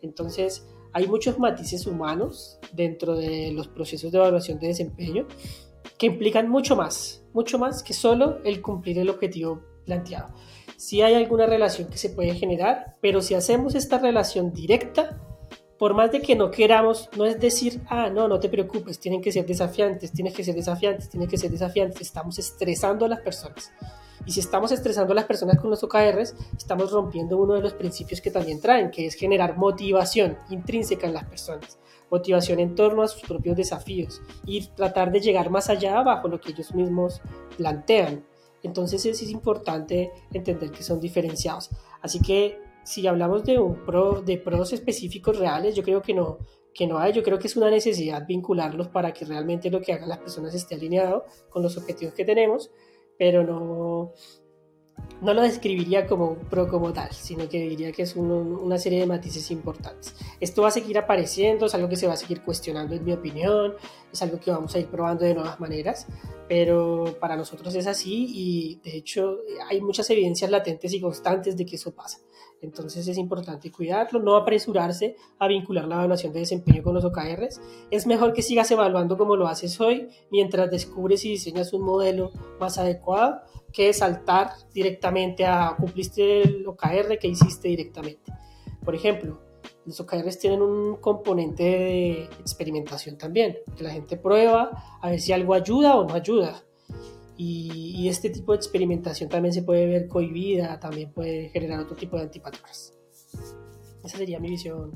Entonces, 0.00 0.66
hay 0.92 1.08
muchos 1.08 1.38
matices 1.40 1.86
humanos 1.88 2.58
dentro 2.72 3.16
de 3.16 3.50
los 3.50 3.66
procesos 3.66 4.12
de 4.12 4.18
evaluación 4.18 4.60
de 4.60 4.68
desempeño 4.68 5.26
que 5.98 6.06
implican 6.06 6.48
mucho 6.48 6.76
más, 6.76 7.24
mucho 7.32 7.58
más 7.58 7.82
que 7.82 7.92
solo 7.92 8.38
el 8.44 8.62
cumplir 8.62 8.98
el 9.00 9.10
objetivo 9.10 9.60
planteado. 9.84 10.32
Si 10.76 11.02
hay 11.02 11.14
alguna 11.14 11.46
relación 11.46 11.88
que 11.88 11.98
se 11.98 12.10
puede 12.10 12.34
generar, 12.34 12.96
pero 13.00 13.22
si 13.22 13.34
hacemos 13.34 13.74
esta 13.74 13.98
relación 13.98 14.52
directa, 14.52 15.20
por 15.78 15.94
más 15.94 16.12
de 16.12 16.20
que 16.20 16.36
no 16.36 16.52
queramos, 16.52 17.08
no 17.16 17.24
es 17.24 17.40
decir, 17.40 17.82
ah, 17.88 18.08
no, 18.08 18.28
no 18.28 18.38
te 18.38 18.48
preocupes, 18.48 19.00
tienen 19.00 19.20
que 19.20 19.32
ser 19.32 19.46
desafiantes, 19.46 20.12
tienes 20.12 20.32
que 20.32 20.44
ser 20.44 20.54
desafiantes, 20.54 21.10
tienen 21.10 21.28
que 21.28 21.38
ser 21.38 21.50
desafiantes, 21.50 22.00
estamos 22.02 22.38
estresando 22.38 23.04
a 23.04 23.08
las 23.08 23.20
personas. 23.20 23.72
Y 24.26 24.32
si 24.32 24.40
estamos 24.40 24.72
estresando 24.72 25.12
a 25.12 25.16
las 25.16 25.24
personas 25.24 25.58
con 25.58 25.70
los 25.70 25.82
OKRs, 25.82 26.34
estamos 26.56 26.92
rompiendo 26.92 27.36
uno 27.38 27.54
de 27.54 27.60
los 27.60 27.74
principios 27.74 28.20
que 28.20 28.30
también 28.30 28.60
traen, 28.60 28.90
que 28.90 29.06
es 29.06 29.14
generar 29.14 29.56
motivación 29.56 30.38
intrínseca 30.50 31.06
en 31.06 31.14
las 31.14 31.24
personas, 31.24 31.78
motivación 32.10 32.60
en 32.60 32.74
torno 32.74 33.02
a 33.02 33.08
sus 33.08 33.22
propios 33.22 33.56
desafíos 33.56 34.22
y 34.46 34.66
tratar 34.68 35.12
de 35.12 35.20
llegar 35.20 35.50
más 35.50 35.68
allá 35.68 36.02
bajo 36.02 36.28
lo 36.28 36.40
que 36.40 36.52
ellos 36.52 36.74
mismos 36.74 37.20
plantean. 37.56 38.24
Entonces 38.62 39.04
es 39.04 39.22
importante 39.30 40.10
entender 40.32 40.70
que 40.70 40.82
son 40.82 41.00
diferenciados. 41.00 41.70
Así 42.00 42.20
que 42.20 42.58
si 42.84 43.06
hablamos 43.06 43.44
de, 43.44 43.58
un 43.58 43.84
pro, 43.84 44.22
de 44.22 44.38
pros 44.38 44.72
específicos 44.72 45.38
reales, 45.38 45.74
yo 45.74 45.82
creo 45.82 46.02
que 46.02 46.14
no, 46.14 46.38
que 46.74 46.86
no 46.86 46.98
hay. 46.98 47.12
Yo 47.12 47.22
creo 47.22 47.38
que 47.38 47.46
es 47.46 47.56
una 47.56 47.70
necesidad 47.70 48.26
vincularlos 48.26 48.88
para 48.88 49.12
que 49.12 49.24
realmente 49.24 49.70
lo 49.70 49.80
que 49.80 49.92
hagan 49.92 50.08
las 50.08 50.18
personas 50.18 50.54
esté 50.54 50.74
alineado 50.74 51.24
con 51.48 51.62
los 51.62 51.76
objetivos 51.78 52.14
que 52.14 52.24
tenemos, 52.24 52.70
pero 53.18 53.44
no, 53.44 54.12
no 55.20 55.34
lo 55.34 55.42
describiría 55.42 56.06
como 56.06 56.28
un 56.28 56.48
pro 56.48 56.68
como 56.68 56.92
tal, 56.92 57.10
sino 57.12 57.48
que 57.48 57.58
diría 57.68 57.92
que 57.92 58.02
es 58.02 58.14
una 58.16 58.78
serie 58.78 59.00
de 59.00 59.06
matices 59.06 59.50
importantes. 59.50 60.14
Esto 60.40 60.62
va 60.62 60.68
a 60.68 60.70
seguir 60.70 60.98
apareciendo, 60.98 61.66
es 61.66 61.74
algo 61.74 61.88
que 61.88 61.96
se 61.96 62.06
va 62.06 62.14
a 62.14 62.16
seguir 62.16 62.42
cuestionando 62.42 62.94
en 62.94 63.04
mi 63.04 63.12
opinión, 63.12 63.74
es 64.12 64.22
algo 64.22 64.38
que 64.38 64.50
vamos 64.50 64.74
a 64.74 64.78
ir 64.78 64.86
probando 64.86 65.24
de 65.24 65.34
nuevas 65.34 65.58
maneras, 65.60 66.06
pero 66.48 67.16
para 67.20 67.36
nosotros 67.36 67.74
es 67.74 67.86
así 67.86 68.26
y 68.28 68.80
de 68.84 68.96
hecho 68.98 69.38
hay 69.68 69.80
muchas 69.80 70.08
evidencias 70.10 70.50
latentes 70.50 70.92
y 70.92 71.00
constantes 71.00 71.56
de 71.56 71.64
que 71.64 71.76
eso 71.76 71.94
pasa. 71.94 72.18
Entonces 72.64 73.06
es 73.06 73.18
importante 73.18 73.70
cuidarlo, 73.70 74.20
no 74.20 74.36
apresurarse 74.36 75.16
a 75.38 75.46
vincular 75.46 75.86
la 75.86 75.96
evaluación 75.96 76.32
de 76.32 76.40
desempeño 76.40 76.82
con 76.82 76.94
los 76.94 77.04
OKRs. 77.04 77.60
Es 77.90 78.06
mejor 78.06 78.32
que 78.32 78.42
sigas 78.42 78.70
evaluando 78.70 79.16
como 79.16 79.36
lo 79.36 79.46
haces 79.46 79.80
hoy 79.80 80.08
mientras 80.30 80.70
descubres 80.70 81.24
y 81.24 81.30
diseñas 81.30 81.72
un 81.72 81.82
modelo 81.82 82.32
más 82.58 82.78
adecuado 82.78 83.40
que 83.72 83.92
saltar 83.92 84.52
directamente 84.72 85.44
a 85.44 85.76
cumpliste 85.76 86.42
el 86.42 86.66
OKR 86.66 87.18
que 87.18 87.28
hiciste 87.28 87.68
directamente. 87.68 88.32
Por 88.84 88.94
ejemplo, 88.94 89.40
los 89.84 90.00
OKRs 90.00 90.38
tienen 90.38 90.62
un 90.62 90.96
componente 90.96 91.62
de 91.62 92.24
experimentación 92.40 93.18
también, 93.18 93.58
que 93.76 93.84
la 93.84 93.90
gente 93.90 94.16
prueba 94.16 94.98
a 95.00 95.10
ver 95.10 95.20
si 95.20 95.32
algo 95.32 95.54
ayuda 95.54 95.96
o 95.96 96.06
no 96.06 96.14
ayuda. 96.14 96.64
Y, 97.36 98.08
este 98.08 98.30
tipo 98.30 98.52
de 98.52 98.56
experimentación 98.56 99.28
también 99.28 99.52
se 99.52 99.62
puede 99.62 99.86
ver 99.86 100.08
cohibida, 100.08 100.78
también 100.78 101.12
puede 101.12 101.48
generar 101.48 101.80
otro 101.80 101.96
tipo 101.96 102.16
de 102.16 102.24
antipatruras. 102.24 102.94
Esa 104.04 104.18
sería 104.18 104.38
mi 104.38 104.50
visión. 104.50 104.92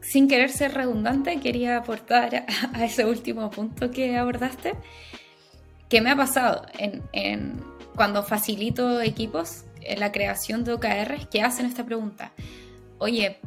Sin 0.00 0.28
querer 0.28 0.50
ser 0.50 0.74
redundante, 0.74 1.38
quería 1.40 1.78
aportar 1.78 2.46
a, 2.74 2.84
ese 2.84 3.06
último 3.06 3.50
punto 3.50 3.90
que 3.90 4.16
abordaste. 4.16 4.74
¿Qué 5.88 6.00
me 6.00 6.10
ha 6.10 6.16
pasado 6.16 6.66
en, 6.78 7.02
en, 7.12 7.64
cuando 7.94 8.22
facilito 8.22 9.00
equipos 9.00 9.64
en 9.80 10.00
la 10.00 10.12
creación 10.12 10.64
de 10.64 10.72
OKRs 10.74 11.26
que 11.28 11.40
hacen 11.40 11.64
esta 11.64 11.86
pregunta? 11.86 12.32
Oye, 12.98 13.38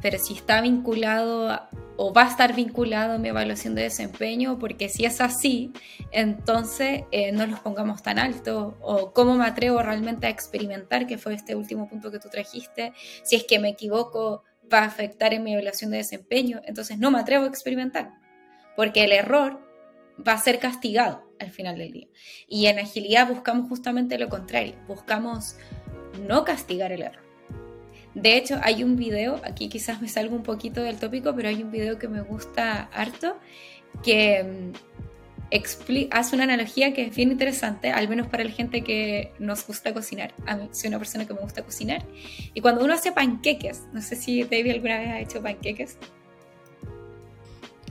pero 0.00 0.18
si 0.18 0.34
está 0.34 0.60
vinculado 0.60 1.68
o 1.96 2.12
va 2.12 2.22
a 2.22 2.28
estar 2.28 2.54
vinculado 2.54 3.14
a 3.14 3.18
mi 3.18 3.28
evaluación 3.28 3.74
de 3.74 3.82
desempeño, 3.82 4.58
porque 4.58 4.88
si 4.88 5.04
es 5.04 5.20
así, 5.20 5.72
entonces 6.12 7.04
eh, 7.12 7.30
no 7.32 7.46
los 7.46 7.60
pongamos 7.60 8.02
tan 8.02 8.18
alto, 8.18 8.78
o 8.80 9.12
cómo 9.12 9.34
me 9.34 9.44
atrevo 9.44 9.82
realmente 9.82 10.26
a 10.26 10.30
experimentar, 10.30 11.06
que 11.06 11.18
fue 11.18 11.34
este 11.34 11.54
último 11.54 11.88
punto 11.88 12.10
que 12.10 12.18
tú 12.18 12.30
trajiste, 12.30 12.94
si 13.22 13.36
es 13.36 13.44
que 13.44 13.58
me 13.58 13.68
equivoco, 13.68 14.44
va 14.72 14.78
a 14.78 14.86
afectar 14.86 15.34
en 15.34 15.44
mi 15.44 15.52
evaluación 15.52 15.90
de 15.90 15.98
desempeño, 15.98 16.62
entonces 16.64 16.98
no 16.98 17.10
me 17.10 17.18
atrevo 17.18 17.44
a 17.44 17.48
experimentar, 17.48 18.12
porque 18.76 19.04
el 19.04 19.12
error 19.12 19.60
va 20.26 20.32
a 20.32 20.38
ser 20.38 20.58
castigado 20.58 21.30
al 21.38 21.50
final 21.50 21.76
del 21.76 21.92
día. 21.92 22.08
Y 22.48 22.66
en 22.66 22.78
agilidad 22.78 23.28
buscamos 23.28 23.68
justamente 23.68 24.18
lo 24.18 24.30
contrario, 24.30 24.74
buscamos 24.86 25.56
no 26.26 26.44
castigar 26.44 26.92
el 26.92 27.02
error 27.02 27.29
de 28.14 28.36
hecho, 28.36 28.58
hay 28.62 28.82
un 28.82 28.96
video, 28.96 29.40
aquí 29.44 29.68
quizás 29.68 30.02
me 30.02 30.08
salgo 30.08 30.34
un 30.34 30.42
poquito 30.42 30.82
del 30.82 30.96
tópico, 30.96 31.34
pero 31.34 31.48
hay 31.48 31.62
un 31.62 31.70
video 31.70 31.98
que 31.98 32.08
me 32.08 32.22
gusta 32.22 32.88
harto, 32.92 33.36
que 34.02 34.42
mm, 34.42 36.08
hace 36.10 36.34
una 36.34 36.44
analogía 36.44 36.92
que 36.92 37.06
es 37.06 37.14
bien 37.14 37.30
interesante, 37.30 37.90
al 37.90 38.08
menos 38.08 38.26
para 38.26 38.42
la 38.42 38.50
gente 38.50 38.82
que 38.82 39.32
nos 39.38 39.64
gusta 39.64 39.94
cocinar. 39.94 40.34
A 40.46 40.56
mí 40.56 40.68
soy 40.72 40.88
una 40.88 40.98
persona 40.98 41.24
que 41.24 41.34
me 41.34 41.40
gusta 41.40 41.62
cocinar. 41.62 42.04
Y 42.52 42.60
cuando 42.60 42.84
uno 42.84 42.94
hace 42.94 43.12
panqueques, 43.12 43.84
no 43.92 44.02
sé 44.02 44.16
si 44.16 44.42
David 44.42 44.72
alguna 44.72 44.98
vez 44.98 45.08
ha 45.08 45.20
hecho 45.20 45.40
panqueques. 45.40 45.96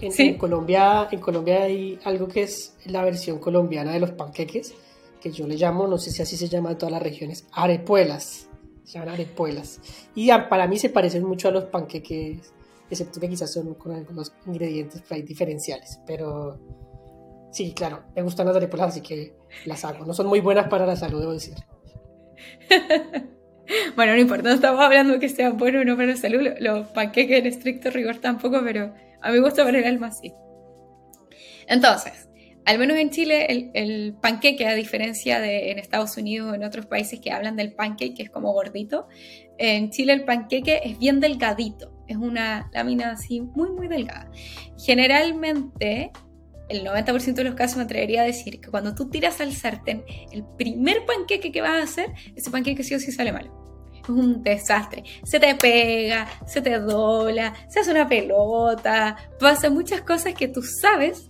En, 0.02 0.12
en, 0.18 0.38
Colombia, 0.38 1.08
en 1.12 1.20
Colombia 1.20 1.64
hay 1.64 2.00
algo 2.04 2.28
que 2.28 2.44
es 2.44 2.76
la 2.86 3.04
versión 3.04 3.40
colombiana 3.40 3.94
de 3.94 4.00
los 4.00 4.12
panqueques, 4.12 4.74
que 5.22 5.32
yo 5.32 5.46
le 5.48 5.56
llamo, 5.56 5.88
no 5.88 5.98
sé 5.98 6.12
si 6.12 6.22
así 6.22 6.38
se 6.38 6.48
llama 6.48 6.72
en 6.72 6.78
todas 6.78 6.92
las 6.92 7.04
regiones, 7.04 7.46
arepuelas 7.52 8.49
se 8.90 8.98
llaman 8.98 9.14
arepuelas. 9.14 9.80
Y 10.16 10.30
para 10.50 10.68
mí 10.68 10.80
se 10.80 10.90
parecen 10.90 11.24
mucho 11.24 11.48
a 11.48 11.52
los 11.52 11.66
panqueques, 11.66 12.52
excepto 12.90 13.20
que 13.20 13.30
quizás 13.30 13.54
son 13.54 13.76
con 13.76 13.92
algunos 13.92 14.34
ingredientes 14.48 15.04
diferenciales, 15.26 16.00
pero, 16.08 16.60
Sí, 17.52 17.74
claro, 17.74 18.04
me 18.16 18.22
gustan 18.22 18.46
las 18.48 18.56
arepas, 18.56 18.82
así 18.82 19.02
que 19.02 19.36
las 19.66 19.84
hago. 19.84 20.06
No 20.06 20.14
son 20.14 20.28
muy 20.28 20.40
buenas 20.40 20.68
para 20.68 20.86
la 20.86 20.96
salud, 20.96 21.20
debo 21.20 21.34
decir. 21.34 21.56
bueno, 23.96 24.14
no 24.14 24.20
importa, 24.20 24.50
no 24.50 24.56
estamos 24.56 24.80
hablando 24.80 25.20
que 25.20 25.30
sean 25.30 25.58
buenos 25.58 25.82
o 25.82 25.86
no 25.86 25.96
para 25.96 26.10
la 26.10 26.16
salud. 26.16 26.48
Los 26.60 26.88
panqueques 26.90 27.40
en 27.40 27.48
estricto 27.48 27.90
rigor 27.90 28.18
tampoco, 28.18 28.62
pero 28.64 28.94
a 29.22 29.30
mí 29.30 29.34
me 29.34 29.40
gusta 29.40 29.64
para 29.64 29.80
el 29.80 29.86
alma 29.86 30.12
sí. 30.12 30.34
Entonces, 31.68 32.29
al 32.70 32.78
menos 32.78 32.98
en 33.00 33.10
Chile, 33.10 33.72
el, 33.74 34.14
panqueque, 34.22 34.68
a 34.68 34.76
diferencia 34.76 35.40
de 35.40 35.72
en 35.72 35.80
Estados 35.80 36.16
Unidos 36.18 36.52
o 36.52 36.54
en 36.54 36.64
otros 36.64 36.86
países 36.86 37.20
que 37.20 37.32
hablan 37.32 37.56
del 37.56 37.74
pancake, 37.74 38.16
que 38.16 38.22
es 38.22 38.30
como 38.30 38.54
gordito, 38.54 39.08
en 39.58 39.90
Chile 39.90 40.14
el 40.14 40.24
panqueque 40.24 40.80
es 40.84 41.00
bien 41.00 41.20
delgadito. 41.20 41.92
Es 42.08 42.18
una 42.18 42.70
lámina 42.72 43.10
así 43.10 43.42
muy, 43.42 43.72
muy 43.72 43.88
delgada. 43.88 44.30
Generalmente 44.78 46.12
el 46.70 46.86
90% 46.86 47.34
de 47.34 47.44
los 47.44 47.56
casos 47.56 47.78
me 47.78 47.84
atrevería 47.86 48.22
a 48.22 48.26
decir 48.26 48.62
que 48.62 48.70
cuando 48.70 48.94
tú 48.94 49.10
tiras 49.10 49.42
al 49.42 49.52
sartén 49.54 50.04
el 50.32 50.46
primer 50.56 51.08
panqueque 51.08 51.52
que 51.52 51.62
vas 51.62 51.72
a 51.72 51.84
hacer, 51.84 52.14
ese 52.36 52.52
panqueque 52.52 52.84
sí 52.84 52.94
o 52.94 53.00
sí 53.00 53.12
sale 53.12 53.32
mal. 53.32 53.50
Es 54.04 54.10
un 54.10 54.44
desastre. 54.44 55.04
Se 55.24 55.40
te 55.40 55.56
pega, 55.56 56.28
se 56.46 56.62
te 56.62 56.78
dobla, 56.78 57.52
se 57.68 57.80
hace 57.80 57.90
una 57.90 58.08
pelota, 58.08 59.18
pasa 59.40 59.72
muchas 59.72 60.02
cosas 60.02 60.36
que 60.36 60.48
tú 60.48 60.62
sabes 60.62 61.30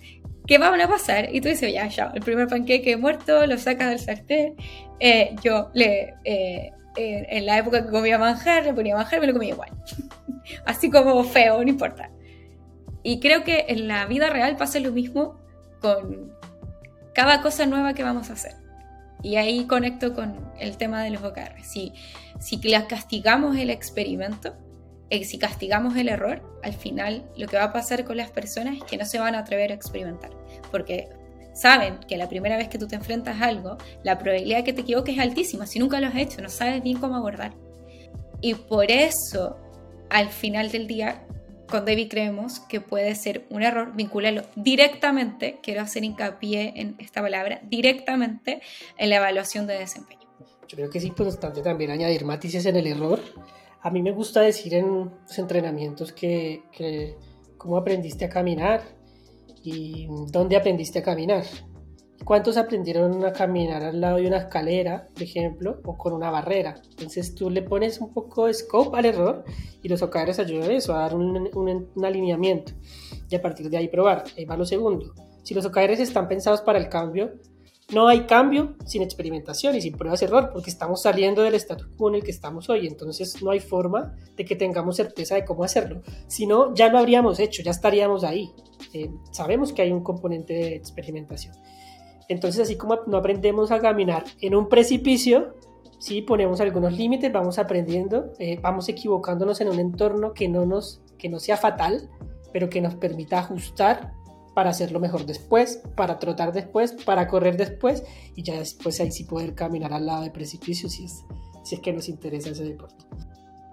que 0.49 0.57
van 0.57 0.81
a 0.81 0.87
pasar. 0.87 1.29
Y 1.31 1.41
tú 1.41 1.47
dices, 1.47 1.71
ya, 1.71 1.87
ya, 1.87 2.11
el 2.15 2.21
primer 2.21 2.47
panqueque 2.47 2.97
muerto, 2.97 3.45
lo 3.45 3.55
sacas 3.59 3.89
del 3.89 3.99
sartén. 3.99 4.55
Eh, 4.99 5.35
yo 5.43 5.69
le, 5.75 6.15
eh, 6.23 6.71
en 6.95 7.45
la 7.45 7.59
época 7.59 7.85
que 7.85 7.91
comía 7.91 8.17
manjar, 8.17 8.65
le 8.65 8.73
ponía 8.73 8.95
manjar, 8.95 9.21
me 9.21 9.27
lo 9.27 9.33
comía 9.33 9.49
igual. 9.49 9.69
Así 10.65 10.89
como 10.89 11.23
feo, 11.23 11.63
no 11.63 11.69
importa. 11.69 12.09
Y 13.03 13.19
creo 13.19 13.43
que 13.43 13.65
en 13.69 13.87
la 13.87 14.07
vida 14.07 14.31
real 14.31 14.57
pasa 14.57 14.79
lo 14.79 14.91
mismo 14.91 15.39
con 15.81 16.33
cada 17.13 17.43
cosa 17.43 17.67
nueva 17.67 17.93
que 17.93 18.01
vamos 18.01 18.31
a 18.31 18.33
hacer. 18.33 18.55
Y 19.21 19.35
ahí 19.35 19.65
conecto 19.65 20.15
con 20.15 20.51
el 20.59 20.77
tema 20.77 21.03
de 21.03 21.11
los 21.11 21.21
OKR. 21.21 21.63
Si, 21.63 21.93
si 22.39 22.59
castigamos 22.87 23.55
el 23.55 23.69
experimento, 23.69 24.49
eh, 24.49 24.68
si 25.23 25.37
castigamos 25.37 25.97
el 25.97 26.09
error, 26.09 26.41
al 26.63 26.73
final 26.73 27.29
lo 27.35 27.47
que 27.47 27.57
va 27.57 27.65
a 27.65 27.73
pasar 27.73 28.05
con 28.05 28.17
las 28.17 28.31
personas 28.31 28.77
es 28.77 28.83
que 28.83 28.97
no 28.97 29.05
se 29.05 29.19
van 29.19 29.35
a 29.35 29.39
atrever 29.39 29.71
a 29.71 29.75
experimentar. 29.75 30.31
Porque 30.71 31.09
saben 31.53 31.99
que 32.07 32.17
la 32.17 32.29
primera 32.29 32.57
vez 32.57 32.69
que 32.69 32.77
tú 32.77 32.87
te 32.87 32.95
enfrentas 32.95 33.41
a 33.41 33.45
algo, 33.45 33.77
la 34.03 34.17
probabilidad 34.17 34.57
de 34.57 34.63
que 34.63 34.73
te 34.73 34.81
equivoques 34.81 35.15
es 35.15 35.21
altísima. 35.21 35.65
Si 35.65 35.79
nunca 35.79 35.99
lo 35.99 36.07
has 36.07 36.15
hecho, 36.15 36.41
no 36.41 36.49
sabes 36.49 36.83
bien 36.83 36.99
cómo 36.99 37.15
abordar. 37.15 37.53
Y 38.41 38.53
por 38.53 38.91
eso, 38.91 39.57
al 40.09 40.29
final 40.29 40.71
del 40.71 40.87
día, 40.87 41.25
con 41.69 41.85
David 41.85 42.07
creemos 42.09 42.59
que 42.61 42.81
puede 42.81 43.13
ser 43.15 43.45
un 43.49 43.63
error 43.63 43.93
vincularlo 43.95 44.43
directamente, 44.55 45.59
quiero 45.61 45.81
hacer 45.81 46.03
hincapié 46.03 46.73
en 46.75 46.95
esta 46.99 47.21
palabra, 47.21 47.61
directamente 47.63 48.61
en 48.97 49.09
la 49.09 49.17
evaluación 49.17 49.67
de 49.67 49.77
desempeño. 49.77 50.19
Yo 50.67 50.77
creo 50.77 50.89
que 50.89 50.99
es 50.99 51.03
importante 51.03 51.61
también 51.61 51.91
añadir 51.91 52.25
matices 52.25 52.65
en 52.65 52.75
el 52.75 52.87
error. 52.87 53.19
A 53.81 53.89
mí 53.89 54.01
me 54.01 54.11
gusta 54.11 54.41
decir 54.41 54.73
en 54.73 55.09
los 55.21 55.39
entrenamientos 55.39 56.11
que, 56.11 57.15
cómo 57.57 57.77
aprendiste 57.77 58.25
a 58.25 58.29
caminar 58.29 58.81
y 59.63 60.07
dónde 60.31 60.57
aprendiste 60.57 60.99
a 60.99 61.03
caminar. 61.03 61.45
¿Cuántos 62.25 62.57
aprendieron 62.57 63.23
a 63.23 63.31
caminar 63.31 63.81
al 63.81 64.01
lado 64.01 64.17
de 64.17 64.27
una 64.27 64.39
escalera, 64.39 65.07
por 65.13 65.23
ejemplo, 65.23 65.79
o 65.85 65.97
con 65.97 66.11
una 66.11 66.29
barrera? 66.29 66.81
Entonces 66.89 67.33
tú 67.33 67.49
le 67.49 67.61
pones 67.61 68.01
un 68.01 68.11
poco 68.11 68.47
de 68.47 68.53
scope 68.53 68.97
al 68.97 69.05
error 69.05 69.45
y 69.81 69.87
los 69.87 70.01
OKRs 70.01 70.39
ayudan 70.39 70.69
a 70.69 70.73
eso, 70.73 70.93
a 70.93 70.99
dar 70.99 71.15
un, 71.15 71.49
un, 71.53 72.05
alineamiento 72.05 72.73
y 73.29 73.35
a 73.35 73.41
partir 73.41 73.69
de 73.69 73.77
ahí 73.77 73.87
probar. 73.87 74.25
Ahí 74.37 74.43
va 74.43 74.57
lo 74.57 74.65
segundo. 74.65 75.13
Si 75.43 75.53
los 75.53 75.65
OKRs 75.65 76.01
están 76.01 76.27
pensados 76.27 76.61
para 76.61 76.79
el 76.79 76.89
cambio, 76.89 77.31
no 77.91 78.07
hay 78.07 78.21
cambio 78.21 78.75
sin 78.85 79.01
experimentación 79.01 79.75
y 79.75 79.81
sin 79.81 79.95
pruebas 79.95 80.19
de 80.19 80.27
error, 80.27 80.51
porque 80.53 80.69
estamos 80.69 81.01
saliendo 81.01 81.41
del 81.41 81.55
status 81.55 81.87
quo 81.97 82.09
en 82.09 82.15
el 82.15 82.23
que 82.23 82.31
estamos 82.31 82.69
hoy. 82.69 82.87
Entonces 82.87 83.41
no 83.41 83.51
hay 83.51 83.59
forma 83.59 84.15
de 84.35 84.45
que 84.45 84.55
tengamos 84.55 84.95
certeza 84.95 85.35
de 85.35 85.45
cómo 85.45 85.63
hacerlo. 85.63 86.01
Si 86.27 86.45
no, 86.45 86.73
ya 86.75 86.89
lo 86.89 86.99
habríamos 86.99 87.39
hecho, 87.39 87.63
ya 87.63 87.71
estaríamos 87.71 88.23
ahí. 88.23 88.51
Eh, 88.93 89.09
sabemos 89.31 89.73
que 89.73 89.81
hay 89.81 89.91
un 89.91 90.03
componente 90.03 90.53
de 90.53 90.75
experimentación. 90.75 91.55
Entonces, 92.27 92.61
así 92.61 92.75
como 92.75 92.95
no 93.07 93.17
aprendemos 93.17 93.71
a 93.71 93.79
caminar 93.79 94.23
en 94.39 94.53
un 94.53 94.69
precipicio, 94.69 95.55
sí 95.97 96.21
ponemos 96.21 96.61
algunos 96.61 96.93
límites, 96.93 97.33
vamos 97.33 97.57
aprendiendo, 97.57 98.33
eh, 98.37 98.59
vamos 98.61 98.87
equivocándonos 98.87 99.59
en 99.61 99.69
un 99.69 99.79
entorno 99.79 100.33
que 100.33 100.47
no, 100.47 100.65
nos, 100.65 101.01
que 101.17 101.27
no 101.27 101.39
sea 101.39 101.57
fatal, 101.57 102.07
pero 102.53 102.69
que 102.69 102.81
nos 102.81 102.95
permita 102.95 103.39
ajustar 103.39 104.13
para 104.59 104.71
hacerlo 104.71 104.99
mejor 104.99 105.25
después, 105.25 105.81
para 105.95 106.19
trotar 106.19 106.51
después, 106.51 106.91
para 106.91 107.29
correr 107.29 107.55
después 107.55 108.03
y 108.35 108.43
ya 108.43 108.59
después 108.59 108.99
ahí 108.99 109.09
sí 109.09 109.23
poder 109.23 109.55
caminar 109.55 109.93
al 109.93 110.05
lado 110.05 110.23
del 110.23 110.33
precipicio 110.33 110.89
si 110.89 111.05
es, 111.05 111.23
si 111.63 111.75
es 111.75 111.81
que 111.81 111.93
nos 111.93 112.09
interesa 112.09 112.49
ese 112.49 112.65
deporte. 112.65 113.05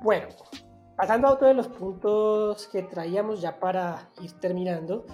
Bueno, 0.00 0.28
pasando 0.96 1.26
a 1.26 1.32
otro 1.32 1.48
de 1.48 1.54
los 1.54 1.66
puntos 1.66 2.68
que 2.68 2.84
traíamos 2.84 3.40
ya 3.40 3.58
para 3.58 4.10
ir 4.22 4.30
terminando, 4.34 5.04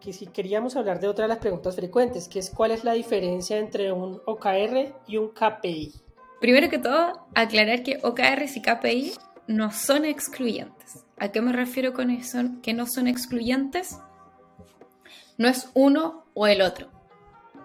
que 0.00 0.12
si 0.12 0.26
queríamos 0.26 0.74
hablar 0.74 0.98
de 0.98 1.06
otra 1.06 1.26
de 1.26 1.28
las 1.28 1.38
preguntas 1.38 1.76
frecuentes, 1.76 2.26
que 2.26 2.40
es 2.40 2.50
cuál 2.50 2.72
es 2.72 2.82
la 2.82 2.94
diferencia 2.94 3.58
entre 3.58 3.92
un 3.92 4.20
OKR 4.26 4.96
y 5.06 5.16
un 5.16 5.28
KPI. 5.28 5.94
Primero 6.40 6.68
que 6.68 6.80
todo, 6.80 7.28
aclarar 7.36 7.84
que 7.84 8.00
OKRs 8.02 8.56
y 8.56 8.62
KPI 8.62 9.12
no 9.46 9.70
son 9.70 10.06
excluyentes. 10.06 11.04
¿A 11.18 11.28
qué 11.28 11.40
me 11.40 11.52
refiero 11.52 11.92
con 11.92 12.10
eso? 12.10 12.40
Que 12.64 12.74
no 12.74 12.86
son 12.86 13.06
excluyentes. 13.06 14.00
No 15.38 15.48
es 15.48 15.70
uno 15.74 16.26
o 16.34 16.46
el 16.46 16.62
otro. 16.62 16.90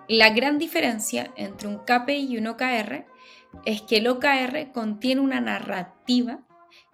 La 0.07 0.31
gran 0.31 0.57
diferencia 0.57 1.31
entre 1.35 1.67
un 1.67 1.79
KPI 1.79 2.33
y 2.33 2.37
un 2.37 2.47
OKR 2.47 3.05
es 3.65 3.81
que 3.81 3.97
el 3.97 4.07
OKR 4.07 4.71
contiene 4.73 5.21
una 5.21 5.41
narrativa 5.41 6.39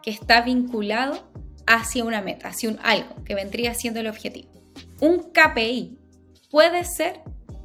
que 0.01 0.11
está 0.11 0.41
vinculado 0.41 1.31
hacia 1.65 2.03
una 2.03 2.21
meta, 2.21 2.49
hacia 2.49 2.69
un 2.69 2.79
algo 2.83 3.23
que 3.23 3.35
vendría 3.35 3.73
siendo 3.73 3.99
el 3.99 4.07
objetivo 4.07 4.55
un 5.01 5.31
KPI 5.31 5.97
puede 6.49 6.83
ser 6.83 7.21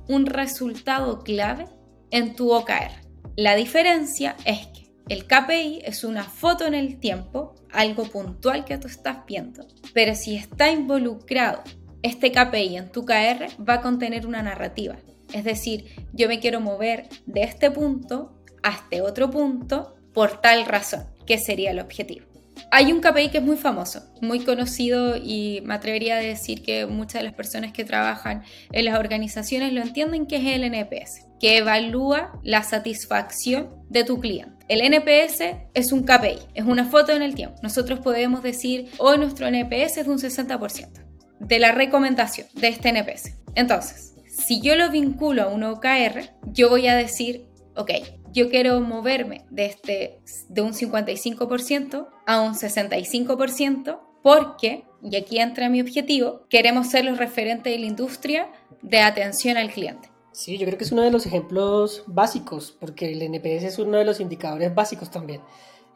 un 0.08 0.26
resultado 0.26 1.20
clave 1.20 1.66
en 2.10 2.34
tu 2.34 2.52
OKR. 2.52 2.90
La 3.36 3.54
diferencia 3.54 4.36
es 4.44 4.66
que 4.68 4.92
el 5.08 5.26
KPI 5.26 5.82
es 5.84 6.04
una 6.04 6.24
foto 6.24 6.66
en 6.66 6.74
el 6.74 6.98
tiempo, 6.98 7.54
algo 7.72 8.04
puntual 8.04 8.64
que 8.64 8.78
tú 8.78 8.88
estás 8.88 9.24
viendo, 9.26 9.66
pero 9.92 10.14
si 10.14 10.36
está 10.36 10.70
involucrado 10.70 11.62
este 12.02 12.32
KPI 12.32 12.76
en 12.76 12.92
tu 12.92 13.00
OKR 13.00 13.48
va 13.62 13.74
a 13.74 13.80
contener 13.80 14.26
una 14.26 14.42
narrativa. 14.42 14.96
Es 15.32 15.44
decir, 15.44 15.84
yo 16.12 16.28
me 16.28 16.40
quiero 16.40 16.60
mover 16.60 17.08
de 17.26 17.42
este 17.42 17.70
punto 17.70 18.32
a 18.62 18.70
este 18.70 19.00
otro 19.00 19.30
punto 19.30 19.94
por 20.12 20.40
tal 20.40 20.66
razón, 20.66 21.04
que 21.26 21.38
sería 21.38 21.70
el 21.70 21.78
objetivo. 21.78 22.26
Hay 22.72 22.92
un 22.92 23.00
KPI 23.00 23.30
que 23.30 23.38
es 23.38 23.44
muy 23.44 23.56
famoso, 23.56 24.02
muy 24.20 24.40
conocido 24.40 25.16
y 25.16 25.62
me 25.64 25.74
atrevería 25.74 26.16
a 26.16 26.20
decir 26.20 26.62
que 26.62 26.86
muchas 26.86 27.20
de 27.20 27.24
las 27.24 27.34
personas 27.34 27.72
que 27.72 27.84
trabajan 27.84 28.42
en 28.72 28.84
las 28.84 28.98
organizaciones 28.98 29.72
lo 29.72 29.80
entienden 29.80 30.26
que 30.26 30.36
es 30.36 30.46
el 30.46 30.64
NPS, 30.64 31.26
que 31.40 31.58
evalúa 31.58 32.32
la 32.42 32.62
satisfacción 32.62 33.70
de 33.88 34.04
tu 34.04 34.20
cliente. 34.20 34.66
El 34.68 34.82
NPS 34.82 35.42
es 35.74 35.92
un 35.92 36.02
KPI, 36.02 36.38
es 36.54 36.64
una 36.64 36.84
foto 36.84 37.12
en 37.12 37.22
el 37.22 37.34
tiempo. 37.34 37.56
Nosotros 37.62 38.00
podemos 38.00 38.42
decir, 38.42 38.90
hoy 38.98 39.18
nuestro 39.18 39.46
NPS 39.48 39.98
es 39.98 40.06
de 40.06 40.10
un 40.10 40.18
60% 40.18 41.09
de 41.40 41.58
la 41.58 41.72
recomendación 41.72 42.46
de 42.54 42.68
este 42.68 42.90
NPS. 42.90 43.34
Entonces, 43.56 44.14
si 44.28 44.60
yo 44.60 44.76
lo 44.76 44.90
vinculo 44.90 45.42
a 45.42 45.48
un 45.48 45.64
OKR, 45.64 46.30
yo 46.52 46.68
voy 46.68 46.86
a 46.86 46.94
decir, 46.94 47.48
ok, 47.76 47.90
yo 48.32 48.48
quiero 48.48 48.80
moverme 48.80 49.44
de, 49.50 49.66
este, 49.66 50.20
de 50.48 50.60
un 50.60 50.72
55% 50.72 52.08
a 52.26 52.40
un 52.40 52.54
65% 52.54 54.00
porque, 54.22 54.84
y 55.02 55.16
aquí 55.16 55.40
entra 55.40 55.68
mi 55.68 55.80
objetivo, 55.80 56.46
queremos 56.48 56.88
ser 56.88 57.04
los 57.04 57.18
referentes 57.18 57.72
de 57.72 57.78
la 57.78 57.86
industria 57.86 58.50
de 58.82 59.00
atención 59.00 59.56
al 59.56 59.70
cliente. 59.70 60.10
Sí, 60.32 60.58
yo 60.58 60.66
creo 60.66 60.78
que 60.78 60.84
es 60.84 60.92
uno 60.92 61.02
de 61.02 61.10
los 61.10 61.26
ejemplos 61.26 62.04
básicos, 62.06 62.76
porque 62.78 63.12
el 63.12 63.22
NPS 63.22 63.64
es 63.64 63.78
uno 63.78 63.98
de 63.98 64.04
los 64.04 64.20
indicadores 64.20 64.72
básicos 64.74 65.10
también. 65.10 65.40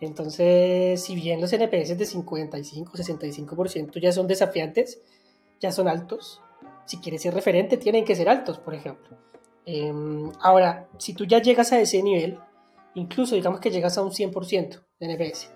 Entonces, 0.00 1.02
si 1.02 1.14
bien 1.14 1.40
los 1.40 1.52
NPS 1.52 1.96
de 1.96 2.04
55, 2.04 2.92
65% 2.92 4.00
ya 4.00 4.12
son 4.12 4.26
desafiantes, 4.26 5.00
ya 5.64 5.72
son 5.72 5.88
altos, 5.88 6.42
si 6.84 6.98
quieres 6.98 7.22
ser 7.22 7.32
referente 7.32 7.78
tienen 7.78 8.04
que 8.04 8.14
ser 8.14 8.28
altos, 8.28 8.58
por 8.58 8.74
ejemplo. 8.74 9.16
Em, 9.64 10.30
ahora, 10.42 10.88
si 10.98 11.14
tú 11.14 11.24
ya 11.24 11.40
llegas 11.40 11.72
a 11.72 11.80
ese 11.80 12.02
nivel, 12.02 12.38
incluso 12.94 13.34
digamos 13.34 13.60
que 13.60 13.70
llegas 13.70 13.96
a 13.96 14.02
un 14.02 14.10
100% 14.10 14.82
de 15.00 15.06
NPS, 15.06 15.50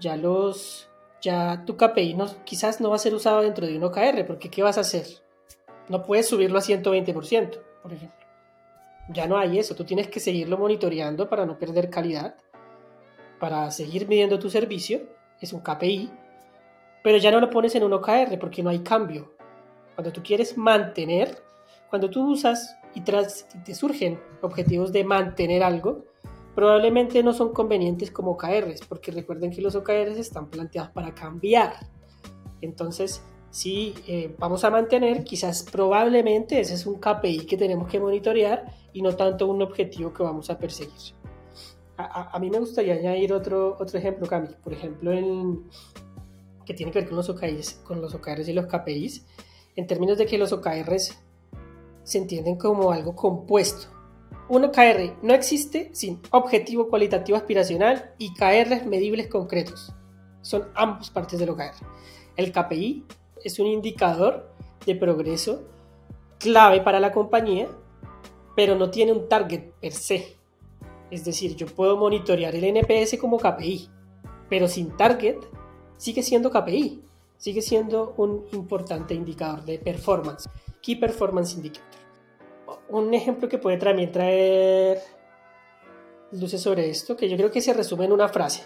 ya 0.00 0.16
los 0.16 0.90
ya 1.22 1.62
tu 1.64 1.76
KPI 1.76 2.14
no, 2.14 2.26
quizás 2.44 2.80
no 2.80 2.90
va 2.90 2.96
a 2.96 2.98
ser 2.98 3.14
usado 3.14 3.40
dentro 3.40 3.66
de 3.68 3.76
un 3.76 3.84
OKR, 3.84 4.26
porque 4.26 4.50
¿qué 4.50 4.64
vas 4.64 4.78
a 4.78 4.80
hacer? 4.80 5.06
No 5.88 6.02
puedes 6.02 6.28
subirlo 6.28 6.58
a 6.58 6.62
120%, 6.62 7.60
por 7.82 7.92
ejemplo. 7.92 8.26
Ya 9.10 9.28
no 9.28 9.38
hay 9.38 9.60
eso, 9.60 9.76
tú 9.76 9.84
tienes 9.84 10.08
que 10.08 10.18
seguirlo 10.18 10.58
monitoreando 10.58 11.28
para 11.30 11.46
no 11.46 11.56
perder 11.56 11.88
calidad, 11.88 12.34
para 13.38 13.70
seguir 13.70 14.08
midiendo 14.08 14.40
tu 14.40 14.50
servicio, 14.50 15.02
es 15.40 15.52
un 15.52 15.60
KPI, 15.60 16.10
pero 17.04 17.18
ya 17.18 17.30
no 17.30 17.38
lo 17.38 17.50
pones 17.50 17.76
en 17.76 17.84
un 17.84 17.92
OKR 17.92 18.36
porque 18.40 18.64
no 18.64 18.70
hay 18.70 18.80
cambio. 18.80 19.32
Cuando 19.94 20.10
tú 20.10 20.20
quieres 20.24 20.58
mantener 20.58 21.44
cuando 21.94 22.10
tú 22.10 22.28
usas 22.28 22.76
y, 22.92 23.02
tras, 23.02 23.46
te 23.64 23.72
surgen 23.72 24.18
objetivos 24.42 24.90
de 24.90 25.04
mantener 25.04 25.62
algo, 25.62 26.06
probablemente 26.52 27.22
no 27.22 27.32
son 27.32 27.52
convenientes 27.52 28.10
como 28.10 28.32
OKRs, 28.32 28.80
porque 28.88 29.12
recuerden 29.12 29.52
que 29.52 29.62
los 29.62 29.76
OKRs 29.76 30.18
están 30.18 30.50
planteados 30.50 30.90
para 30.90 31.14
cambiar. 31.14 31.74
Entonces, 32.60 33.22
si 33.50 33.94
eh, 34.08 34.34
vamos 34.40 34.64
a 34.64 34.70
mantener, 34.70 35.22
quizás 35.22 35.62
probablemente 35.70 36.58
ese 36.58 36.74
es 36.74 36.84
un 36.84 36.98
KPI 36.98 37.46
que 37.46 37.56
tenemos 37.56 37.88
que 37.88 38.00
monitorear 38.00 38.64
y 38.92 39.00
no 39.00 39.14
tanto 39.14 39.46
un 39.46 39.62
objetivo 39.62 40.12
que 40.12 40.24
vamos 40.24 40.50
a 40.50 40.58
perseguir. 40.58 41.14
A, 41.96 42.36
mí 42.40 42.50
me 42.50 42.58
gustaría 42.58 42.94
añadir 42.94 43.32
otro, 43.32 43.76
otro 43.78 44.00
ejemplo, 44.00 44.26
Cami. 44.26 44.48
Por 44.64 44.72
ejemplo, 44.72 45.12
en, 45.12 45.62
que 46.64 46.74
tiene 46.74 46.92
que 46.92 47.00
ver 47.00 47.08
con 47.08 47.16
los, 47.16 47.28
OKRs, 47.28 47.80
con 47.84 48.00
los 48.00 48.14
OKRs 48.14 48.48
y 48.48 48.52
los 48.52 48.66
KPIs, 48.66 49.26
en 49.76 49.86
términos 49.86 50.18
de 50.18 50.26
que 50.26 50.38
los 50.38 50.52
OKRs 50.52 51.18
se 52.02 52.18
entienden 52.18 52.56
como 52.56 52.92
algo 52.92 53.14
compuesto. 53.16 53.88
Un 54.48 54.64
OKR 54.64 55.16
no 55.22 55.32
existe 55.32 55.90
sin 55.94 56.20
objetivo 56.30 56.88
cualitativo 56.88 57.36
aspiracional 57.36 58.12
y 58.18 58.34
KRs 58.34 58.86
medibles 58.86 59.28
concretos. 59.28 59.94
Son 60.42 60.68
ambas 60.74 61.10
partes 61.10 61.38
del 61.38 61.50
OKR. 61.50 61.74
El 62.36 62.52
KPI 62.52 63.06
es 63.42 63.58
un 63.58 63.66
indicador 63.66 64.50
de 64.84 64.94
progreso 64.94 65.62
clave 66.38 66.82
para 66.82 67.00
la 67.00 67.12
compañía, 67.12 67.68
pero 68.54 68.74
no 68.74 68.90
tiene 68.90 69.12
un 69.12 69.28
target 69.28 69.72
per 69.80 69.92
se. 69.92 70.36
Es 71.10 71.24
decir, 71.24 71.56
yo 71.56 71.66
puedo 71.66 71.96
monitorear 71.96 72.54
el 72.54 72.64
NPS 72.64 73.18
como 73.18 73.38
KPI, 73.38 73.88
pero 74.50 74.68
sin 74.68 74.94
target 74.96 75.36
sigue 75.96 76.22
siendo 76.22 76.50
KPI, 76.50 77.02
sigue 77.36 77.62
siendo 77.62 78.14
un 78.16 78.46
importante 78.52 79.14
indicador 79.14 79.64
de 79.64 79.78
performance, 79.78 80.48
Key 80.80 80.96
Performance 80.96 81.54
Indicator. 81.54 82.00
Un 82.88 83.14
ejemplo 83.14 83.48
que 83.48 83.58
puede 83.58 83.76
también 83.76 84.12
traer 84.12 85.00
luces 86.32 86.60
sobre 86.60 86.90
esto, 86.90 87.16
que 87.16 87.28
yo 87.28 87.36
creo 87.36 87.50
que 87.50 87.60
se 87.60 87.72
resume 87.72 88.06
en 88.06 88.12
una 88.12 88.28
frase. 88.28 88.64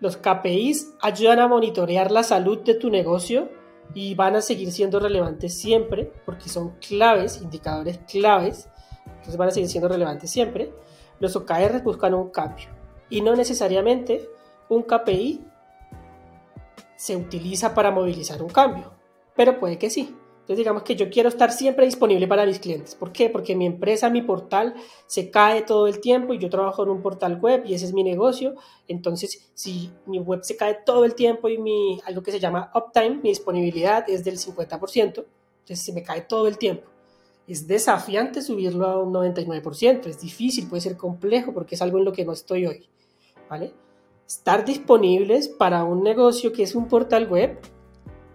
Los 0.00 0.16
KPIs 0.16 0.94
ayudan 1.00 1.40
a 1.40 1.48
monitorear 1.48 2.10
la 2.10 2.22
salud 2.22 2.62
de 2.62 2.74
tu 2.74 2.90
negocio 2.90 3.48
y 3.94 4.14
van 4.14 4.36
a 4.36 4.42
seguir 4.42 4.70
siendo 4.72 5.00
relevantes 5.00 5.58
siempre 5.58 6.12
porque 6.24 6.48
son 6.48 6.76
claves, 6.78 7.40
indicadores 7.40 7.98
claves, 8.06 8.68
entonces 9.06 9.36
van 9.36 9.48
a 9.48 9.52
seguir 9.52 9.70
siendo 9.70 9.88
relevantes 9.88 10.30
siempre. 10.30 10.72
Los 11.18 11.34
OKR 11.34 11.82
buscan 11.82 12.12
un 12.14 12.30
cambio 12.30 12.66
y 13.08 13.22
no 13.22 13.34
necesariamente 13.34 14.28
un 14.68 14.82
KPI 14.82 15.44
se 16.96 17.16
utiliza 17.16 17.74
para 17.74 17.90
movilizar 17.90 18.42
un 18.42 18.48
cambio, 18.48 18.92
pero 19.34 19.58
puede 19.58 19.78
que 19.78 19.90
sí. 19.90 20.14
Entonces 20.46 20.58
digamos 20.58 20.84
que 20.84 20.94
yo 20.94 21.10
quiero 21.10 21.28
estar 21.28 21.50
siempre 21.50 21.86
disponible 21.86 22.28
para 22.28 22.46
mis 22.46 22.60
clientes. 22.60 22.94
¿Por 22.94 23.10
qué? 23.10 23.28
Porque 23.28 23.56
mi 23.56 23.66
empresa, 23.66 24.08
mi 24.10 24.22
portal 24.22 24.74
se 25.08 25.28
cae 25.28 25.62
todo 25.62 25.88
el 25.88 25.98
tiempo 25.98 26.34
y 26.34 26.38
yo 26.38 26.48
trabajo 26.48 26.84
en 26.84 26.90
un 26.90 27.02
portal 27.02 27.40
web 27.40 27.64
y 27.66 27.74
ese 27.74 27.86
es 27.86 27.92
mi 27.92 28.04
negocio. 28.04 28.54
Entonces 28.86 29.50
si 29.54 29.90
mi 30.06 30.20
web 30.20 30.44
se 30.44 30.56
cae 30.56 30.78
todo 30.86 31.04
el 31.04 31.16
tiempo 31.16 31.48
y 31.48 31.58
mi, 31.58 32.00
algo 32.06 32.22
que 32.22 32.30
se 32.30 32.38
llama 32.38 32.70
uptime, 32.76 33.16
mi 33.24 33.30
disponibilidad 33.30 34.08
es 34.08 34.22
del 34.22 34.38
50%, 34.38 35.02
entonces 35.02 35.84
se 35.84 35.92
me 35.92 36.04
cae 36.04 36.20
todo 36.20 36.46
el 36.46 36.58
tiempo. 36.58 36.88
Es 37.48 37.66
desafiante 37.66 38.40
subirlo 38.40 38.86
a 38.86 39.02
un 39.02 39.12
99%, 39.12 40.06
es 40.06 40.20
difícil, 40.20 40.68
puede 40.68 40.80
ser 40.80 40.96
complejo 40.96 41.52
porque 41.52 41.74
es 41.74 41.82
algo 41.82 41.98
en 41.98 42.04
lo 42.04 42.12
que 42.12 42.24
no 42.24 42.32
estoy 42.32 42.66
hoy. 42.66 42.88
¿Vale? 43.50 43.74
Estar 44.26 44.64
disponibles 44.64 45.48
para 45.48 45.84
un 45.84 46.02
negocio 46.02 46.52
que 46.52 46.64
es 46.64 46.74
un 46.74 46.88
portal 46.88 47.28
web 47.28 47.60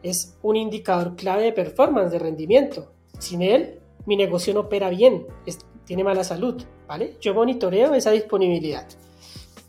es 0.01 0.37
un 0.41 0.55
indicador 0.55 1.17
clave 1.17 1.43
de 1.43 1.51
performance, 1.51 2.13
de 2.13 2.19
rendimiento. 2.19 2.93
Sin 3.19 3.41
él, 3.41 3.81
mi 4.05 4.15
negocio 4.15 4.53
no 4.53 4.61
opera 4.61 4.89
bien, 4.89 5.27
tiene 5.83 6.05
mala 6.05 6.23
salud, 6.23 6.63
¿vale? 6.87 7.17
Yo 7.19 7.33
monitoreo 7.33 7.93
esa 7.93 8.11
disponibilidad. 8.11 8.87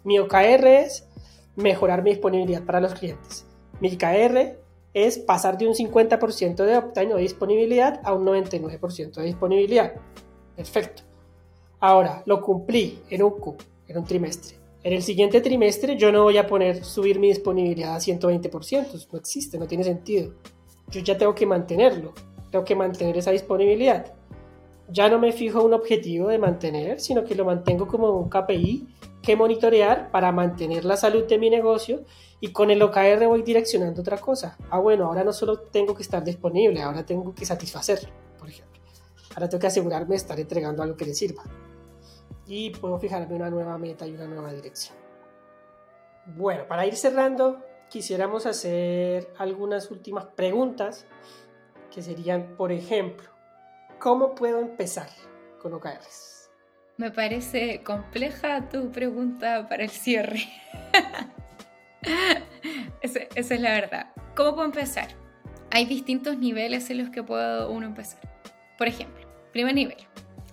Mi 0.04 0.20
OKR 0.20 0.64
es 0.66 1.08
mejorar 1.56 2.04
mi 2.04 2.10
disponibilidad 2.10 2.62
para 2.64 2.80
los 2.80 2.94
clientes. 2.94 3.44
Mi 3.80 3.96
KR 3.96 4.58
es 4.94 5.18
pasar 5.18 5.58
de 5.58 5.66
un 5.66 5.74
50% 5.74 6.64
de 6.64 6.78
uptime 6.78 7.14
o 7.14 7.16
disponibilidad 7.16 8.00
a 8.04 8.12
un 8.12 8.24
99% 8.24 9.14
de 9.14 9.24
disponibilidad. 9.24 9.94
Perfecto. 10.54 11.02
Ahora, 11.80 12.22
lo 12.26 12.40
cumplí 12.40 13.00
en 13.10 13.24
un 13.24 13.32
Q, 13.32 13.56
en 13.88 13.98
un 13.98 14.04
trimestre. 14.04 14.61
En 14.84 14.92
el 14.92 15.02
siguiente 15.02 15.40
trimestre 15.40 15.96
yo 15.96 16.10
no 16.10 16.24
voy 16.24 16.38
a 16.38 16.46
poner 16.48 16.84
subir 16.84 17.20
mi 17.20 17.28
disponibilidad 17.28 17.94
a 17.94 18.00
120%, 18.00 19.08
no 19.12 19.18
existe, 19.18 19.56
no 19.56 19.68
tiene 19.68 19.84
sentido. 19.84 20.32
Yo 20.88 21.00
ya 21.00 21.16
tengo 21.16 21.36
que 21.36 21.46
mantenerlo, 21.46 22.12
tengo 22.50 22.64
que 22.64 22.74
mantener 22.74 23.16
esa 23.16 23.30
disponibilidad. 23.30 24.12
Ya 24.88 25.08
no 25.08 25.20
me 25.20 25.30
fijo 25.30 25.62
un 25.62 25.72
objetivo 25.72 26.28
de 26.28 26.38
mantener, 26.38 27.00
sino 27.00 27.22
que 27.22 27.36
lo 27.36 27.44
mantengo 27.44 27.86
como 27.86 28.10
un 28.10 28.28
KPI 28.28 28.88
que 29.22 29.36
monitorear 29.36 30.10
para 30.10 30.32
mantener 30.32 30.84
la 30.84 30.96
salud 30.96 31.28
de 31.28 31.38
mi 31.38 31.48
negocio 31.48 32.02
y 32.40 32.48
con 32.48 32.72
el 32.72 32.82
OKR 32.82 33.24
voy 33.28 33.42
direccionando 33.42 34.00
otra 34.00 34.18
cosa. 34.18 34.58
Ah, 34.68 34.80
bueno, 34.80 35.06
ahora 35.06 35.22
no 35.22 35.32
solo 35.32 35.60
tengo 35.60 35.94
que 35.94 36.02
estar 36.02 36.24
disponible, 36.24 36.82
ahora 36.82 37.06
tengo 37.06 37.32
que 37.32 37.46
satisfacerlo, 37.46 38.08
por 38.36 38.48
ejemplo. 38.48 38.80
Ahora 39.36 39.48
tengo 39.48 39.60
que 39.60 39.68
asegurarme 39.68 40.10
de 40.10 40.16
estar 40.16 40.40
entregando 40.40 40.82
algo 40.82 40.96
que 40.96 41.06
le 41.06 41.14
sirva 41.14 41.44
y 42.46 42.70
puedo 42.70 42.98
fijarme 42.98 43.34
una 43.34 43.50
nueva 43.50 43.78
meta 43.78 44.06
y 44.06 44.14
una 44.14 44.26
nueva 44.26 44.52
dirección. 44.52 44.96
Bueno, 46.26 46.66
para 46.66 46.86
ir 46.86 46.96
cerrando, 46.96 47.64
quisiéramos 47.90 48.46
hacer 48.46 49.32
algunas 49.38 49.90
últimas 49.90 50.26
preguntas 50.26 51.06
que 51.92 52.02
serían, 52.02 52.56
por 52.56 52.72
ejemplo, 52.72 53.28
¿cómo 53.98 54.34
puedo 54.34 54.60
empezar 54.60 55.08
con 55.60 55.74
OKRs? 55.74 56.50
Me 56.96 57.10
parece 57.10 57.82
compleja 57.82 58.68
tu 58.68 58.90
pregunta 58.92 59.66
para 59.68 59.84
el 59.84 59.90
cierre. 59.90 60.44
esa, 63.00 63.20
es 63.34 63.60
la 63.60 63.72
verdad. 63.72 64.12
¿Cómo 64.36 64.54
puedo 64.54 64.66
empezar? 64.66 65.08
Hay 65.70 65.86
distintos 65.86 66.38
niveles 66.38 66.90
en 66.90 66.98
los 66.98 67.10
que 67.10 67.22
puedo 67.22 67.70
uno 67.70 67.86
empezar. 67.86 68.20
Por 68.78 68.88
ejemplo, 68.88 69.26
primer 69.52 69.74
nivel, 69.74 69.96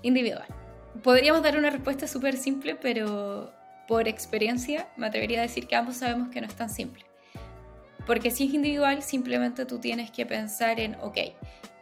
individual 0.02 0.59
podríamos 1.04 1.44
dar 1.44 1.58
una 1.58 1.70
respuesta 1.70 2.08
súper 2.08 2.38
simple, 2.38 2.76
pero 2.76 3.52
por 3.88 4.08
experiencia 4.08 4.88
me 4.98 5.08
atrevería 5.08 5.40
a 5.40 5.44
decir 5.44 5.68
que 5.68 5.76
ambos 5.76 5.98
sabemos 5.98 6.30
que 6.30 6.42
no 6.42 6.48
es 6.48 6.56
tan 6.56 6.70
simple. 6.70 7.06
Porque 8.06 8.32
si 8.32 8.48
es 8.48 8.54
individual, 8.54 9.04
simplemente 9.04 9.66
tú 9.66 9.80
tienes 9.80 10.12
que 10.12 10.26
pensar 10.26 10.80
en, 10.80 10.96
ok, 11.02 11.18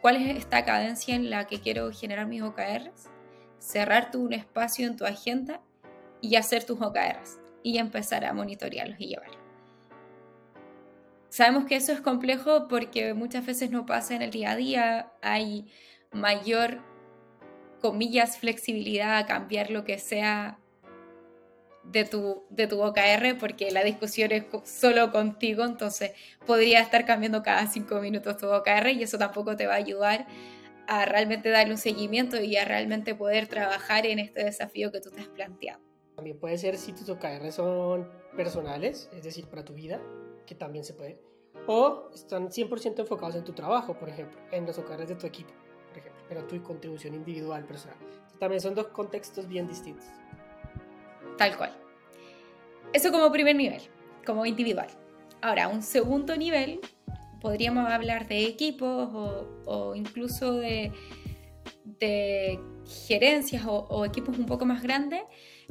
¿cuál 0.00 0.16
es 0.16 0.36
esta 0.36 0.64
cadencia 0.64 1.14
en 1.14 1.30
la 1.30 1.46
que 1.46 1.60
quiero 1.60 1.90
generar 1.92 2.26
mis 2.26 2.42
OKRs? 2.42 3.08
Cerrar 3.58 4.10
tu 4.10 4.22
un 4.22 4.32
espacio 4.32 4.86
en 4.86 4.96
tu 4.96 5.04
agenda 5.04 5.60
y 6.20 6.36
hacer 6.36 6.64
tus 6.64 6.80
OKRs 6.80 7.38
y 7.62 7.78
empezar 7.78 8.24
a 8.24 8.32
monitorearlos 8.32 9.00
y 9.00 9.08
llevarlos. 9.08 9.38
Sabemos 11.28 11.66
que 11.66 11.76
eso 11.76 11.92
es 11.92 12.00
complejo 12.00 12.68
porque 12.68 13.14
muchas 13.14 13.44
veces 13.44 13.70
no 13.70 13.84
pasa 13.84 14.14
en 14.14 14.22
el 14.22 14.30
día 14.30 14.52
a 14.52 14.56
día, 14.56 15.12
hay 15.22 15.66
mayor 16.10 16.80
comillas, 17.80 18.38
flexibilidad 18.38 19.18
a 19.18 19.26
cambiar 19.26 19.70
lo 19.70 19.84
que 19.84 19.98
sea 19.98 20.58
de 21.84 22.04
tu, 22.04 22.44
de 22.50 22.66
tu 22.66 22.82
OKR, 22.82 23.38
porque 23.38 23.70
la 23.70 23.82
discusión 23.82 24.32
es 24.32 24.44
solo 24.64 25.10
contigo, 25.10 25.64
entonces 25.64 26.12
podría 26.46 26.80
estar 26.80 27.06
cambiando 27.06 27.42
cada 27.42 27.66
cinco 27.66 28.00
minutos 28.00 28.36
tu 28.36 28.46
OKR 28.46 28.88
y 28.90 29.02
eso 29.02 29.18
tampoco 29.18 29.56
te 29.56 29.66
va 29.66 29.74
a 29.74 29.78
ayudar 29.78 30.26
a 30.86 31.04
realmente 31.04 31.50
darle 31.50 31.72
un 31.72 31.78
seguimiento 31.78 32.40
y 32.40 32.56
a 32.56 32.64
realmente 32.64 33.14
poder 33.14 33.46
trabajar 33.46 34.06
en 34.06 34.18
este 34.18 34.44
desafío 34.44 34.90
que 34.90 35.00
tú 35.00 35.10
te 35.10 35.20
has 35.20 35.28
planteado. 35.28 35.80
También 36.16 36.38
puede 36.38 36.58
ser 36.58 36.76
si 36.76 36.92
tus 36.92 37.08
OKR 37.08 37.52
son 37.52 38.10
personales, 38.36 39.08
es 39.12 39.22
decir, 39.22 39.46
para 39.46 39.64
tu 39.64 39.74
vida, 39.74 40.00
que 40.46 40.54
también 40.54 40.84
se 40.84 40.94
puede, 40.94 41.20
o 41.66 42.10
están 42.14 42.48
100% 42.48 43.00
enfocados 43.00 43.36
en 43.36 43.44
tu 43.44 43.52
trabajo, 43.52 43.98
por 43.98 44.08
ejemplo, 44.08 44.40
en 44.50 44.66
los 44.66 44.78
OKRs 44.78 45.08
de 45.08 45.14
tu 45.14 45.26
equipo 45.26 45.52
pero 46.28 46.44
tu 46.44 46.62
contribución 46.62 47.14
individual, 47.14 47.64
personal. 47.64 47.96
También 48.38 48.60
son 48.60 48.74
dos 48.74 48.88
contextos 48.88 49.48
bien 49.48 49.66
distintos. 49.66 50.06
Tal 51.36 51.56
cual. 51.56 51.72
Eso 52.92 53.10
como 53.10 53.30
primer 53.32 53.56
nivel, 53.56 53.82
como 54.24 54.46
individual. 54.46 54.88
Ahora, 55.40 55.68
un 55.68 55.82
segundo 55.82 56.36
nivel, 56.36 56.80
podríamos 57.40 57.88
hablar 57.88 58.26
de 58.28 58.46
equipos 58.46 59.46
o, 59.66 59.94
incluso 59.94 60.54
de, 60.54 60.92
gerencias 63.06 63.64
o, 63.66 63.86
o, 63.90 64.04
equipos 64.04 64.38
un 64.38 64.46
poco 64.46 64.64
más 64.64 64.82
grandes. 64.82 65.22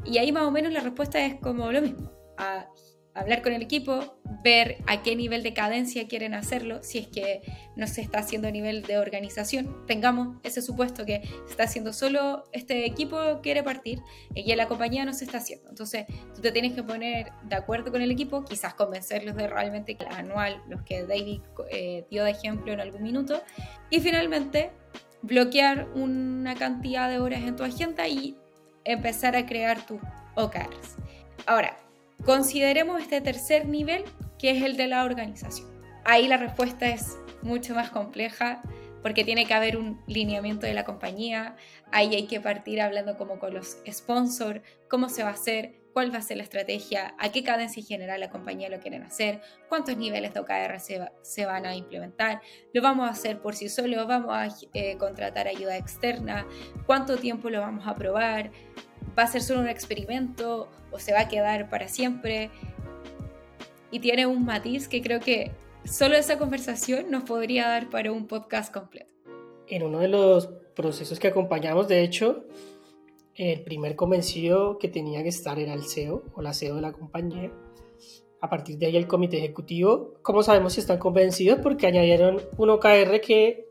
Y 0.06 0.18
ahí 0.18 0.32
más 0.32 0.44
o 0.44 0.52
menos 0.52 0.72
la 0.72 0.82
respuesta 0.82 1.26
es 1.26 1.36
como 1.36 1.72
lo 1.72 1.82
mismo. 1.82 2.12
A 2.38 2.68
hablar 3.18 3.42
con 3.42 3.52
el 3.54 3.62
equipo, 3.62 4.20
ver 4.44 4.78
a 4.86 5.02
qué 5.02 5.16
nivel 5.16 5.44
de 5.44 5.54
cadencia 5.54 6.08
quieren 6.08 6.34
hacerlo, 6.34 6.84
si 6.84 7.00
es 7.00 7.08
que 7.08 7.42
no 7.76 7.88
se 7.88 8.02
está 8.02 8.20
haciendo 8.20 8.48
a 8.48 8.52
nivel 8.52 8.84
de 8.84 9.00
organización, 9.00 9.86
tengamos 9.88 10.38
ese 10.44 10.62
supuesto 10.62 11.06
que 11.06 11.22
se 11.46 11.52
está 11.52 11.64
haciendo 11.64 11.94
solo 11.94 12.44
este 12.52 12.86
equipo 12.86 13.42
quiere 13.42 13.64
partir 13.64 14.00
y 14.36 14.52
en 14.52 14.58
la 14.58 14.68
compañía 14.68 15.04
no 15.06 15.14
se 15.14 15.26
está 15.26 15.40
haciendo. 15.40 15.70
Entonces 15.70 16.06
tú 16.36 16.42
te 16.42 16.52
tienes 16.52 16.74
que 16.74 16.84
poner 16.84 17.32
de 17.44 17.56
acuerdo 17.56 17.92
con 17.92 18.02
el 18.02 18.12
equipo, 18.12 18.46
quizás 18.46 18.76
convencerlos 18.76 19.36
de 19.36 19.48
realmente 19.48 19.96
que 19.96 20.06
anual, 20.06 20.62
los 20.70 20.84
que 20.84 21.04
David 21.04 21.42
eh, 21.72 22.06
dio 22.10 22.24
de 22.24 22.32
ejemplo 22.32 22.72
en 22.72 22.80
algún 22.80 23.02
minuto, 23.02 23.42
y 23.90 24.00
finalmente 24.00 24.72
bloquear 25.24 25.90
una 25.96 26.56
cantidad 26.56 27.10
de 27.10 27.20
horas 27.20 27.42
en 27.42 27.56
tu 27.56 27.64
agenda 27.64 28.08
y 28.08 28.38
empezar 28.84 29.36
a 29.36 29.46
crear 29.46 29.86
tus 29.86 30.00
OKRs. 30.36 30.96
Ahora, 31.46 31.78
consideremos 32.26 33.02
este 33.02 33.22
tercer 33.22 33.68
nivel 33.68 34.04
que 34.40 34.52
es 34.52 34.64
el 34.64 34.78
de 34.78 34.88
la 34.88 35.04
organización. 35.04 35.68
Ahí 36.06 36.28
la 36.28 36.38
respuesta 36.38 36.88
es 36.88 37.18
mucho 37.42 37.76
más 37.76 37.90
compleja 37.90 38.62
porque 39.02 39.24
tiene 39.24 39.46
que 39.46 39.54
haber 39.54 39.78
un 39.78 40.02
lineamiento 40.08 40.66
de 40.66 40.74
la 40.74 40.84
compañía, 40.84 41.56
ahí 41.92 42.14
hay 42.16 42.28
que 42.28 42.42
partir 42.42 42.82
hablando 42.82 43.18
como 43.18 43.40
con 43.40 43.54
los 43.54 43.78
sponsors, 43.90 44.62
cómo 44.90 45.08
se 45.08 45.24
va 45.24 45.30
a 45.30 45.34
hacer, 45.34 45.76
cuál 45.94 46.14
va 46.14 46.20
a 46.20 46.22
ser 46.22 46.38
la 46.38 46.44
estrategia, 46.44 47.16
a 47.18 47.32
qué 47.32 47.44
cadencia 47.44 47.84
general 47.84 48.20
la 48.20 48.30
compañía 48.30 48.70
lo 48.70 48.80
quieren 48.80 49.04
hacer, 49.04 49.42
cuántos 49.70 49.98
niveles 49.98 50.34
de 50.34 50.40
OKR 50.42 50.80
se, 50.80 51.46
van 51.46 51.66
a 51.66 51.76
implementar, 51.76 52.42
lo 52.74 52.82
vamos 52.82 53.08
a 53.08 53.12
hacer 53.12 53.40
por 53.40 53.56
sí 53.56 53.70
solo, 53.70 54.06
vamos 54.06 54.32
a 54.32 54.50
eh, 54.74 54.98
contratar 54.98 55.48
ayuda 55.48 55.78
externa, 55.78 56.46
cuánto 56.86 57.18
tiempo 57.18 57.50
lo 57.50 57.62
vamos 57.62 57.88
a 57.88 57.96
probar, 57.96 58.52
va 59.18 59.24
a 59.24 59.28
ser 59.28 59.42
solo 59.42 59.62
un 59.62 59.68
experimento 59.68 60.70
o 60.92 61.00
se 61.00 61.14
va 61.14 61.22
a 61.22 61.28
quedar 61.28 61.70
para 61.70 61.88
siempre. 61.88 62.50
Y 63.92 64.00
tiene 64.00 64.26
un 64.26 64.46
matiz 64.46 64.88
que 64.88 65.02
creo 65.02 65.20
que 65.20 65.52
solo 65.86 66.16
esa 66.16 66.38
conversación 66.38 67.10
nos 67.12 67.24
podría 67.24 67.68
dar 67.68 67.90
para 67.90 68.12
un 68.12 68.28
podcast 68.28 68.74
completo. 68.74 69.14
En 69.68 69.84
uno 69.84 70.00
de 70.00 70.08
los 70.08 70.48
procesos 70.76 71.20
que 71.20 71.28
acompañamos, 71.28 71.88
de 71.88 72.04
hecho, 72.04 72.46
el 73.36 73.62
primer 73.64 73.96
convencido 73.96 74.78
que 74.78 74.88
tenía 74.88 75.22
que 75.24 75.30
estar 75.30 75.60
era 75.60 75.74
el 75.74 75.84
CEO 75.84 76.24
o 76.34 76.42
la 76.42 76.54
CEO 76.54 76.76
de 76.76 76.82
la 76.82 76.92
compañía. 76.92 77.52
A 78.42 78.50
partir 78.50 78.78
de 78.78 78.88
ahí 78.88 78.98
el 78.98 79.08
comité 79.08 79.38
ejecutivo, 79.38 80.16
¿cómo 80.22 80.44
sabemos 80.44 80.74
si 80.74 80.80
están 80.80 81.00
convencidos? 81.00 81.60
Porque 81.62 81.88
añadieron 81.88 82.42
un 82.58 82.70
OKR 82.70 83.20
que 83.22 83.70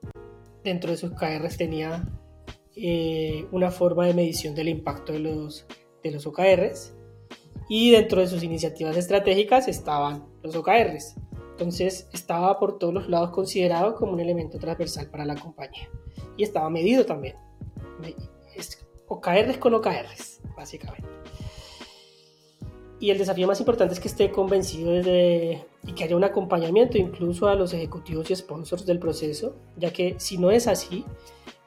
dentro 0.65 0.91
de 0.91 0.97
sus 0.97 1.13
OKRs 1.13 1.57
tenía 1.57 2.05
eh, 2.77 3.47
una 3.53 3.71
forma 3.71 4.07
de 4.07 4.15
medición 4.15 4.55
del 4.55 4.69
impacto 4.69 5.13
de 5.13 5.21
los, 5.21 5.67
de 6.03 6.11
los 6.11 6.27
OKRs 6.27 6.95
y 7.69 7.91
dentro 7.91 8.21
de 8.21 8.29
sus 8.29 8.43
iniciativas 8.43 8.97
estratégicas 8.97 9.67
estaban 9.67 10.27
los 10.43 10.55
OKRs. 10.55 11.17
Entonces 11.53 12.09
estaba 12.13 12.59
por 12.59 12.79
todos 12.79 12.93
los 12.93 13.09
lados 13.09 13.31
considerado 13.31 13.95
como 13.95 14.13
un 14.13 14.21
elemento 14.21 14.59
transversal 14.59 15.11
para 15.11 15.25
la 15.25 15.37
compañía 15.37 15.89
y 16.37 16.43
estaba 16.43 16.69
medido 16.69 17.07
también. 17.07 17.37
OKRs 19.09 19.59
con 19.59 19.75
OKRs, 19.75 20.41
básicamente. 20.57 21.09
Y 22.99 23.11
el 23.11 23.19
desafío 23.19 23.47
más 23.47 23.61
importante 23.61 23.95
es 23.95 24.01
que 24.01 24.09
esté 24.09 24.31
convencido 24.31 24.91
de, 24.91 25.65
y 25.85 25.93
que 25.93 26.05
haya 26.05 26.17
un 26.17 26.25
acompañamiento 26.25 26.97
incluso 26.97 27.47
a 27.47 27.55
los 27.55 27.73
ejecutivos 27.75 28.31
y 28.31 28.37
sponsors 28.37 28.87
del 28.87 28.99
proceso, 28.99 29.57
ya 29.77 29.93
que 29.93 30.17
si 30.19 30.39
no 30.39 30.51
es 30.51 30.67
así, 30.67 31.05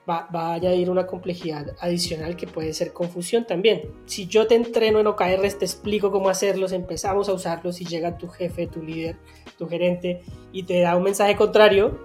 va, 0.09 0.27
va, 0.33 0.47
a 0.47 0.53
añadir 0.55 0.89
una 0.89 1.05
complejidad 1.05 1.75
adicional 1.79 2.35
que 2.35 2.47
puede 2.47 2.73
ser 2.73 2.93
confusión 2.93 3.45
también. 3.45 3.91
Si 4.05 4.27
yo 4.27 4.47
te 4.47 4.55
entreno 4.55 4.99
en 4.99 5.07
OKRs, 5.07 5.59
te 5.59 5.65
explico 5.65 6.11
cómo 6.11 6.29
hacerlos, 6.29 6.71
empezamos 6.71 7.29
a 7.29 7.33
usarlos 7.33 7.79
y 7.81 7.85
llega 7.85 8.17
tu 8.17 8.27
jefe, 8.27 8.67
tu 8.67 8.81
líder, 8.81 9.17
tu 9.57 9.67
gerente 9.67 10.21
y 10.51 10.63
te 10.63 10.79
da 10.81 10.95
un 10.95 11.03
mensaje 11.03 11.35
contrario, 11.35 11.99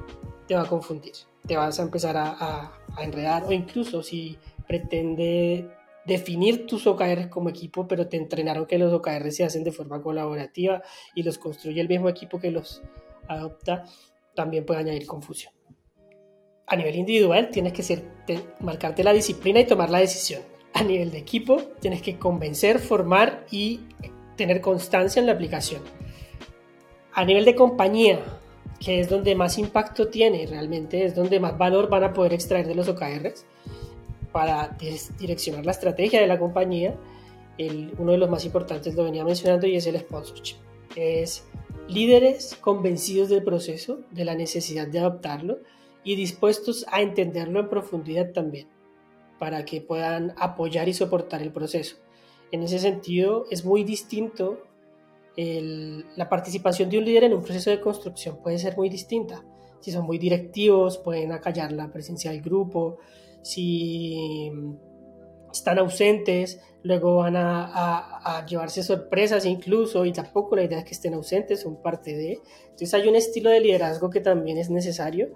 te 0.47 0.55
va 0.55 0.63
a 0.63 0.69
confundir, 0.69 1.15
te 1.47 1.57
vas 1.57 1.79
a 1.81 1.83
empezar 1.83 2.17
a, 2.17 2.29
a, 2.29 2.73
a 2.97 3.05
enredar 3.05 3.45
o 3.45 3.53
incluso 3.53 4.03
si 4.03 4.37
pretende 4.67 5.69
definir 6.05 6.67
tus 6.67 6.87
OKRs 6.87 7.29
como 7.29 7.49
equipo, 7.49 7.89
pero 7.89 8.09
te 8.09 8.17
entrenaron 8.17 8.67
que 8.67 8.79
los 8.79 8.93
OKRs 8.93 9.37
se 9.37 9.45
hacen 9.45 9.65
de 9.65 9.73
forma 9.73 10.03
colaborativa 10.03 10.83
y 11.15 11.23
los 11.23 11.39
construye 11.39 11.81
el 11.81 11.89
mismo 11.89 12.09
equipo 12.09 12.39
que 12.39 12.51
los 12.51 12.83
adopta, 13.29 13.85
también 14.35 14.67
puede 14.67 14.81
añadir 14.81 15.07
confusión. 15.07 15.55
A 16.67 16.77
nivel 16.77 16.97
individual 16.97 17.51
tienes 17.51 17.73
que 17.73 17.83
ser, 17.83 18.05
marcarte 18.61 19.05
la 19.05 19.13
disciplina 19.13 19.61
y 19.61 19.67
tomar 19.67 19.91
la 19.91 19.99
decisión. 19.99 20.43
A 20.73 20.83
nivel 20.83 21.11
de 21.11 21.19
equipo 21.19 21.63
tienes 21.81 22.03
que 22.03 22.19
convencer, 22.19 22.79
formar 22.79 23.47
y 23.51 23.81
tener 24.37 24.61
constancia 24.61 25.21
en 25.21 25.27
la 25.27 25.33
aplicación. 25.33 25.83
A 27.13 27.25
nivel 27.25 27.45
de 27.45 27.55
compañía, 27.55 28.21
que 28.81 29.01
es 29.01 29.09
donde 29.09 29.35
más 29.35 29.59
impacto 29.59 30.09
tiene 30.09 30.47
realmente, 30.47 31.05
es 31.05 31.15
donde 31.15 31.39
más 31.39 31.57
valor 31.57 31.89
van 31.89 32.05
a 32.05 32.13
poder 32.13 32.33
extraer 32.33 32.67
de 32.67 32.75
los 32.75 32.89
OKRs, 32.89 33.45
para 34.33 34.77
direccionar 35.21 35.65
la 35.65 35.71
estrategia 35.71 36.21
de 36.21 36.27
la 36.27 36.41
compañía, 36.41 36.97
uno 37.99 38.11
de 38.11 38.19
los 38.19 38.29
más 38.29 38.45
importantes 38.45 38.97
lo 38.97 39.05
venía 39.05 39.25
mencionando 39.25 39.69
y 39.69 39.77
es 39.77 39.87
el 39.87 39.97
sponsorship. 40.01 40.57
Es 40.97 41.45
líderes 41.87 42.57
convencidos 42.61 43.29
del 43.29 43.45
proceso, 43.45 44.01
de 44.11 44.25
la 44.25 44.35
necesidad 44.35 44.89
de 44.89 44.99
adoptarlo 44.99 45.59
y 46.05 46.17
dispuestos 46.17 46.87
a 46.93 47.01
entenderlo 47.01 47.61
en 47.61 47.69
profundidad 47.69 48.33
también, 48.33 48.69
para 49.39 49.65
que 49.65 49.81
puedan 49.81 50.35
apoyar 50.37 50.89
y 50.89 50.95
soportar 50.95 51.43
el 51.43 51.53
proceso. 51.53 51.97
En 52.53 52.63
ese 52.63 52.79
sentido, 52.79 53.47
es 53.51 53.65
muy 53.65 53.83
distinto 53.83 54.61
la 55.37 56.29
participación 56.29 56.89
de 56.91 56.99
un 56.99 57.05
líder 57.05 57.25
en 57.25 57.35
un 57.35 57.43
proceso 57.43 57.71
de 57.71 57.81
construcción 57.81 58.39
puede 58.43 58.59
ser 58.59 58.77
muy 58.77 58.89
distinta. 58.89 59.45
Si 59.81 59.91
son 59.91 60.07
muy 60.07 60.19
directivos, 60.19 60.99
pueden 60.99 61.33
acallar 61.33 61.73
la 61.73 61.93
presencia 61.93 62.31
del 62.31 62.41
grupo, 62.41 62.99
si 63.43 64.51
están 65.53 65.79
ausentes, 65.79 66.61
luego 66.83 67.17
van 67.17 67.35
a, 67.37 68.45
llevarse 68.49 68.83
sorpresas 68.83 69.45
incluso 69.45 70.05
y 70.05 70.13
tampoco 70.13 70.57
la 70.57 70.65
idea 70.65 70.79
es 70.79 70.85
que 70.85 70.95
estén 70.95 71.15
ausentes, 71.15 71.61
son 71.61 71.83
parte 71.83 72.15
de. 72.15 72.41
Entonces 72.65 72.95
hay 72.95 73.09
un 73.09 73.17
estilo 73.17 73.51
de 73.51 73.61
liderazgo 73.61 74.11
que 74.11 74.21
también 74.21 74.59
es 74.59 74.71
necesario 74.71 75.33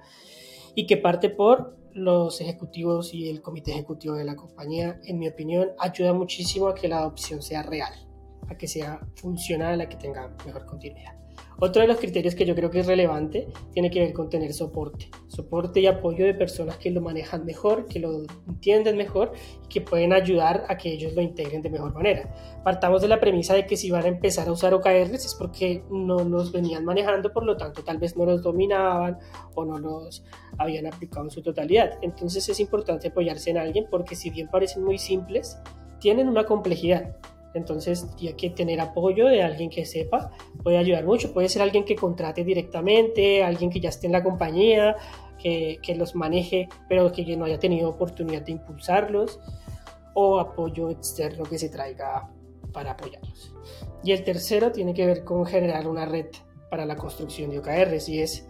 y 0.79 0.87
que 0.87 0.97
parte 0.97 1.29
por 1.29 1.77
los 1.93 2.41
ejecutivos 2.41 3.13
y 3.13 3.29
el 3.29 3.43
comité 3.43 3.73
ejecutivo 3.73 4.15
de 4.15 4.25
la 4.25 4.37
compañía, 4.37 5.01
en 5.07 5.19
mi 5.19 5.27
opinión, 5.27 5.71
ayuda 5.77 6.13
muchísimo 6.13 6.69
a 6.69 6.75
que 6.77 6.87
la 6.87 6.99
adopción 6.99 7.43
sea 7.43 7.65
real, 7.65 7.93
a 8.49 8.57
que 8.57 8.69
sea 8.69 9.01
funcional, 9.17 9.81
a 9.81 9.89
que 9.89 9.97
tenga 9.97 10.33
mejor 10.47 10.67
continuidad. 10.67 11.18
Otro 11.61 11.83
de 11.83 11.89
los 11.89 11.97
criterios 11.97 12.37
que 12.37 12.47
yo 12.47 12.55
creo 12.55 12.71
que 12.71 12.81
es 12.81 12.87
relevante 12.87 13.49
tiene 13.73 13.91
que 13.91 13.99
ver 13.99 14.13
con 14.13 14.31
tener 14.31 14.53
soporte. 14.53 15.11
Soporte 15.27 15.81
y 15.81 15.89
apoyo 15.89 16.25
de 16.25 16.33
personas 16.35 16.77
que 16.77 16.93
lo 16.93 17.01
manejan 17.01 17.45
mejor, 17.45 17.87
que 17.87 17.99
lo 17.99 18.23
entienden 18.47 18.97
mejor 18.97 19.33
y 19.65 19.69
que 19.69 19.81
pueden 19.81 20.13
ayudar 20.13 20.65
a 20.69 20.77
que 20.77 20.93
ellos 20.93 21.15
lo 21.15 21.23
integren 21.23 21.61
de 21.63 21.71
mejor 21.71 21.93
manera. 21.95 22.33
Partamos 22.63 23.03
de 23.03 23.09
la 23.09 23.19
premisa 23.19 23.55
de 23.55 23.67
que 23.67 23.77
si 23.77 23.91
van 23.91 24.05
a 24.05 24.09
empezar 24.09 24.47
a 24.47 24.53
usar 24.53 24.73
OKRs 24.73 25.25
es 25.25 25.35
porque 25.35 25.83
no 25.91 26.21
los 26.21 26.53
venían 26.53 26.85
manejando, 26.85 27.33
por 27.33 27.45
lo 27.45 27.57
tanto 27.57 27.83
tal 27.83 27.99
vez 27.99 28.17
no 28.17 28.25
los 28.25 28.43
dominaban 28.43 29.19
o 29.57 29.65
no 29.65 29.79
los 29.79 30.25
habían 30.59 30.87
aplicado 30.87 31.25
en 31.25 31.31
su 31.31 31.43
totalidad. 31.43 31.99
Entonces 32.03 32.49
es 32.49 32.61
importante 32.61 33.09
apoyarse 33.09 33.51
en 33.51 33.59
alguien 33.59 33.87
porque 33.91 34.15
si 34.15 34.31
bien 34.31 34.49
parecen 34.49 34.85
muy 34.85 34.99
simples, 34.99 35.59
tienen 35.99 36.29
una 36.29 36.45
complejidad 36.45 37.17
entonces, 37.59 38.07
hay 38.21 38.33
que 38.35 38.51
tener 38.51 38.81
apoyo 38.81 39.27
de 39.27 39.43
alguien 39.43 39.69
que 39.69 39.85
sepa, 39.85 40.31
puede 40.63 40.79
ayudar 40.79 41.05
mucho. 41.05 41.33
Puede 41.33 41.49
ser 41.49 41.63
alguien 41.63 41.85
que 41.85 41.95
contrate 41.95 42.45
directamente, 42.45 43.45
alguien 43.45 43.71
que 43.71 43.81
ya 43.81 43.91
esté 43.91 44.07
en 44.07 44.13
la 44.13 44.23
compañía, 44.23 44.97
que, 45.39 45.79
que 45.83 45.95
los 45.95 46.15
maneje, 46.15 46.69
pero 46.89 47.13
que 47.13 47.37
no 47.37 47.45
haya 47.45 47.59
tenido 47.59 47.91
oportunidad 47.91 48.43
de 48.43 48.53
impulsarlos, 48.53 49.41
o 50.15 50.41
apoyo 50.41 50.91
externo 50.91 51.45
que 51.45 51.59
se 51.59 51.69
traiga 51.69 52.31
para 52.73 52.93
apoyarlos. 52.93 53.55
Y 54.03 54.13
el 54.13 54.25
tercero 54.25 54.73
tiene 54.73 54.95
que 54.95 55.07
ver 55.07 55.25
con 55.25 55.45
generar 55.45 55.87
una 55.87 56.07
red 56.07 56.27
para 56.71 56.87
la 56.87 56.97
construcción 56.97 57.51
de 57.51 57.59
OKRs, 57.59 58.09
y 58.09 58.21
es 58.21 58.49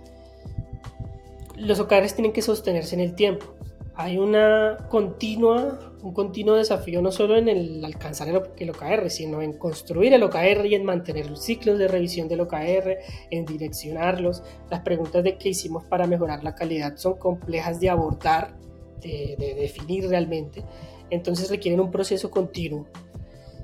los 1.57 1.81
OKRs 1.81 2.15
tienen 2.15 2.33
que 2.33 2.43
sostenerse 2.43 2.95
en 2.95 3.01
el 3.01 3.17
tiempo 3.17 3.59
hay 3.99 4.17
una 4.17 4.77
continua, 4.89 5.88
un 6.03 6.13
continuo 6.13 6.55
desafío 6.55 7.03
no 7.03 7.11
solo 7.11 7.37
en 7.37 7.49
el 7.49 7.85
alcanzar 7.85 8.29
el, 8.29 8.71
OKR, 8.71 9.11
sino 9.11 9.43
en 9.43 9.55
construir 9.55 10.13
el 10.13 10.23
OKR 10.23 10.67
y 10.67 10.75
en 10.75 10.85
mantener 10.85 11.29
los 11.29 11.43
ciclos 11.43 11.79
de 11.79 11.89
revisión 11.89 12.29
del 12.29 12.41
OKR, 12.41 12.99
en 13.31 13.45
direccionarlos. 13.45 14.43
Las 14.71 14.81
preguntas 14.81 15.25
de 15.25 15.37
qué 15.37 15.51
hicimos 15.51 15.85
para 15.85 16.07
mejorar 16.07 16.45
la 16.45 16.55
calidad 16.55 16.97
son 16.97 17.19
complejas 17.19 17.81
de 17.81 17.91
abordar, 17.91 18.57
de, 19.01 19.37
de 19.39 19.55
definir 19.55 20.09
realmente, 20.09 20.65
entonces 21.11 21.51
requieren 21.51 21.81
un 21.81 21.91
proceso 21.91 22.31
continuo. 22.31 22.87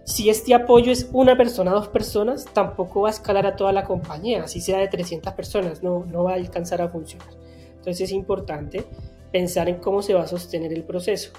Si 0.04 0.28
este 0.28 0.54
apoyo 0.54 0.92
es 0.92 1.08
una 1.12 1.36
persona, 1.36 1.70
dos 1.70 1.88
personas, 1.88 2.44
tampoco 2.52 3.02
va 3.02 3.08
a 3.08 3.12
escalar 3.12 3.46
a 3.46 3.56
toda 3.56 3.72
la 3.72 3.84
compañía, 3.84 4.44
así 4.44 4.60
sea 4.60 4.78
de 4.78 4.88
300 4.88 5.32
personas, 5.32 5.82
no, 5.82 6.04
no 6.04 6.24
va 6.24 6.32
a 6.32 6.34
alcanzar 6.34 6.82
a 6.82 6.88
funcionar. 6.88 7.28
Entonces 7.76 8.02
es 8.02 8.12
importante 8.12 8.84
pensar 9.32 9.68
en 9.68 9.76
cómo 9.76 10.02
se 10.02 10.14
va 10.14 10.22
a 10.22 10.26
sostener 10.26 10.72
el 10.72 10.84
proceso. 10.84 11.32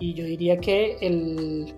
Y 0.00 0.14
yo 0.14 0.24
diría 0.24 0.58
que 0.58 0.96
el, 1.00 1.72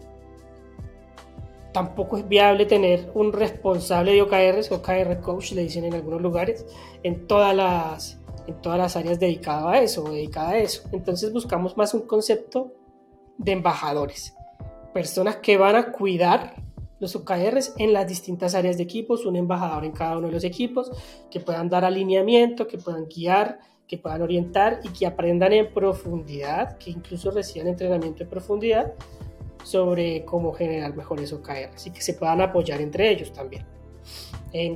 tampoco 1.73 2.19
es 2.19 2.29
viable 2.29 2.67
tener 2.67 3.11
un 3.15 3.33
responsable 3.33 4.13
de 4.13 4.23
OKRs, 4.23 4.71
OKR 4.71 5.21
coach 5.21 5.53
le 5.53 5.63
dicen 5.63 5.85
en 5.85 5.95
algunos 5.95 6.21
lugares, 6.21 6.65
en 7.03 7.27
todas 7.27 7.55
las, 7.55 8.21
en 8.47 8.61
todas 8.61 8.79
las 8.79 8.97
áreas 8.97 9.19
dedicadas 9.19 9.67
a 9.67 9.83
eso, 9.83 10.05
dedicada 10.05 10.51
a 10.51 10.59
eso. 10.59 10.89
Entonces 10.93 11.33
buscamos 11.33 11.77
más 11.77 11.95
un 11.95 12.03
concepto 12.03 12.73
de 13.39 13.53
embajadores, 13.53 14.35
personas 14.93 15.37
que 15.37 15.57
van 15.57 15.77
a 15.77 15.93
cuidar 15.93 16.63
los 17.01 17.17
OKRs 17.17 17.75
en 17.79 17.93
las 17.93 18.07
distintas 18.07 18.55
áreas 18.55 18.77
de 18.77 18.85
equipos, 18.85 19.27
un 19.27 19.35
embajador 19.35 19.85
en 19.85 19.91
cada 19.91 20.19
uno 20.19 20.29
de 20.29 20.35
los 20.35 20.45
equipos, 20.45 20.93
que 21.31 21.41
puedan 21.41 21.69
dar 21.69 21.85
alineamiento, 21.85 22.69
que 22.69 22.79
puedan 22.79 23.07
guiar, 23.07 23.59
que 23.93 23.99
puedan 23.99 24.23
orientar 24.23 24.81
y 24.83 24.89
que 24.89 25.05
aprendan 25.05 25.53
en 25.53 25.71
profundidad, 25.71 26.79
que 26.79 26.91
incluso 26.91 27.31
reciban 27.31 27.69
entrenamiento 27.69 28.23
en 28.23 28.31
profundidad 28.31 28.95
sobre 29.65 30.25
cómo 30.25 30.55
generar 30.55 30.97
mejores 30.97 31.31
OKRs 31.31 31.89
y 31.89 31.91
que 31.91 32.01
se 32.01 32.15
puedan 32.15 32.41
apoyar 32.41 32.81
entre 32.81 33.11
ellos 33.11 33.35
también. 33.35 33.67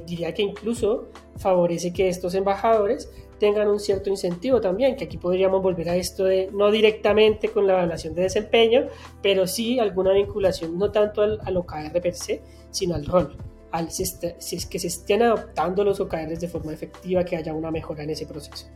diría 0.04 0.34
que 0.34 0.42
incluso 0.42 1.08
favorece 1.38 1.94
que 1.94 2.10
estos 2.10 2.34
embajadores 2.34 3.10
tengan 3.38 3.68
un 3.68 3.80
cierto 3.80 4.10
incentivo 4.10 4.60
también, 4.60 4.96
que 4.96 5.04
aquí 5.04 5.16
podríamos 5.16 5.62
volver 5.62 5.88
a 5.88 5.96
esto 5.96 6.26
de 6.26 6.50
no 6.52 6.70
directamente 6.70 7.48
con 7.48 7.66
la 7.66 7.72
evaluación 7.72 8.14
de 8.14 8.20
desempeño, 8.20 8.88
pero 9.22 9.46
sí 9.46 9.78
alguna 9.78 10.12
vinculación 10.12 10.76
no 10.76 10.92
tanto 10.92 11.22
al, 11.22 11.40
al 11.42 11.56
OKR 11.56 12.02
per 12.02 12.14
se, 12.14 12.42
sino 12.70 12.94
al 12.94 13.06
rol. 13.06 13.34
Al, 13.70 13.90
si, 13.90 14.02
es 14.02 14.66
que 14.66 14.78
se 14.78 14.88
estén 14.88 15.22
adoptando 15.22 15.84
los 15.84 16.00
OKRs 16.00 16.38
de 16.38 16.48
forma 16.48 16.74
efectiva, 16.74 17.24
que 17.24 17.36
haya 17.36 17.54
una 17.54 17.70
mejora 17.70 18.02
en 18.02 18.10
ese 18.10 18.26
proceso. 18.26 18.66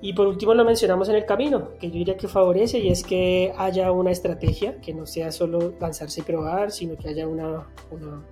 Y 0.00 0.12
por 0.12 0.26
último 0.26 0.54
lo 0.54 0.64
mencionamos 0.64 1.08
en 1.08 1.16
el 1.16 1.24
camino, 1.24 1.70
que 1.78 1.88
yo 1.88 1.94
diría 1.94 2.16
que 2.16 2.28
favorece 2.28 2.78
y 2.78 2.90
es 2.90 3.02
que 3.02 3.52
haya 3.56 3.90
una 3.90 4.10
estrategia, 4.10 4.78
que 4.80 4.92
no 4.92 5.06
sea 5.06 5.32
solo 5.32 5.74
lanzarse 5.80 6.20
y 6.20 6.24
probar, 6.24 6.70
sino 6.70 6.96
que 6.96 7.08
haya 7.08 7.26
una, 7.26 7.66
una, 7.90 8.22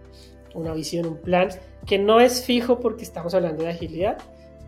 una 0.55 0.74
visión, 0.74 1.07
un 1.07 1.16
plan, 1.16 1.48
que 1.86 1.98
no 1.98 2.20
es 2.20 2.44
fijo 2.44 2.78
porque 2.78 3.05
estamos 3.05 3.34
hablando 3.34 3.64
de 3.64 3.70
agilidad, 3.70 4.18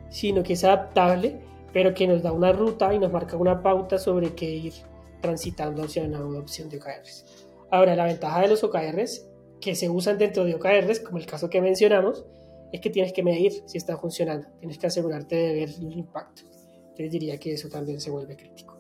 sino 0.09 0.43
que 0.43 0.55
es 0.55 0.64
adaptable, 0.64 1.41
pero 1.72 1.93
que 1.93 2.07
nos 2.07 2.22
da 2.22 2.32
una 2.32 2.53
ruta 2.53 2.95
y 2.95 2.99
nos 2.99 3.12
marca 3.12 3.37
una 3.37 3.62
pauta 3.62 3.99
sobre 3.99 4.35
qué 4.35 4.49
ir 4.49 4.72
transitando 5.20 5.82
hacia 5.82 6.05
una 6.05 6.24
opción 6.39 6.68
de 6.68 6.78
OKRs. 6.78 7.47
Ahora, 7.70 7.97
la 7.97 8.05
ventaja 8.05 8.43
de 8.43 8.49
los 8.49 8.62
OKRs 8.62 9.26
que 9.61 9.74
se 9.74 9.89
usan 9.89 10.18
dentro 10.18 10.45
de 10.45 10.55
OKRs, 10.55 11.01
como 11.01 11.18
el 11.18 11.26
caso 11.26 11.51
que 11.51 11.61
mencionamos, 11.61 12.24
es 12.72 12.80
que 12.80 12.91
tienes 12.91 13.12
que 13.12 13.22
medir 13.22 13.53
si 13.66 13.78
está 13.78 13.97
funcionando, 13.97 14.49
tienes 14.59 14.78
que 14.78 14.87
asegurarte 14.87 15.37
de 15.37 15.55
ver 15.55 15.68
el 15.70 15.93
impacto. 15.93 16.43
Entonces 16.95 17.11
diría 17.11 17.38
que 17.38 17.55
eso 17.55 17.68
también 17.68 18.01
se 18.01 18.09
vuelve 18.09 18.36
crítico. 18.36 18.78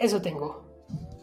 Eso 0.00 0.20
tengo 0.20 0.66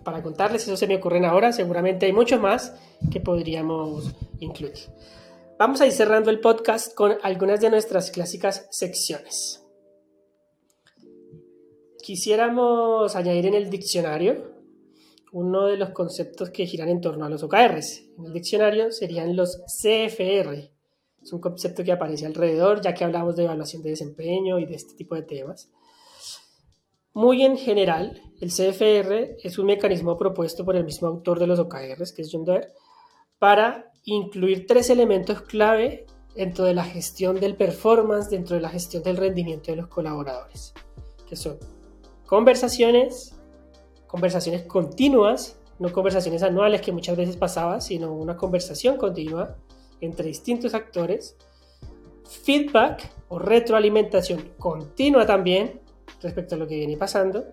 para 0.06 0.24
contarles, 0.24 0.64
eso 0.64 0.78
se 0.78 0.88
me 0.88 0.96
ocurren 0.96 1.26
ahora, 1.26 1.52
seguramente 1.52 2.06
hay 2.06 2.14
mucho 2.14 2.40
más 2.40 2.74
que 3.12 3.20
podríamos 3.20 4.14
incluir. 4.40 4.78
Vamos 5.60 5.82
a 5.82 5.86
ir 5.86 5.92
cerrando 5.92 6.30
el 6.30 6.40
podcast 6.40 6.94
con 6.94 7.18
algunas 7.22 7.60
de 7.60 7.70
nuestras 7.70 8.12
clásicas 8.12 8.68
secciones. 8.72 9.66
Quisiéramos 12.02 13.16
añadir 13.16 13.46
en 13.48 13.54
el 13.54 13.70
diccionario 13.70 14.54
uno 15.32 15.66
de 15.66 15.78
los 15.78 15.90
conceptos 15.90 16.50
que 16.50 16.66
giran 16.66 16.90
en 16.90 17.02
torno 17.02 17.26
a 17.26 17.30
los 17.30 17.44
OKRs. 17.44 18.04
En 18.18 18.26
el 18.26 18.34
diccionario 18.34 18.92
serían 18.92 19.36
los 19.36 19.62
CFR, 19.66 20.73
es 21.24 21.32
un 21.32 21.40
concepto 21.40 21.84
que 21.84 21.92
aparece 21.92 22.26
alrededor, 22.26 22.82
ya 22.82 22.94
que 22.94 23.04
hablamos 23.04 23.36
de 23.36 23.46
evaluación 23.46 23.82
de 23.82 23.92
desempeño 23.92 24.60
y 24.60 24.66
de 24.66 24.76
este 24.76 24.96
tipo 24.96 25.16
de 25.16 25.24
temas. 25.24 25.70
Muy 27.14 27.44
en 27.44 27.58
general, 27.58 28.22
el 28.42 28.50
CFR 28.50 29.38
es 29.44 29.58
un 29.58 29.68
mecanismo 29.68 30.18
propuesto 30.18 30.66
por 30.66 30.76
el 30.76 30.84
mismo 30.84 31.08
autor 31.08 31.40
de 31.40 31.48
los 31.48 31.60
OKRs, 31.60 32.12
que 32.12 32.24
es 32.24 32.30
John 32.32 32.44
Doerr, 32.44 32.70
para 33.40 33.92
incluir 34.04 34.66
tres 34.68 34.90
elementos 34.90 35.42
clave 35.42 36.06
dentro 36.36 36.66
de 36.66 36.74
la 36.74 36.84
gestión 36.84 37.40
del 37.40 37.56
performance, 37.56 38.30
dentro 38.30 38.56
de 38.56 38.62
la 38.62 38.70
gestión 38.70 39.04
del 39.04 39.18
rendimiento 39.18 39.72
de 39.72 39.78
los 39.78 39.88
colaboradores, 39.88 40.74
que 41.30 41.36
son 41.36 41.58
conversaciones, 42.26 43.36
conversaciones 44.08 44.64
continuas, 44.64 45.60
no 45.80 45.92
conversaciones 45.92 46.44
anuales 46.44 46.82
que 46.82 46.92
muchas 46.92 47.16
veces 47.16 47.38
pasaba, 47.38 47.80
sino 47.80 48.14
una 48.14 48.36
conversación 48.36 48.98
continua, 48.98 49.58
entre 50.06 50.28
distintos 50.28 50.74
actores, 50.74 51.36
feedback 52.44 53.10
o 53.30 53.40
retroalimentación 53.40 54.54
continua 54.58 55.26
también 55.26 55.82
respecto 56.22 56.56
a 56.56 56.58
lo 56.58 56.68
que 56.68 56.78
viene 56.78 56.98
pasando, 56.98 57.46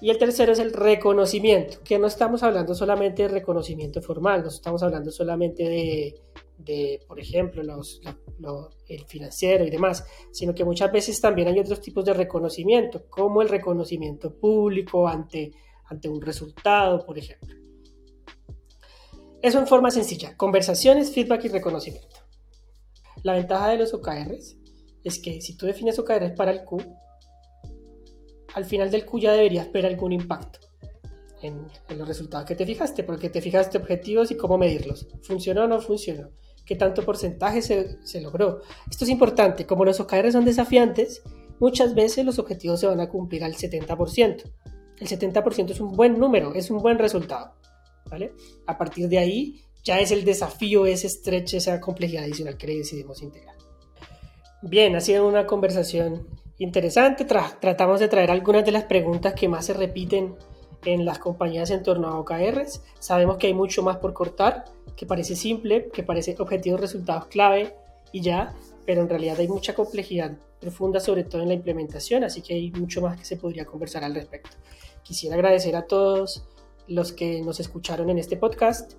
y 0.00 0.08
el 0.08 0.16
tercero 0.16 0.52
es 0.52 0.58
el 0.58 0.72
reconocimiento, 0.72 1.78
que 1.84 1.98
no 1.98 2.06
estamos 2.06 2.42
hablando 2.42 2.74
solamente 2.74 3.24
de 3.24 3.28
reconocimiento 3.28 4.00
formal, 4.00 4.42
no 4.42 4.48
estamos 4.48 4.82
hablando 4.82 5.10
solamente 5.10 6.14
de, 6.56 7.02
por 7.06 7.20
ejemplo, 7.20 7.62
el 7.62 9.04
financiero 9.06 9.66
y 9.66 9.70
demás, 9.70 10.06
sino 10.30 10.54
que 10.54 10.64
muchas 10.64 10.90
veces 10.90 11.20
también 11.20 11.48
hay 11.48 11.58
otros 11.58 11.82
tipos 11.82 12.04
de 12.06 12.14
reconocimiento, 12.14 13.04
como 13.10 13.42
el 13.42 13.50
reconocimiento 13.50 14.34
público 14.34 15.06
ante, 15.06 15.52
ante 15.84 16.08
un 16.08 16.22
resultado, 16.22 17.04
por 17.04 17.18
ejemplo. 17.18 17.59
Eso 19.42 19.58
en 19.58 19.66
forma 19.66 19.90
sencilla, 19.90 20.36
conversaciones, 20.36 21.12
feedback 21.12 21.46
y 21.46 21.48
reconocimiento. 21.48 22.18
La 23.22 23.34
ventaja 23.34 23.68
de 23.68 23.78
los 23.78 23.94
OKRs 23.94 24.56
es 25.02 25.18
que 25.18 25.40
si 25.40 25.56
tú 25.56 25.66
defines 25.66 25.98
OKRs 25.98 26.32
para 26.32 26.50
el 26.50 26.64
Q, 26.64 26.78
al 28.54 28.64
final 28.64 28.90
del 28.90 29.06
Q 29.06 29.20
ya 29.20 29.32
deberías 29.32 29.70
ver 29.72 29.86
algún 29.86 30.12
impacto 30.12 30.60
en, 31.42 31.66
los 31.96 32.06
resultados 32.06 32.46
que 32.46 32.54
te 32.54 32.66
fijaste, 32.66 33.02
porque 33.02 33.30
te 33.30 33.40
fijaste 33.40 33.78
objetivos 33.78 34.30
y 34.30 34.36
cómo 34.36 34.58
medirlos. 34.58 35.08
¿Funcionó 35.22 35.64
o 35.64 35.68
no 35.68 35.80
funcionó? 35.80 36.30
¿Qué 36.66 36.76
tanto 36.76 37.04
porcentaje 37.04 37.62
se, 37.62 37.98
se 38.04 38.20
logró? 38.20 38.60
Esto 38.90 39.04
es 39.04 39.10
importante, 39.10 39.66
como 39.66 39.84
los 39.84 40.00
OKRs 40.00 40.32
son 40.32 40.44
desafiantes, 40.44 41.22
muchas 41.58 41.94
veces 41.94 42.24
los 42.24 42.38
objetivos 42.38 42.80
se 42.80 42.86
van 42.86 43.00
a 43.00 43.08
cumplir 43.08 43.44
al 43.44 43.54
70%. 43.54 44.52
El 44.98 45.08
70% 45.08 45.70
es 45.70 45.80
un 45.80 45.92
buen 45.92 46.18
número, 46.18 46.54
es 46.54 46.70
un 46.70 46.78
buen 46.78 46.98
resultado. 46.98 47.54
A 48.66 48.78
partir 48.78 49.08
de 49.08 49.18
ahí 49.18 49.62
ya 49.82 50.00
es 50.00 50.10
el 50.10 50.24
desafío, 50.24 50.86
ese 50.86 51.06
estrecho, 51.06 51.56
esa 51.56 51.80
complejidad 51.80 52.24
adicional 52.24 52.56
que 52.56 52.66
le 52.66 52.76
decidimos 52.76 53.22
integrar. 53.22 53.56
Bien, 54.62 54.94
ha 54.94 55.00
sido 55.00 55.26
una 55.26 55.46
conversación 55.46 56.28
interesante. 56.58 57.24
tratamos 57.24 58.00
de 58.00 58.08
traer 58.08 58.30
algunas 58.30 58.64
de 58.64 58.72
las 58.72 58.84
preguntas 58.84 59.34
que 59.34 59.48
más 59.48 59.66
se 59.66 59.72
repiten 59.72 60.34
en 60.84 61.04
las 61.04 61.18
compañías 61.18 61.70
en 61.70 61.82
torno 61.82 62.08
a 62.08 62.18
OKRs. 62.18 62.82
Sabemos 62.98 63.38
que 63.38 63.46
hay 63.46 63.54
mucho 63.54 63.82
más 63.82 63.96
por 63.96 64.12
cortar, 64.12 64.64
que 64.96 65.06
parece 65.06 65.34
simple, 65.36 65.88
que 65.92 66.02
parece 66.02 66.36
objetivos, 66.38 66.80
resultados 66.80 67.26
clave 67.26 67.74
y 68.12 68.20
ya, 68.20 68.54
pero 68.84 69.02
en 69.02 69.08
realidad 69.08 69.38
hay 69.38 69.48
mucha 69.48 69.74
complejidad 69.74 70.36
profunda, 70.60 71.00
sobre 71.00 71.24
todo 71.24 71.42
en 71.42 71.48
la 71.48 71.54
implementación, 71.54 72.24
así 72.24 72.42
que 72.42 72.54
hay 72.54 72.70
mucho 72.70 73.00
más 73.00 73.18
que 73.18 73.24
se 73.24 73.36
podría 73.36 73.64
conversar 73.64 74.04
al 74.04 74.14
respecto. 74.14 74.56
Quisiera 75.02 75.36
agradecer 75.36 75.74
a 75.74 75.86
todos 75.86 76.44
los 76.90 77.12
que 77.12 77.40
nos 77.40 77.60
escucharon 77.60 78.10
en 78.10 78.18
este 78.18 78.36
podcast, 78.36 78.94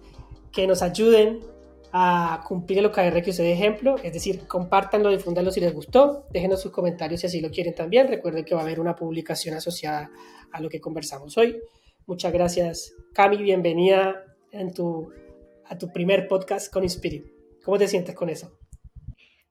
que 0.52 0.66
nos 0.66 0.82
ayuden 0.82 1.40
a 1.92 2.42
cumplir 2.48 2.86
OKR 2.86 3.22
que 3.22 3.32
usé 3.32 3.44
de 3.44 3.52
ejemplo, 3.52 3.98
es 4.02 4.14
decir, 4.14 4.48
compártanlo, 4.48 5.10
difúndanlo 5.10 5.52
si 5.52 5.60
les 5.60 5.74
gustó, 5.74 6.26
déjenos 6.32 6.62
sus 6.62 6.72
comentarios 6.72 7.20
si 7.20 7.28
así 7.28 7.42
lo 7.42 7.52
quieren 7.52 7.76
también, 7.76 8.08
recuerden 8.08 8.46
que 8.46 8.56
va 8.56 8.62
a 8.62 8.64
haber 8.64 8.80
una 8.80 8.96
publicación 8.96 9.56
asociada 9.56 10.10
a 10.54 10.62
lo 10.62 10.70
que 10.70 10.80
conversamos 10.80 11.38
hoy. 11.38 11.60
Muchas 12.08 12.32
gracias, 12.32 12.94
Cami, 13.14 13.38
bienvenida 13.38 14.24
en 14.52 14.74
tu, 14.74 15.12
a 15.66 15.78
tu 15.78 15.92
primer 15.92 16.30
podcast 16.30 16.72
con 16.72 16.84
Inspirit. 16.84 17.26
¿Cómo 17.64 17.78
te 17.78 17.90
sientes 17.90 18.16
con 18.16 18.30
eso? 18.30 18.58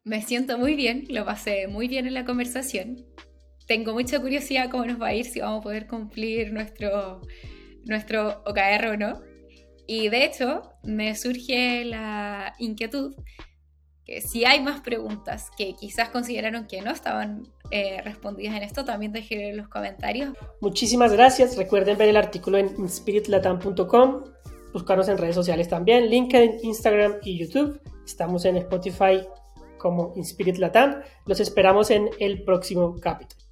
Me 0.02 0.22
siento 0.22 0.56
muy 0.56 0.76
bien, 0.76 1.04
lo 1.10 1.26
pasé 1.26 1.68
muy 1.68 1.88
bien 1.88 2.06
en 2.06 2.14
la 2.14 2.24
conversación. 2.24 3.04
Tengo 3.66 3.92
mucha 3.92 4.18
curiosidad 4.18 4.70
cómo 4.70 4.86
nos 4.86 5.00
va 5.00 5.08
a 5.08 5.14
ir, 5.14 5.26
si 5.26 5.40
vamos 5.40 5.60
a 5.60 5.62
poder 5.62 5.86
cumplir 5.86 6.54
nuestro 6.54 7.20
nuestro 7.84 8.42
OKR 8.46 8.86
o 8.86 8.96
no. 8.96 9.20
Y 9.86 10.08
de 10.08 10.24
hecho, 10.24 10.62
me 10.84 11.14
surge 11.16 11.84
la 11.84 12.54
inquietud 12.58 13.14
que 14.04 14.20
si 14.20 14.44
hay 14.44 14.60
más 14.60 14.80
preguntas 14.80 15.50
que 15.56 15.74
quizás 15.74 16.10
consideraron 16.10 16.66
que 16.66 16.80
no 16.80 16.90
estaban 16.90 17.48
eh, 17.70 18.00
respondidas 18.02 18.56
en 18.56 18.62
esto, 18.62 18.84
también 18.84 19.12
dejen 19.12 19.40
en 19.40 19.56
los 19.56 19.68
comentarios. 19.68 20.34
Muchísimas 20.60 21.12
gracias. 21.12 21.56
Recuerden 21.56 21.98
ver 21.98 22.08
el 22.08 22.16
artículo 22.16 22.58
en 22.58 22.88
spiritlatam.com, 22.88 24.24
buscarnos 24.72 25.08
en 25.08 25.18
redes 25.18 25.34
sociales 25.34 25.68
también, 25.68 26.08
LinkedIn, 26.08 26.58
Instagram 26.62 27.16
y 27.22 27.38
YouTube. 27.38 27.80
Estamos 28.04 28.44
en 28.44 28.56
Spotify 28.56 29.22
como 29.78 30.12
Inspirit 30.14 30.58
Latam. 30.58 31.02
Los 31.26 31.40
esperamos 31.40 31.90
en 31.90 32.10
el 32.20 32.44
próximo 32.44 32.96
capítulo. 33.00 33.49